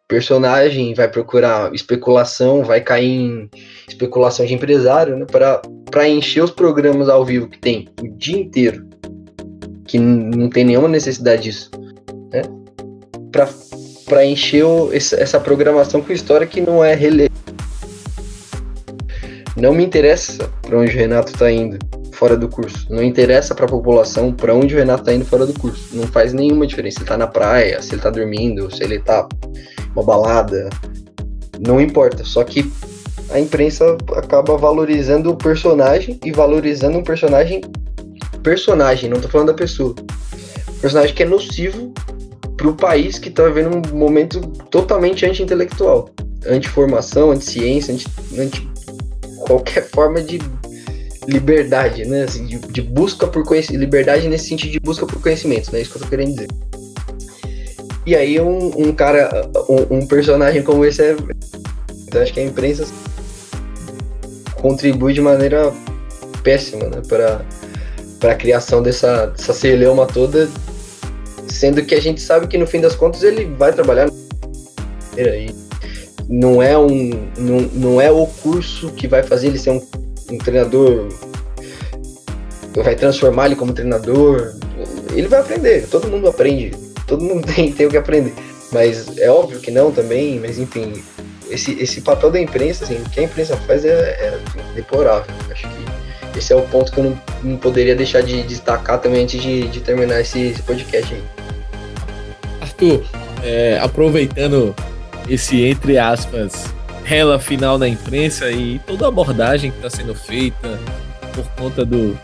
personagem, 0.08 0.94
vai 0.94 1.06
procurar 1.06 1.72
especulação, 1.74 2.64
vai 2.64 2.80
cair 2.80 3.20
em 3.20 3.50
especulação 3.86 4.46
de 4.46 4.54
empresário, 4.54 5.16
né? 5.18 5.26
Para 5.26 6.08
encher 6.08 6.42
os 6.42 6.50
programas 6.50 7.10
ao 7.10 7.24
vivo 7.24 7.46
que 7.46 7.58
tem 7.58 7.88
o 8.02 8.08
dia 8.08 8.38
inteiro, 8.38 8.86
que 9.86 9.98
não 9.98 10.48
tem 10.48 10.64
nenhuma 10.64 10.88
necessidade 10.88 11.42
disso, 11.42 11.70
né? 12.32 12.40
Para 14.06 14.24
encher 14.24 14.64
o, 14.64 14.90
essa 14.92 15.38
programação 15.38 16.00
com 16.00 16.10
história 16.10 16.46
que 16.46 16.62
não 16.62 16.82
é 16.82 16.94
relevante. 16.94 17.28
Não 19.54 19.74
me 19.74 19.84
interessa 19.84 20.48
para 20.62 20.78
onde 20.78 20.94
o 20.94 20.98
Renato 20.98 21.32
está 21.32 21.50
indo 21.50 21.78
fora 22.12 22.36
do 22.36 22.48
curso. 22.48 22.86
Não 22.90 23.02
interessa 23.02 23.54
para 23.54 23.66
a 23.66 23.68
população 23.68 24.32
para 24.32 24.54
onde 24.54 24.74
o 24.74 24.78
Renato 24.78 25.02
está 25.02 25.12
indo 25.12 25.24
fora 25.24 25.44
do 25.44 25.52
curso. 25.52 25.96
Não 25.96 26.06
faz 26.06 26.32
nenhuma 26.32 26.66
diferença. 26.66 26.96
Se 26.98 27.02
ele 27.02 27.08
tá 27.08 27.18
na 27.18 27.26
praia, 27.26 27.82
se 27.82 27.94
ele 27.94 28.00
tá 28.00 28.08
dormindo, 28.08 28.74
se 28.74 28.82
ele 28.82 29.00
tá 29.00 29.28
uma 29.98 30.04
balada, 30.04 30.70
não 31.58 31.80
importa. 31.80 32.24
Só 32.24 32.44
que 32.44 32.70
a 33.30 33.38
imprensa 33.38 33.96
acaba 34.16 34.56
valorizando 34.56 35.30
o 35.30 35.36
personagem 35.36 36.18
e 36.24 36.32
valorizando 36.32 36.98
um 36.98 37.02
personagem 37.02 37.60
personagem, 38.42 39.10
não 39.10 39.20
tô 39.20 39.28
falando 39.28 39.48
da 39.48 39.54
pessoa. 39.54 39.94
personagem 40.80 41.14
que 41.14 41.22
é 41.22 41.26
nocivo 41.26 41.92
para 42.56 42.68
o 42.68 42.74
país 42.74 43.18
que 43.18 43.28
está 43.28 43.46
vivendo 43.46 43.76
um 43.76 43.96
momento 43.96 44.40
totalmente 44.70 45.26
anti-intelectual, 45.26 46.10
anti-formação, 46.46 47.30
anti-ciência, 47.30 47.94
anti, 47.94 48.06
anti 48.38 48.68
qualquer 49.46 49.88
forma 49.90 50.22
de 50.22 50.38
liberdade, 51.26 52.04
né? 52.06 52.22
Assim, 52.22 52.46
de, 52.46 52.58
de, 52.58 52.82
busca 52.82 53.26
por 53.26 53.44
conhecimento, 53.44 53.80
liberdade 53.80 54.28
nesse 54.28 54.48
sentido 54.48 54.72
de 54.72 54.80
busca 54.80 55.06
por 55.06 55.20
conhecimento, 55.20 55.70
né? 55.72 55.82
Isso 55.82 55.90
que 55.90 55.98
eu 55.98 56.02
tô 56.02 56.08
querendo 56.08 56.32
dizer. 56.32 56.48
E 58.08 58.16
aí 58.16 58.40
um, 58.40 58.88
um 58.88 58.90
cara, 58.90 59.50
um, 59.68 59.98
um, 59.98 60.06
personagem 60.06 60.62
como 60.62 60.82
esse 60.82 61.02
é. 61.02 61.16
Então 62.06 62.22
acho 62.22 62.32
que 62.32 62.40
a 62.40 62.42
imprensa 62.42 62.86
contribui 64.54 65.12
de 65.12 65.20
maneira 65.20 65.70
péssima, 66.42 66.84
né? 66.84 67.02
Para 67.06 68.32
a 68.32 68.34
criação 68.34 68.82
dessa, 68.82 69.26
dessa 69.26 69.52
celeuma 69.52 70.06
toda, 70.06 70.48
sendo 71.48 71.84
que 71.84 71.94
a 71.94 72.00
gente 72.00 72.22
sabe 72.22 72.46
que 72.46 72.56
no 72.56 72.66
fim 72.66 72.80
das 72.80 72.94
contas 72.94 73.22
ele 73.22 73.44
vai 73.58 73.74
trabalhar 73.74 74.08
não 76.30 76.62
é 76.62 76.78
um 76.78 77.10
não, 77.36 77.60
não 77.74 78.00
é 78.00 78.10
o 78.10 78.26
curso 78.26 78.90
que 78.92 79.06
vai 79.06 79.22
fazer 79.22 79.48
ele 79.48 79.58
ser 79.58 79.70
um 79.70 79.86
um 80.30 80.38
treinador 80.38 81.08
vai 82.82 82.94
transformar 82.94 83.46
ele 83.46 83.56
como 83.56 83.72
treinador. 83.72 84.54
Ele 85.12 85.28
vai 85.28 85.40
aprender, 85.40 85.86
todo 85.88 86.08
mundo 86.08 86.28
aprende, 86.28 86.70
todo 87.08 87.24
mundo 87.24 87.44
tem, 87.52 87.72
tem 87.72 87.86
o 87.86 87.90
que 87.90 87.96
aprender. 87.96 88.34
Mas 88.70 89.16
é 89.18 89.30
óbvio 89.30 89.58
que 89.58 89.70
não 89.70 89.90
também, 89.90 90.38
mas 90.38 90.58
enfim, 90.58 90.92
esse, 91.50 91.72
esse 91.80 92.02
papel 92.02 92.30
da 92.30 92.40
imprensa, 92.40 92.84
assim, 92.84 92.96
o 92.96 93.08
que 93.08 93.18
a 93.18 93.22
imprensa 93.24 93.56
faz 93.56 93.84
é, 93.84 93.90
é 93.90 94.38
deplorável. 94.74 95.34
Acho 95.50 95.66
que 95.66 96.38
esse 96.38 96.52
é 96.52 96.56
o 96.56 96.62
ponto 96.62 96.92
que 96.92 96.98
eu 96.98 97.04
não, 97.04 97.22
não 97.42 97.56
poderia 97.56 97.96
deixar 97.96 98.22
de 98.22 98.42
destacar 98.42 99.00
também 99.00 99.24
antes 99.24 99.42
de, 99.42 99.66
de 99.68 99.80
terminar 99.80 100.20
esse, 100.20 100.48
esse 100.48 100.62
podcast 100.62 101.12
aí. 101.12 101.22
Arthur, 102.60 103.02
é, 103.42 103.78
aproveitando 103.80 104.74
esse 105.28 105.64
entre 105.64 105.98
aspas 105.98 106.72
rela 107.04 107.38
final 107.38 107.78
na 107.78 107.88
imprensa 107.88 108.50
e 108.50 108.78
toda 108.80 109.06
a 109.06 109.08
abordagem 109.08 109.70
que 109.70 109.78
está 109.78 109.88
sendo 109.88 110.14
feita 110.14 110.78
por 111.34 111.46
conta 111.52 111.84
do, 111.84 112.18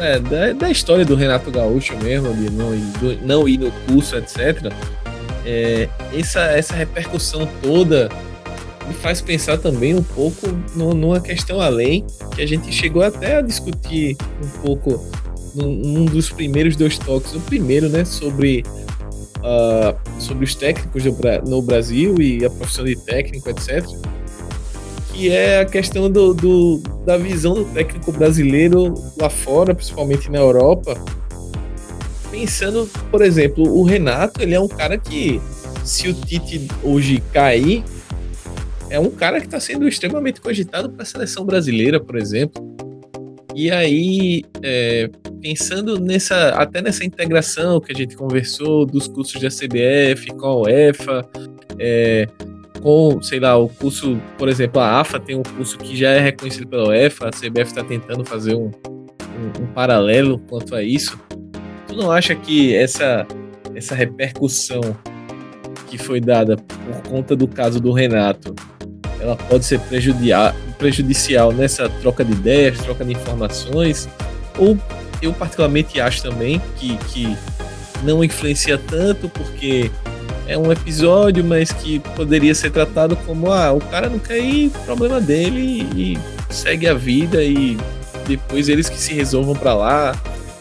é, 0.00 0.18
da, 0.18 0.52
da, 0.52 0.70
história 0.70 1.04
do 1.04 1.14
Renato 1.14 1.50
Gaúcho 1.50 1.96
mesmo, 2.02 2.32
de 2.34 2.50
não, 2.50 2.70
do, 2.98 3.26
não 3.26 3.48
ir 3.48 3.58
no 3.58 3.70
curso, 3.86 4.16
etc. 4.16 4.72
É, 5.44 5.88
essa, 6.12 6.40
essa 6.40 6.74
repercussão 6.74 7.48
toda 7.62 8.08
me 8.86 8.94
faz 8.94 9.20
pensar 9.20 9.58
também 9.58 9.94
um 9.94 10.02
pouco 10.02 10.46
no, 10.74 10.94
numa 10.94 11.20
questão 11.20 11.60
além, 11.60 12.04
que 12.34 12.42
a 12.42 12.46
gente 12.46 12.72
chegou 12.72 13.02
até 13.02 13.36
a 13.36 13.40
discutir 13.40 14.16
um 14.42 14.48
pouco 14.60 15.04
num, 15.54 16.04
dos 16.04 16.30
primeiros 16.30 16.76
dois 16.76 16.98
toques, 16.98 17.34
o 17.34 17.40
primeiro, 17.40 17.88
né, 17.88 18.04
sobre 18.04 18.64
uh, 19.38 20.20
sobre 20.20 20.44
os 20.44 20.54
técnicos 20.54 21.04
no 21.46 21.62
Brasil 21.62 22.16
e 22.20 22.44
a 22.44 22.50
profissão 22.50 22.84
de 22.84 22.96
técnico, 22.96 23.48
etc. 23.48 23.84
Que 25.20 25.28
é 25.28 25.60
a 25.60 25.66
questão 25.66 26.10
do, 26.10 26.32
do, 26.32 26.78
da 27.04 27.18
visão 27.18 27.52
do 27.52 27.66
técnico 27.66 28.10
brasileiro 28.10 28.94
lá 29.18 29.28
fora, 29.28 29.74
principalmente 29.74 30.30
na 30.30 30.38
Europa. 30.38 30.94
Pensando, 32.30 32.88
por 33.10 33.20
exemplo, 33.20 33.70
o 33.70 33.82
Renato, 33.82 34.40
ele 34.40 34.54
é 34.54 34.60
um 34.60 34.66
cara 34.66 34.96
que, 34.96 35.38
se 35.84 36.08
o 36.08 36.14
Tite 36.14 36.66
hoje 36.82 37.22
cair, 37.34 37.84
é 38.88 38.98
um 38.98 39.10
cara 39.10 39.40
que 39.40 39.46
está 39.46 39.60
sendo 39.60 39.86
extremamente 39.86 40.40
cogitado 40.40 40.88
para 40.88 41.02
a 41.02 41.06
seleção 41.06 41.44
brasileira, 41.44 42.00
por 42.00 42.16
exemplo. 42.16 42.74
E 43.54 43.70
aí, 43.70 44.42
é, 44.62 45.10
pensando 45.42 46.00
nessa, 46.00 46.48
até 46.54 46.80
nessa 46.80 47.04
integração 47.04 47.78
que 47.78 47.92
a 47.92 47.94
gente 47.94 48.16
conversou 48.16 48.86
dos 48.86 49.06
cursos 49.06 49.38
da 49.38 49.50
CBF 49.50 50.28
com 50.38 50.46
a 50.46 50.56
UEFA, 50.62 51.28
é, 51.78 52.26
com, 52.80 53.20
sei 53.22 53.40
lá, 53.40 53.56
o 53.56 53.68
curso, 53.68 54.20
por 54.38 54.48
exemplo, 54.48 54.80
a 54.80 55.00
AFA 55.00 55.18
tem 55.20 55.36
um 55.36 55.42
curso 55.42 55.78
que 55.78 55.96
já 55.96 56.10
é 56.10 56.20
reconhecido 56.20 56.66
pela 56.68 56.88
UEFA, 56.88 57.28
a 57.28 57.30
CBF 57.30 57.70
está 57.70 57.84
tentando 57.84 58.24
fazer 58.24 58.54
um, 58.54 58.70
um, 58.70 59.62
um, 59.62 59.66
paralelo 59.74 60.38
quanto 60.48 60.74
a 60.74 60.82
isso. 60.82 61.18
Tu 61.86 61.96
não 61.96 62.10
acha 62.10 62.34
que 62.34 62.74
essa, 62.74 63.26
essa 63.74 63.94
repercussão 63.94 64.80
que 65.88 65.98
foi 65.98 66.20
dada 66.20 66.56
por 66.56 67.10
conta 67.10 67.34
do 67.34 67.48
caso 67.48 67.80
do 67.80 67.92
Renato, 67.92 68.54
ela 69.20 69.36
pode 69.36 69.64
ser 69.64 69.80
prejudicial 70.78 71.52
nessa 71.52 71.88
troca 71.88 72.24
de 72.24 72.32
ideias, 72.32 72.78
troca 72.78 73.04
de 73.04 73.12
informações, 73.12 74.08
ou 74.56 74.78
eu 75.20 75.32
particularmente 75.32 76.00
acho 76.00 76.22
também 76.22 76.60
que, 76.76 76.96
que 77.08 77.36
não 78.02 78.24
influencia 78.24 78.78
tanto 78.78 79.28
porque 79.28 79.90
é 80.46 80.56
um 80.58 80.70
episódio, 80.72 81.44
mas 81.44 81.70
que 81.70 81.98
poderia 81.98 82.54
ser 82.54 82.70
tratado 82.70 83.16
como 83.16 83.52
ah, 83.52 83.72
o 83.72 83.80
cara 83.80 84.08
não 84.08 84.18
quer 84.18 84.38
ir, 84.38 84.70
problema 84.84 85.20
dele 85.20 85.88
e 85.94 86.18
segue 86.50 86.88
a 86.88 86.94
vida 86.94 87.42
e 87.42 87.78
depois 88.26 88.68
eles 88.68 88.88
que 88.88 88.98
se 88.98 89.14
resolvam 89.14 89.54
para 89.54 89.74
lá. 89.74 90.16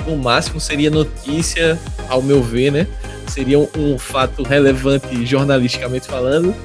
No 0.08 0.16
máximo 0.18 0.60
seria 0.60 0.90
notícia, 0.90 1.78
ao 2.08 2.22
meu 2.22 2.42
ver, 2.42 2.72
né? 2.72 2.88
Seria 3.28 3.60
um, 3.60 3.98
fato 4.00 4.42
relevante 4.44 5.26
jornalisticamente 5.26 6.08
falando, 6.08 6.56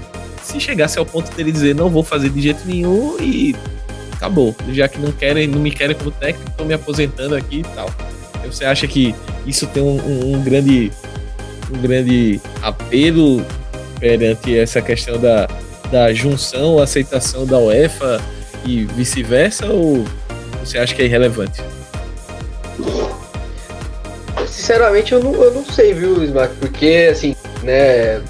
se 0.43 0.59
chegasse 0.59 0.99
ao 0.99 1.05
ponto 1.05 1.35
dele 1.35 1.53
dizer 1.53 1.75
não 1.75 1.91
vou 1.91 2.03
fazer 2.03 2.31
de 2.31 2.41
jeito 2.41 2.67
nenhum 2.67 3.17
e 3.21 3.55
acabou. 4.13 4.55
Já 4.71 4.89
que 4.89 4.99
não 4.99 5.13
querem, 5.13 5.47
não 5.47 5.61
me 5.61 5.71
querem 5.71 5.95
como 5.95 6.11
técnico, 6.11 6.51
estou 6.51 6.67
me 6.67 6.75
aposentando 6.75 7.35
aqui 7.35 7.59
e 7.59 7.75
tal. 7.75 7.91
Você 8.47 8.65
acha 8.65 8.87
que 8.87 9.15
isso 9.47 9.67
tem 9.67 9.83
um, 9.83 9.97
um, 9.97 10.35
um 10.35 10.43
grande 10.43 10.91
um 11.71 11.81
grande 11.81 12.41
apelo 12.63 13.45
perante 13.99 14.59
essa 14.59 14.83
questão 14.83 15.19
da, 15.19 15.49
da 15.91 16.13
junção, 16.13 16.79
aceitação 16.79 17.47
da 17.47 17.59
UEFA 17.59 18.21
e 18.65 18.85
vice-versa, 18.85 19.67
ou 19.67 20.05
você 20.61 20.79
acha 20.79 20.95
que 20.95 21.03
é 21.03 21.05
irrelevante? 21.05 21.63
Sinceramente, 24.47 25.13
eu 25.13 25.23
não, 25.23 25.35
eu 25.35 25.53
não 25.53 25.65
sei, 25.65 25.93
viu, 25.93 26.25
Smack? 26.25 26.55
Porque, 26.57 27.09
assim, 27.11 27.37
né, 27.63 28.23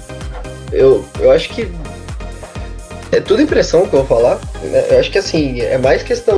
eu, 0.71 1.05
eu 1.19 1.31
acho 1.31 1.49
que 1.49 1.71
é 3.11 3.21
tudo 3.21 3.41
impressão 3.41 3.87
que 3.87 3.95
eu 3.95 4.03
vou 4.03 4.17
falar. 4.17 4.39
Né? 4.63 4.85
Eu 4.91 4.99
acho 4.99 5.09
que, 5.09 5.17
assim, 5.17 5.61
é 5.61 5.77
mais 5.77 6.03
questão 6.03 6.37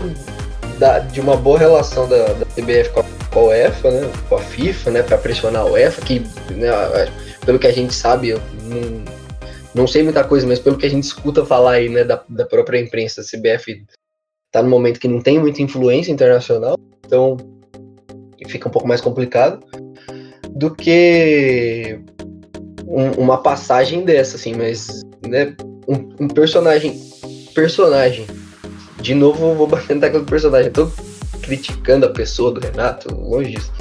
da, 0.78 1.00
de 1.00 1.20
uma 1.20 1.36
boa 1.36 1.58
relação 1.58 2.08
da, 2.08 2.26
da 2.34 2.46
CBF 2.46 2.90
com 2.92 3.00
a, 3.00 3.06
com 3.38 3.42
a 3.42 3.48
UEFA, 3.50 3.92
né, 3.92 4.12
com 4.28 4.36
a 4.36 4.42
FIFA, 4.42 4.92
né, 4.92 5.04
para 5.04 5.18
pressionar 5.20 5.62
a 5.62 5.66
UEFA, 5.66 6.02
que, 6.02 6.20
né, 6.56 6.72
pelo 7.46 7.60
que 7.60 7.68
a 7.68 7.72
gente 7.72 7.94
sabe, 7.94 8.30
eu 8.30 8.42
não, 8.64 9.06
não 9.76 9.88
sei 9.88 10.02
muita 10.02 10.24
coisa, 10.24 10.48
mas 10.48 10.58
pelo 10.58 10.76
que 10.76 10.88
a 10.88 10.90
gente 10.90 11.04
escuta 11.04 11.46
falar 11.46 11.74
aí, 11.74 11.88
né, 11.88 12.04
da, 12.04 12.24
da 12.28 12.46
própria 12.48 12.80
imprensa, 12.80 13.22
a 13.22 13.24
CBF 13.24 13.86
tá 14.52 14.64
no 14.64 14.70
momento 14.70 15.00
que 15.00 15.08
não 15.08 15.22
tem 15.22 15.38
muita 15.38 15.62
influência 15.62 16.12
internacional, 16.12 16.80
então 17.06 17.38
fica 18.48 18.68
um 18.68 18.72
pouco 18.72 18.88
mais 18.88 19.02
complicado 19.02 19.64
do 20.50 20.74
que 20.74 22.00
um, 22.88 23.12
uma 23.22 23.44
passagem 23.44 24.04
dessa, 24.04 24.38
assim, 24.38 24.56
mas 24.56 25.04
né, 25.28 25.56
um, 25.88 26.24
um, 26.24 26.28
personagem 26.28 27.00
personagem 27.54 28.26
de 29.00 29.14
novo 29.14 29.54
vou 29.54 29.68
batendo 29.68 30.02
naquele 30.02 30.26
personagem, 30.26 30.72
criticando 31.42 32.06
a 32.06 32.10
pessoa 32.10 32.52
do 32.52 32.60
Renato, 32.60 33.14
longe 33.14 33.52
disso. 33.52 33.72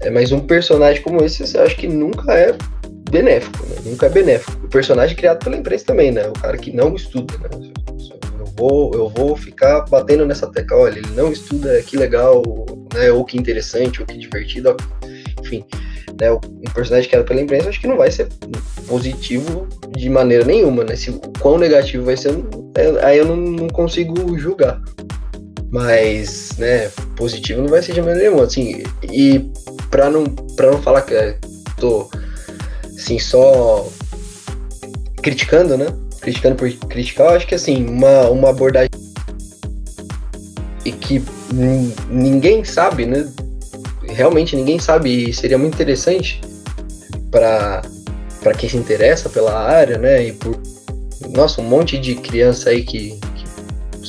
É, 0.00 0.10
mas 0.10 0.32
um 0.32 0.40
personagem 0.40 1.02
como 1.02 1.24
esse, 1.24 1.56
eu 1.56 1.62
acho 1.62 1.76
que 1.76 1.88
nunca 1.88 2.32
é 2.32 2.56
benéfico, 3.10 3.64
né? 3.66 3.76
Nunca 3.84 4.06
é 4.06 4.08
benéfico. 4.08 4.52
O 4.64 4.68
personagem 4.68 5.16
criado 5.16 5.42
pela 5.42 5.56
imprensa 5.56 5.86
também, 5.86 6.12
né? 6.12 6.28
O 6.28 6.32
cara 6.32 6.56
que 6.56 6.72
não 6.72 6.94
estuda, 6.94 7.34
né? 7.38 7.48
Eu 8.38 8.46
vou, 8.56 8.94
eu 8.94 9.08
vou 9.08 9.36
ficar 9.36 9.82
batendo 9.82 10.26
nessa 10.26 10.46
tecla, 10.46 10.78
olha, 10.78 10.98
ele 10.98 11.10
não 11.14 11.32
estuda, 11.32 11.80
que 11.82 11.96
legal, 11.96 12.42
né? 12.94 13.10
Ou 13.10 13.24
que 13.24 13.38
interessante, 13.38 14.00
ou 14.00 14.06
que 14.06 14.18
divertido, 14.18 14.76
enfim. 15.40 15.64
Né, 16.18 16.32
um 16.32 16.72
personagem 16.72 17.10
criado 17.10 17.26
pela 17.26 17.42
imprensa 17.42 17.68
acho 17.68 17.78
que 17.78 17.86
não 17.86 17.98
vai 17.98 18.10
ser 18.10 18.28
positivo 18.88 19.68
de 19.94 20.08
maneira 20.08 20.46
nenhuma, 20.46 20.82
né? 20.82 20.96
Se, 20.96 21.10
o 21.10 21.20
quão 21.40 21.58
negativo 21.58 22.06
vai 22.06 22.16
ser, 22.16 22.32
é, 22.74 23.04
aí 23.04 23.18
eu 23.18 23.26
não, 23.26 23.36
não 23.36 23.68
consigo 23.68 24.38
julgar. 24.38 24.80
Mas, 25.76 26.56
né, 26.56 26.88
positivo 27.16 27.60
não 27.60 27.68
vai 27.68 27.82
ser 27.82 27.92
de 27.92 28.00
maneira 28.00 28.30
nenhuma, 28.30 28.44
assim, 28.44 28.82
e 29.02 29.50
pra 29.90 30.08
não, 30.08 30.24
pra 30.24 30.70
não 30.70 30.80
falar 30.80 31.02
que 31.02 31.36
tô, 31.76 32.08
assim, 32.96 33.18
só 33.18 33.86
criticando, 35.22 35.76
né, 35.76 35.88
criticando 36.22 36.56
por 36.56 36.72
criticar, 36.88 37.26
eu 37.26 37.36
acho 37.36 37.46
que, 37.46 37.54
assim, 37.54 37.86
uma, 37.86 38.22
uma 38.30 38.48
abordagem 38.48 38.88
e 40.82 40.92
que 40.92 41.22
ninguém 42.08 42.64
sabe, 42.64 43.04
né, 43.04 43.30
realmente 44.08 44.56
ninguém 44.56 44.78
sabe 44.78 45.28
e 45.28 45.34
seria 45.34 45.58
muito 45.58 45.74
interessante 45.74 46.40
para 47.30 47.82
para 48.42 48.54
quem 48.54 48.68
se 48.70 48.78
interessa 48.78 49.28
pela 49.28 49.52
área, 49.52 49.98
né, 49.98 50.24
e 50.24 50.32
por 50.32 50.58
nossa, 51.34 51.60
um 51.60 51.64
monte 51.64 51.98
de 51.98 52.14
criança 52.14 52.70
aí 52.70 52.82
que, 52.82 53.20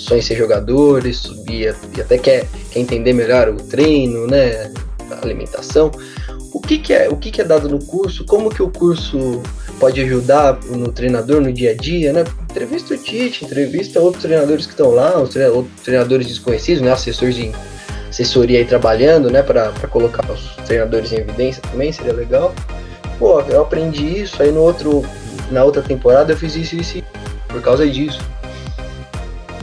sonha 0.08 0.22
ser 0.22 0.36
jogadores 0.36 1.24
e, 1.50 1.64
e 1.64 2.02
até 2.02 2.18
quer, 2.18 2.48
quer 2.72 2.80
entender 2.80 3.14
melhor 3.14 3.50
o 3.50 3.58
treino, 3.58 4.26
né, 4.26 4.72
a 5.12 5.24
alimentação. 5.24 5.92
O 6.54 6.62
que, 6.62 6.78
que 6.78 6.94
é 6.94 7.10
o 7.10 7.18
que, 7.18 7.30
que 7.30 7.42
é 7.42 7.44
dado 7.44 7.68
no 7.70 7.84
curso? 7.84 8.26
Como 8.26 8.50
que 8.50 8.64
o 8.64 8.70
curso 8.70 9.42
pode 9.80 10.02
ajudar 10.02 10.58
no 10.66 10.92
treinador 10.92 11.42
no 11.42 11.52
dia 11.52 11.72
a 11.72 11.76
dia, 11.76 12.14
né? 12.14 12.24
Entrevista 12.50 12.94
o 12.94 12.98
Tite, 12.98 13.46
entrevista 13.46 14.00
outros 14.00 14.24
treinadores 14.24 14.66
que 14.66 14.72
estão 14.72 14.92
lá, 14.92 15.16
outros 15.18 15.36
treinadores 15.84 16.26
desconhecidos, 16.26 16.82
né? 16.82 16.92
Assessores 16.92 17.36
de 17.36 17.52
assessoria 18.10 18.60
aí 18.60 18.66
trabalhando, 18.66 19.30
né? 19.30 19.44
Para 19.44 19.72
colocar 19.90 20.26
os 20.32 20.56
treinadores 20.66 21.12
em 21.12 21.18
evidência 21.18 21.62
também, 21.62 21.92
seria 21.92 22.14
legal. 22.14 22.56
Pô, 23.20 23.42
eu 23.42 23.62
aprendi 23.62 24.22
isso, 24.22 24.42
aí 24.42 24.52
no 24.52 24.62
outro, 24.62 25.06
na 25.52 25.64
outra 25.64 25.82
temporada 25.82 26.32
eu 26.32 26.38
fiz 26.38 26.56
isso 26.56 26.76
e 26.76 26.82
isso 26.82 27.04
por 27.50 27.62
causa 27.62 27.88
disso. 27.88 28.20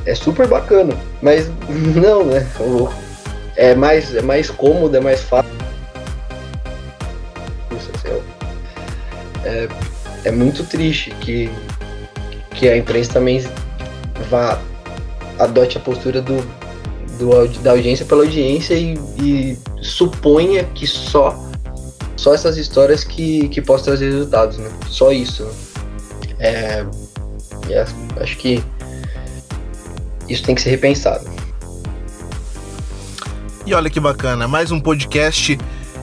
É 0.07 0.15
super 0.15 0.47
bacana, 0.47 0.95
mas 1.23 1.49
não, 1.97 2.25
né? 2.25 2.47
É 3.57 3.75
mais, 3.75 4.15
é 4.15 4.23
mais 4.23 4.51
cômodo, 4.51 4.97
é 4.97 5.01
mais 5.01 5.21
fácil. 5.23 5.55
É, 9.45 9.69
é 10.25 10.31
muito 10.31 10.65
triste 10.65 11.11
que, 11.21 11.51
que 12.55 12.69
a 12.69 12.77
imprensa 12.77 13.13
também 13.13 13.45
vá 14.31 14.59
adote 15.39 15.77
a 15.77 15.81
postura 15.81 16.23
do, 16.23 16.37
do 17.19 17.49
da 17.63 17.73
audiência 17.73 18.07
pela 18.07 18.23
audiência 18.23 18.75
e, 18.75 18.99
e 19.21 19.59
suponha 19.83 20.65
que 20.75 20.87
só 20.87 21.39
só 22.17 22.33
essas 22.33 22.57
histórias 22.57 23.05
que, 23.05 23.49
que 23.49 23.61
possam 23.61 23.87
trazer 23.87 24.11
resultados, 24.11 24.57
né? 24.57 24.71
Só 24.89 25.13
isso. 25.13 25.45
Né? 25.45 25.53
É, 26.39 26.87
é, 27.71 27.87
acho 28.21 28.37
que 28.39 28.65
isso 30.29 30.43
tem 30.43 30.55
que 30.55 30.63
ser 30.63 30.71
repensado. 30.71 31.29
E 33.67 33.73
olha 33.73 33.89
que 33.89 33.99
bacana, 33.99 34.47
mais 34.47 34.71
um 34.71 34.79
podcast 34.79 35.59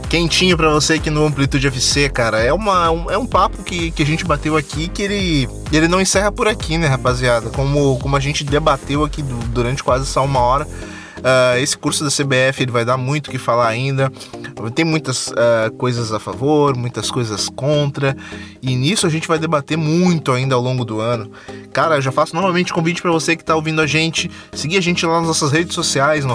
quentinho 0.10 0.58
para 0.58 0.70
você 0.70 0.96
aqui 0.96 1.10
no 1.10 1.26
Amplitude 1.26 1.68
FC, 1.68 2.10
cara. 2.10 2.42
É, 2.44 2.52
uma, 2.52 2.92
um, 2.92 3.10
é 3.10 3.18
um 3.18 3.26
papo 3.26 3.64
que, 3.64 3.92
que 3.92 4.04
a 4.04 4.06
gente 4.06 4.26
bateu 4.26 4.58
aqui 4.58 4.90
que 4.90 5.02
ele, 5.02 5.48
ele 5.72 5.88
não 5.88 6.02
encerra 6.02 6.32
por 6.32 6.50
aqui, 6.50 6.78
né, 6.78 6.88
rapaziada? 6.88 7.50
Como, 7.50 7.98
como 8.00 8.18
a 8.18 8.20
gente 8.20 8.44
debateu 8.44 9.06
aqui 9.06 9.22
durante 9.22 9.82
quase 9.82 10.04
essa 10.04 10.20
uma 10.20 10.40
hora. 10.40 10.68
Uh, 11.22 11.58
esse 11.60 11.78
curso 11.78 12.04
da 12.04 12.10
CBF 12.10 12.64
ele 12.64 12.72
vai 12.72 12.84
dar 12.84 12.98
muito 12.98 13.28
o 13.28 13.32
que 13.32 13.38
falar 13.38 13.68
ainda. 13.68 14.12
Tem 14.76 14.84
muitas 14.86 15.28
uh, 15.28 15.72
coisas 15.78 16.12
a 16.12 16.20
favor, 16.20 16.76
muitas 16.76 17.10
coisas 17.10 17.50
contra, 17.50 18.16
e 18.62 18.76
nisso 18.76 19.08
a 19.08 19.10
gente 19.10 19.28
vai 19.28 19.40
debater 19.40 19.78
muito 19.78 20.32
ainda 20.32 20.56
ao 20.56 20.62
longo 20.62 20.86
do 20.86 21.00
ano. 21.00 21.32
Cara, 21.74 21.96
eu 21.96 22.02
já 22.02 22.12
faço 22.12 22.36
novamente 22.36 22.74
convite 22.74 23.02
para 23.02 23.12
você 23.12 23.36
que 23.36 23.44
está 23.44 23.56
ouvindo 23.56 23.82
a 23.82 23.88
gente, 23.88 24.30
seguir 24.54 24.78
a 24.78 24.82
gente 24.82 25.06
lá 25.06 25.20
nas 25.20 25.28
nossas 25.28 25.52
redes 25.52 25.74
sociais, 25.74 26.26
no 26.26 26.34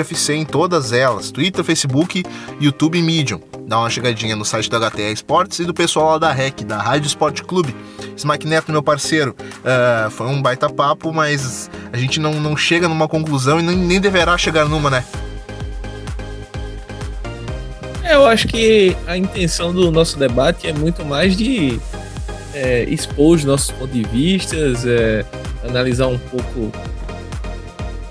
FC 0.00 0.34
em 0.34 0.44
todas 0.44 0.92
elas: 0.92 1.30
Twitter, 1.30 1.64
Facebook, 1.64 2.22
YouTube 2.60 2.98
e 2.98 3.02
Medium. 3.02 3.51
Dá 3.72 3.78
uma 3.78 3.88
chegadinha 3.88 4.36
no 4.36 4.44
site 4.44 4.68
da 4.68 4.78
HTE 4.78 5.14
Esportes 5.14 5.58
e 5.60 5.64
do 5.64 5.72
pessoal 5.72 6.10
lá 6.10 6.18
da 6.18 6.30
REC, 6.30 6.62
da 6.62 6.76
Rádio 6.76 7.06
Esporte 7.06 7.42
Clube. 7.42 7.74
Smack 8.14 8.46
Neto, 8.46 8.70
meu 8.70 8.82
parceiro, 8.82 9.34
uh, 9.60 10.10
foi 10.10 10.26
um 10.26 10.42
baita 10.42 10.68
papo, 10.68 11.10
mas 11.10 11.70
a 11.90 11.96
gente 11.96 12.20
não, 12.20 12.34
não 12.34 12.54
chega 12.54 12.86
numa 12.86 13.08
conclusão 13.08 13.58
e 13.58 13.62
nem, 13.62 13.74
nem 13.74 13.98
deverá 13.98 14.36
chegar 14.36 14.68
numa, 14.68 14.90
né? 14.90 15.02
É, 18.02 18.14
eu 18.14 18.26
acho 18.26 18.46
que 18.46 18.94
a 19.06 19.16
intenção 19.16 19.72
do 19.72 19.90
nosso 19.90 20.18
debate 20.18 20.68
é 20.68 20.74
muito 20.74 21.02
mais 21.02 21.34
de 21.34 21.80
é, 22.52 22.84
expor 22.84 23.36
os 23.36 23.44
nossos 23.44 23.70
pontos 23.70 23.94
de 23.94 24.02
vista, 24.02 24.54
é, 24.54 25.24
analisar 25.66 26.08
um 26.08 26.18
pouco 26.18 26.70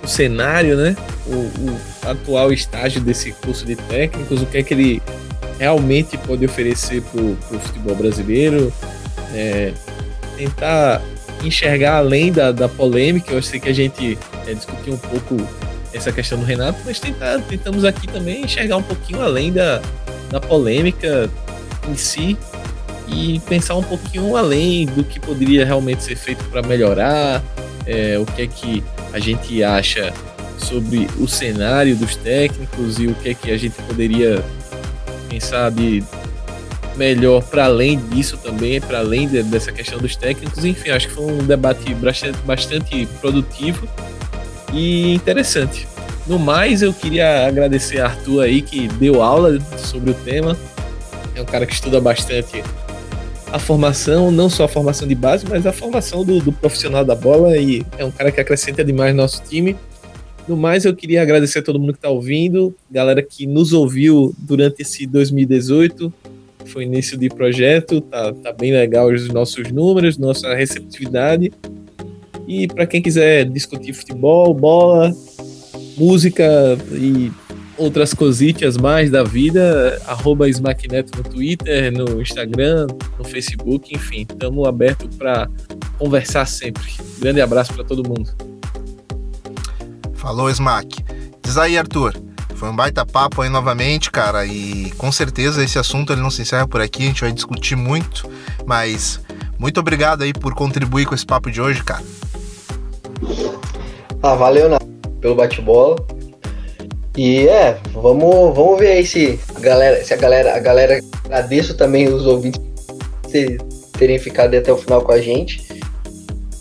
o 0.01 0.07
cenário, 0.07 0.75
né? 0.75 0.95
o, 1.27 1.35
o, 1.35 1.81
atual 2.03 2.51
estágio 2.51 2.99
desse 2.99 3.31
curso 3.31 3.63
de 3.63 3.75
técnicos, 3.75 4.41
o 4.41 4.45
que 4.47 4.57
é 4.57 4.63
que 4.63 4.73
ele 4.73 5.01
realmente 5.61 6.17
pode 6.17 6.43
oferecer 6.43 7.03
para 7.03 7.21
o 7.21 7.37
futebol 7.59 7.95
brasileiro, 7.95 8.73
é, 9.31 9.71
tentar 10.35 10.99
enxergar 11.43 11.97
além 11.97 12.31
da, 12.31 12.51
da 12.51 12.67
polêmica. 12.67 13.31
Eu 13.31 13.43
sei 13.43 13.59
que 13.59 13.69
a 13.69 13.73
gente 13.73 14.17
é, 14.47 14.55
discutiu 14.55 14.93
um 14.93 14.97
pouco 14.97 15.37
essa 15.93 16.11
questão 16.11 16.39
do 16.39 16.45
Renato, 16.45 16.79
mas 16.83 16.99
tentar, 16.99 17.39
tentamos 17.41 17.85
aqui 17.85 18.07
também 18.07 18.43
enxergar 18.43 18.77
um 18.77 18.81
pouquinho 18.81 19.21
além 19.21 19.53
da, 19.53 19.79
da 20.31 20.39
polêmica 20.39 21.29
em 21.87 21.95
si 21.95 22.35
e 23.07 23.39
pensar 23.47 23.75
um 23.75 23.83
pouquinho 23.83 24.35
além 24.35 24.87
do 24.87 25.03
que 25.03 25.19
poderia 25.19 25.63
realmente 25.63 26.03
ser 26.03 26.15
feito 26.15 26.43
para 26.45 26.63
melhorar, 26.63 27.43
é, 27.85 28.17
o 28.17 28.25
que 28.25 28.41
é 28.41 28.47
que 28.47 28.83
a 29.13 29.19
gente 29.19 29.63
acha 29.63 30.11
sobre 30.57 31.07
o 31.19 31.27
cenário 31.27 31.95
dos 31.95 32.15
técnicos 32.15 32.97
e 32.97 33.05
o 33.05 33.13
que 33.13 33.29
é 33.29 33.33
que 33.35 33.51
a 33.51 33.57
gente 33.57 33.75
poderia 33.83 34.43
pensar 35.31 35.71
de 35.71 36.03
melhor 36.97 37.41
para 37.43 37.65
além 37.65 37.97
disso 38.09 38.37
também, 38.37 38.81
para 38.81 38.99
além 38.99 39.27
de, 39.27 39.41
dessa 39.43 39.71
questão 39.71 39.97
dos 39.97 40.15
técnicos. 40.15 40.65
Enfim, 40.65 40.89
acho 40.89 41.07
que 41.07 41.13
foi 41.13 41.25
um 41.25 41.37
debate 41.37 41.93
bastante, 41.95 42.37
bastante 42.39 43.07
produtivo 43.19 43.87
e 44.73 45.13
interessante. 45.13 45.87
No 46.27 46.37
mais, 46.37 46.81
eu 46.81 46.93
queria 46.93 47.47
agradecer 47.47 47.99
a 47.99 48.07
Arthur 48.07 48.41
aí 48.41 48.61
que 48.61 48.87
deu 48.87 49.23
aula 49.23 49.57
sobre 49.77 50.11
o 50.11 50.13
tema. 50.13 50.57
É 51.33 51.41
um 51.41 51.45
cara 51.45 51.65
que 51.65 51.73
estuda 51.73 51.99
bastante 51.99 52.63
a 53.51 53.59
formação, 53.59 54.31
não 54.31 54.49
só 54.49 54.65
a 54.65 54.67
formação 54.67 55.07
de 55.07 55.15
base, 55.15 55.45
mas 55.49 55.65
a 55.65 55.73
formação 55.73 56.23
do, 56.23 56.39
do 56.39 56.51
profissional 56.51 57.03
da 57.03 57.15
bola 57.15 57.57
e 57.57 57.85
é 57.97 58.05
um 58.05 58.11
cara 58.11 58.31
que 58.31 58.39
acrescenta 58.39 58.83
demais 58.83 59.13
no 59.13 59.21
nosso 59.21 59.41
time. 59.43 59.75
No 60.51 60.57
mais, 60.57 60.83
eu 60.83 60.93
queria 60.93 61.21
agradecer 61.21 61.59
a 61.59 61.61
todo 61.61 61.79
mundo 61.79 61.93
que 61.93 61.99
está 61.99 62.09
ouvindo, 62.09 62.75
galera 62.91 63.23
que 63.23 63.47
nos 63.47 63.71
ouviu 63.71 64.35
durante 64.37 64.81
esse 64.81 65.07
2018, 65.07 66.13
foi 66.65 66.83
início 66.83 67.17
de 67.17 67.29
projeto, 67.29 68.01
tá, 68.01 68.33
tá 68.33 68.51
bem 68.51 68.73
legal 68.73 69.07
os 69.07 69.29
nossos 69.29 69.71
números, 69.71 70.17
nossa 70.17 70.53
receptividade. 70.53 71.53
E 72.45 72.67
para 72.67 72.85
quem 72.85 73.01
quiser 73.01 73.45
discutir 73.45 73.93
futebol, 73.93 74.53
bola, 74.53 75.15
música 75.95 76.77
e 76.91 77.31
outras 77.77 78.13
cositas 78.13 78.75
mais 78.75 79.09
da 79.09 79.23
vida, 79.23 80.01
arroba 80.05 80.49
Smackneto 80.49 81.17
no 81.17 81.23
Twitter, 81.23 81.93
no 81.93 82.21
Instagram, 82.21 82.87
no 83.17 83.23
Facebook, 83.23 83.95
enfim, 83.95 84.27
estamos 84.29 84.67
abertos 84.67 85.15
para 85.15 85.49
conversar 85.97 86.45
sempre. 86.45 86.91
Grande 87.19 87.39
abraço 87.39 87.73
para 87.73 87.85
todo 87.85 88.05
mundo. 88.05 88.50
Falou, 90.21 90.51
Smack. 90.51 91.03
Diz 91.41 91.57
aí, 91.57 91.79
Arthur. 91.79 92.13
Foi 92.53 92.69
um 92.69 92.75
baita 92.75 93.03
papo 93.03 93.41
aí 93.41 93.49
novamente, 93.49 94.11
cara, 94.11 94.45
e 94.45 94.91
com 94.91 95.11
certeza 95.11 95.63
esse 95.63 95.79
assunto 95.79 96.13
ele 96.13 96.21
não 96.21 96.29
se 96.29 96.43
encerra 96.43 96.67
por 96.67 96.79
aqui, 96.79 97.01
a 97.01 97.07
gente 97.07 97.21
vai 97.21 97.31
discutir 97.31 97.75
muito, 97.75 98.29
mas 98.67 99.19
muito 99.57 99.79
obrigado 99.79 100.21
aí 100.21 100.31
por 100.31 100.53
contribuir 100.53 101.07
com 101.07 101.15
esse 101.15 101.25
papo 101.25 101.49
de 101.49 101.59
hoje, 101.59 101.83
cara. 101.83 102.03
Ah, 104.21 104.35
valeu 104.35 104.69
né, 104.69 104.77
pelo 105.19 105.33
bate-bola. 105.33 105.95
E 107.17 107.47
é, 107.47 107.79
vamos, 107.91 108.55
vamos 108.55 108.79
ver 108.79 108.91
aí 108.91 109.07
se 109.07 109.39
a 109.55 109.59
galera, 109.59 110.05
se 110.05 110.13
a 110.13 110.17
galera, 110.17 110.55
a 110.55 110.59
galera 110.59 111.01
agradeço 111.25 111.73
também 111.75 112.13
os 112.13 112.27
ouvintes 112.27 112.61
terem 113.97 114.19
ficado 114.19 114.55
até 114.55 114.71
o 114.71 114.77
final 114.77 115.01
com 115.01 115.11
a 115.11 115.19
gente. 115.19 115.81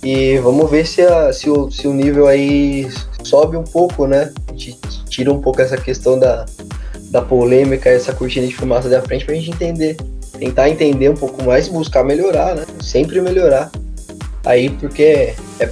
E 0.03 0.39
vamos 0.39 0.71
ver 0.71 0.87
se, 0.87 1.03
a, 1.03 1.31
se, 1.31 1.51
o, 1.51 1.71
se 1.71 1.87
o 1.87 1.93
nível 1.93 2.27
aí 2.27 2.89
sobe 3.31 3.57
um 3.57 3.63
pouco, 3.63 4.07
né? 4.07 4.33
A 4.49 4.53
gente 4.53 4.77
tira 5.09 5.33
um 5.33 5.41
pouco 5.41 5.63
essa 5.63 5.77
questão 5.77 6.19
da, 6.19 6.45
da 7.11 7.23
polêmica, 7.23 7.89
essa 7.89 8.13
cortina 8.13 8.47
de 8.47 8.55
fumaça 8.55 8.89
da 8.89 9.01
frente 9.01 9.25
pra 9.25 9.35
gente 9.35 9.51
entender. 9.51 9.97
Tentar 10.37 10.69
entender 10.69 11.09
um 11.09 11.15
pouco 11.15 11.43
mais 11.45 11.69
e 11.69 11.71
buscar 11.71 12.03
melhorar, 12.03 12.57
né? 12.57 12.67
Sempre 12.83 13.21
melhorar. 13.21 13.71
Aí, 14.45 14.71
porque 14.71 15.35
é, 15.61 15.71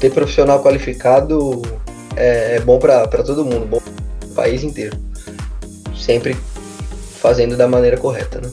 ter 0.00 0.10
profissional 0.10 0.62
qualificado 0.62 1.62
é, 2.16 2.56
é 2.56 2.60
bom 2.60 2.78
para 2.78 3.06
todo 3.06 3.44
mundo, 3.44 3.66
bom 3.66 3.80
país 4.34 4.64
inteiro. 4.64 4.96
Sempre 5.96 6.36
fazendo 7.20 7.56
da 7.56 7.68
maneira 7.68 7.96
correta, 7.96 8.40
né? 8.40 8.50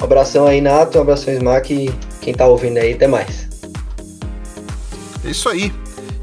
Um 0.00 0.04
abração 0.04 0.46
aí, 0.46 0.60
Nato, 0.60 0.98
um 0.98 1.02
abração, 1.02 1.34
Smack, 1.34 1.92
quem 2.20 2.34
tá 2.34 2.46
ouvindo 2.46 2.78
aí, 2.78 2.94
até 2.94 3.06
mais. 3.06 3.48
É 5.24 5.30
isso 5.30 5.48
aí. 5.48 5.72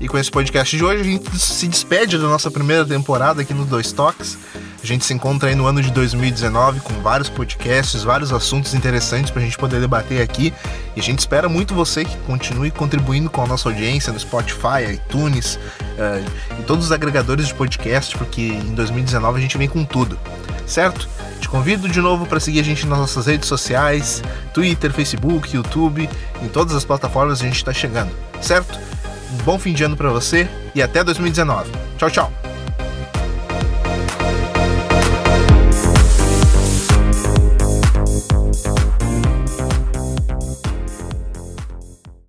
E 0.02 0.08
com 0.08 0.18
esse 0.18 0.32
podcast 0.32 0.76
de 0.76 0.84
hoje, 0.84 1.02
a 1.02 1.04
gente 1.04 1.38
se 1.38 1.68
despede 1.68 2.18
da 2.18 2.28
nossa 2.28 2.50
primeira 2.50 2.84
temporada 2.84 3.44
aqui 3.44 3.54
no 3.54 3.66
Dois 3.66 3.92
Toques. 3.92 4.36
A 4.82 4.86
gente 4.86 5.06
se 5.06 5.14
encontra 5.14 5.50
aí 5.50 5.54
no 5.54 5.68
ano 5.68 5.80
de 5.80 5.92
2019 5.92 6.80
com 6.80 6.94
vários 7.04 7.30
podcasts, 7.30 8.02
vários 8.02 8.34
assuntos 8.34 8.74
interessantes 8.74 9.30
para 9.30 9.44
a 9.44 9.46
gente 9.46 9.60
poder 9.60 9.80
debater 9.80 10.20
aqui. 10.20 10.52
E 10.96 11.00
a 11.00 11.04
gente 11.04 11.20
espera 11.20 11.48
muito 11.48 11.76
você 11.76 12.04
que 12.04 12.18
continue 12.26 12.72
contribuindo 12.72 13.30
com 13.30 13.44
a 13.44 13.48
nossa 13.48 13.70
audiência 13.70 14.12
no 14.12 14.20
Spotify, 14.20 14.92
iTunes 14.92 15.58
uh, 15.58 16.60
e 16.60 16.64
todos 16.64 16.86
os 16.86 16.92
agregadores 16.92 17.46
de 17.46 17.54
podcast, 17.54 18.18
porque 18.18 18.42
em 18.42 18.74
2019 18.74 19.38
a 19.38 19.42
gente 19.42 19.56
vem 19.56 19.70
com 19.70 19.86
tudo, 19.86 20.18
certo? 20.66 21.08
Te 21.40 21.48
convido 21.48 21.88
de 21.88 22.02
novo 22.02 22.26
para 22.26 22.40
seguir 22.40 22.62
a 22.62 22.64
gente 22.64 22.88
nas 22.88 22.98
nossas 22.98 23.28
redes 23.28 23.48
sociais, 23.48 24.24
Twitter, 24.52 24.92
Facebook, 24.92 25.56
YouTube, 25.56 26.10
em 26.42 26.48
todas 26.48 26.76
as 26.76 26.84
plataformas 26.84 27.40
a 27.40 27.46
gente 27.46 27.58
está 27.58 27.72
chegando, 27.72 28.12
certo? 28.42 28.80
Um 29.32 29.38
bom 29.44 29.58
fim 29.58 29.74
de 29.74 29.84
ano 29.84 29.96
para 29.96 30.10
você 30.10 30.48
e 30.76 30.82
até 30.82 31.04
2019. 31.04 31.72
Tchau, 31.98 32.10
tchau. 32.10 32.41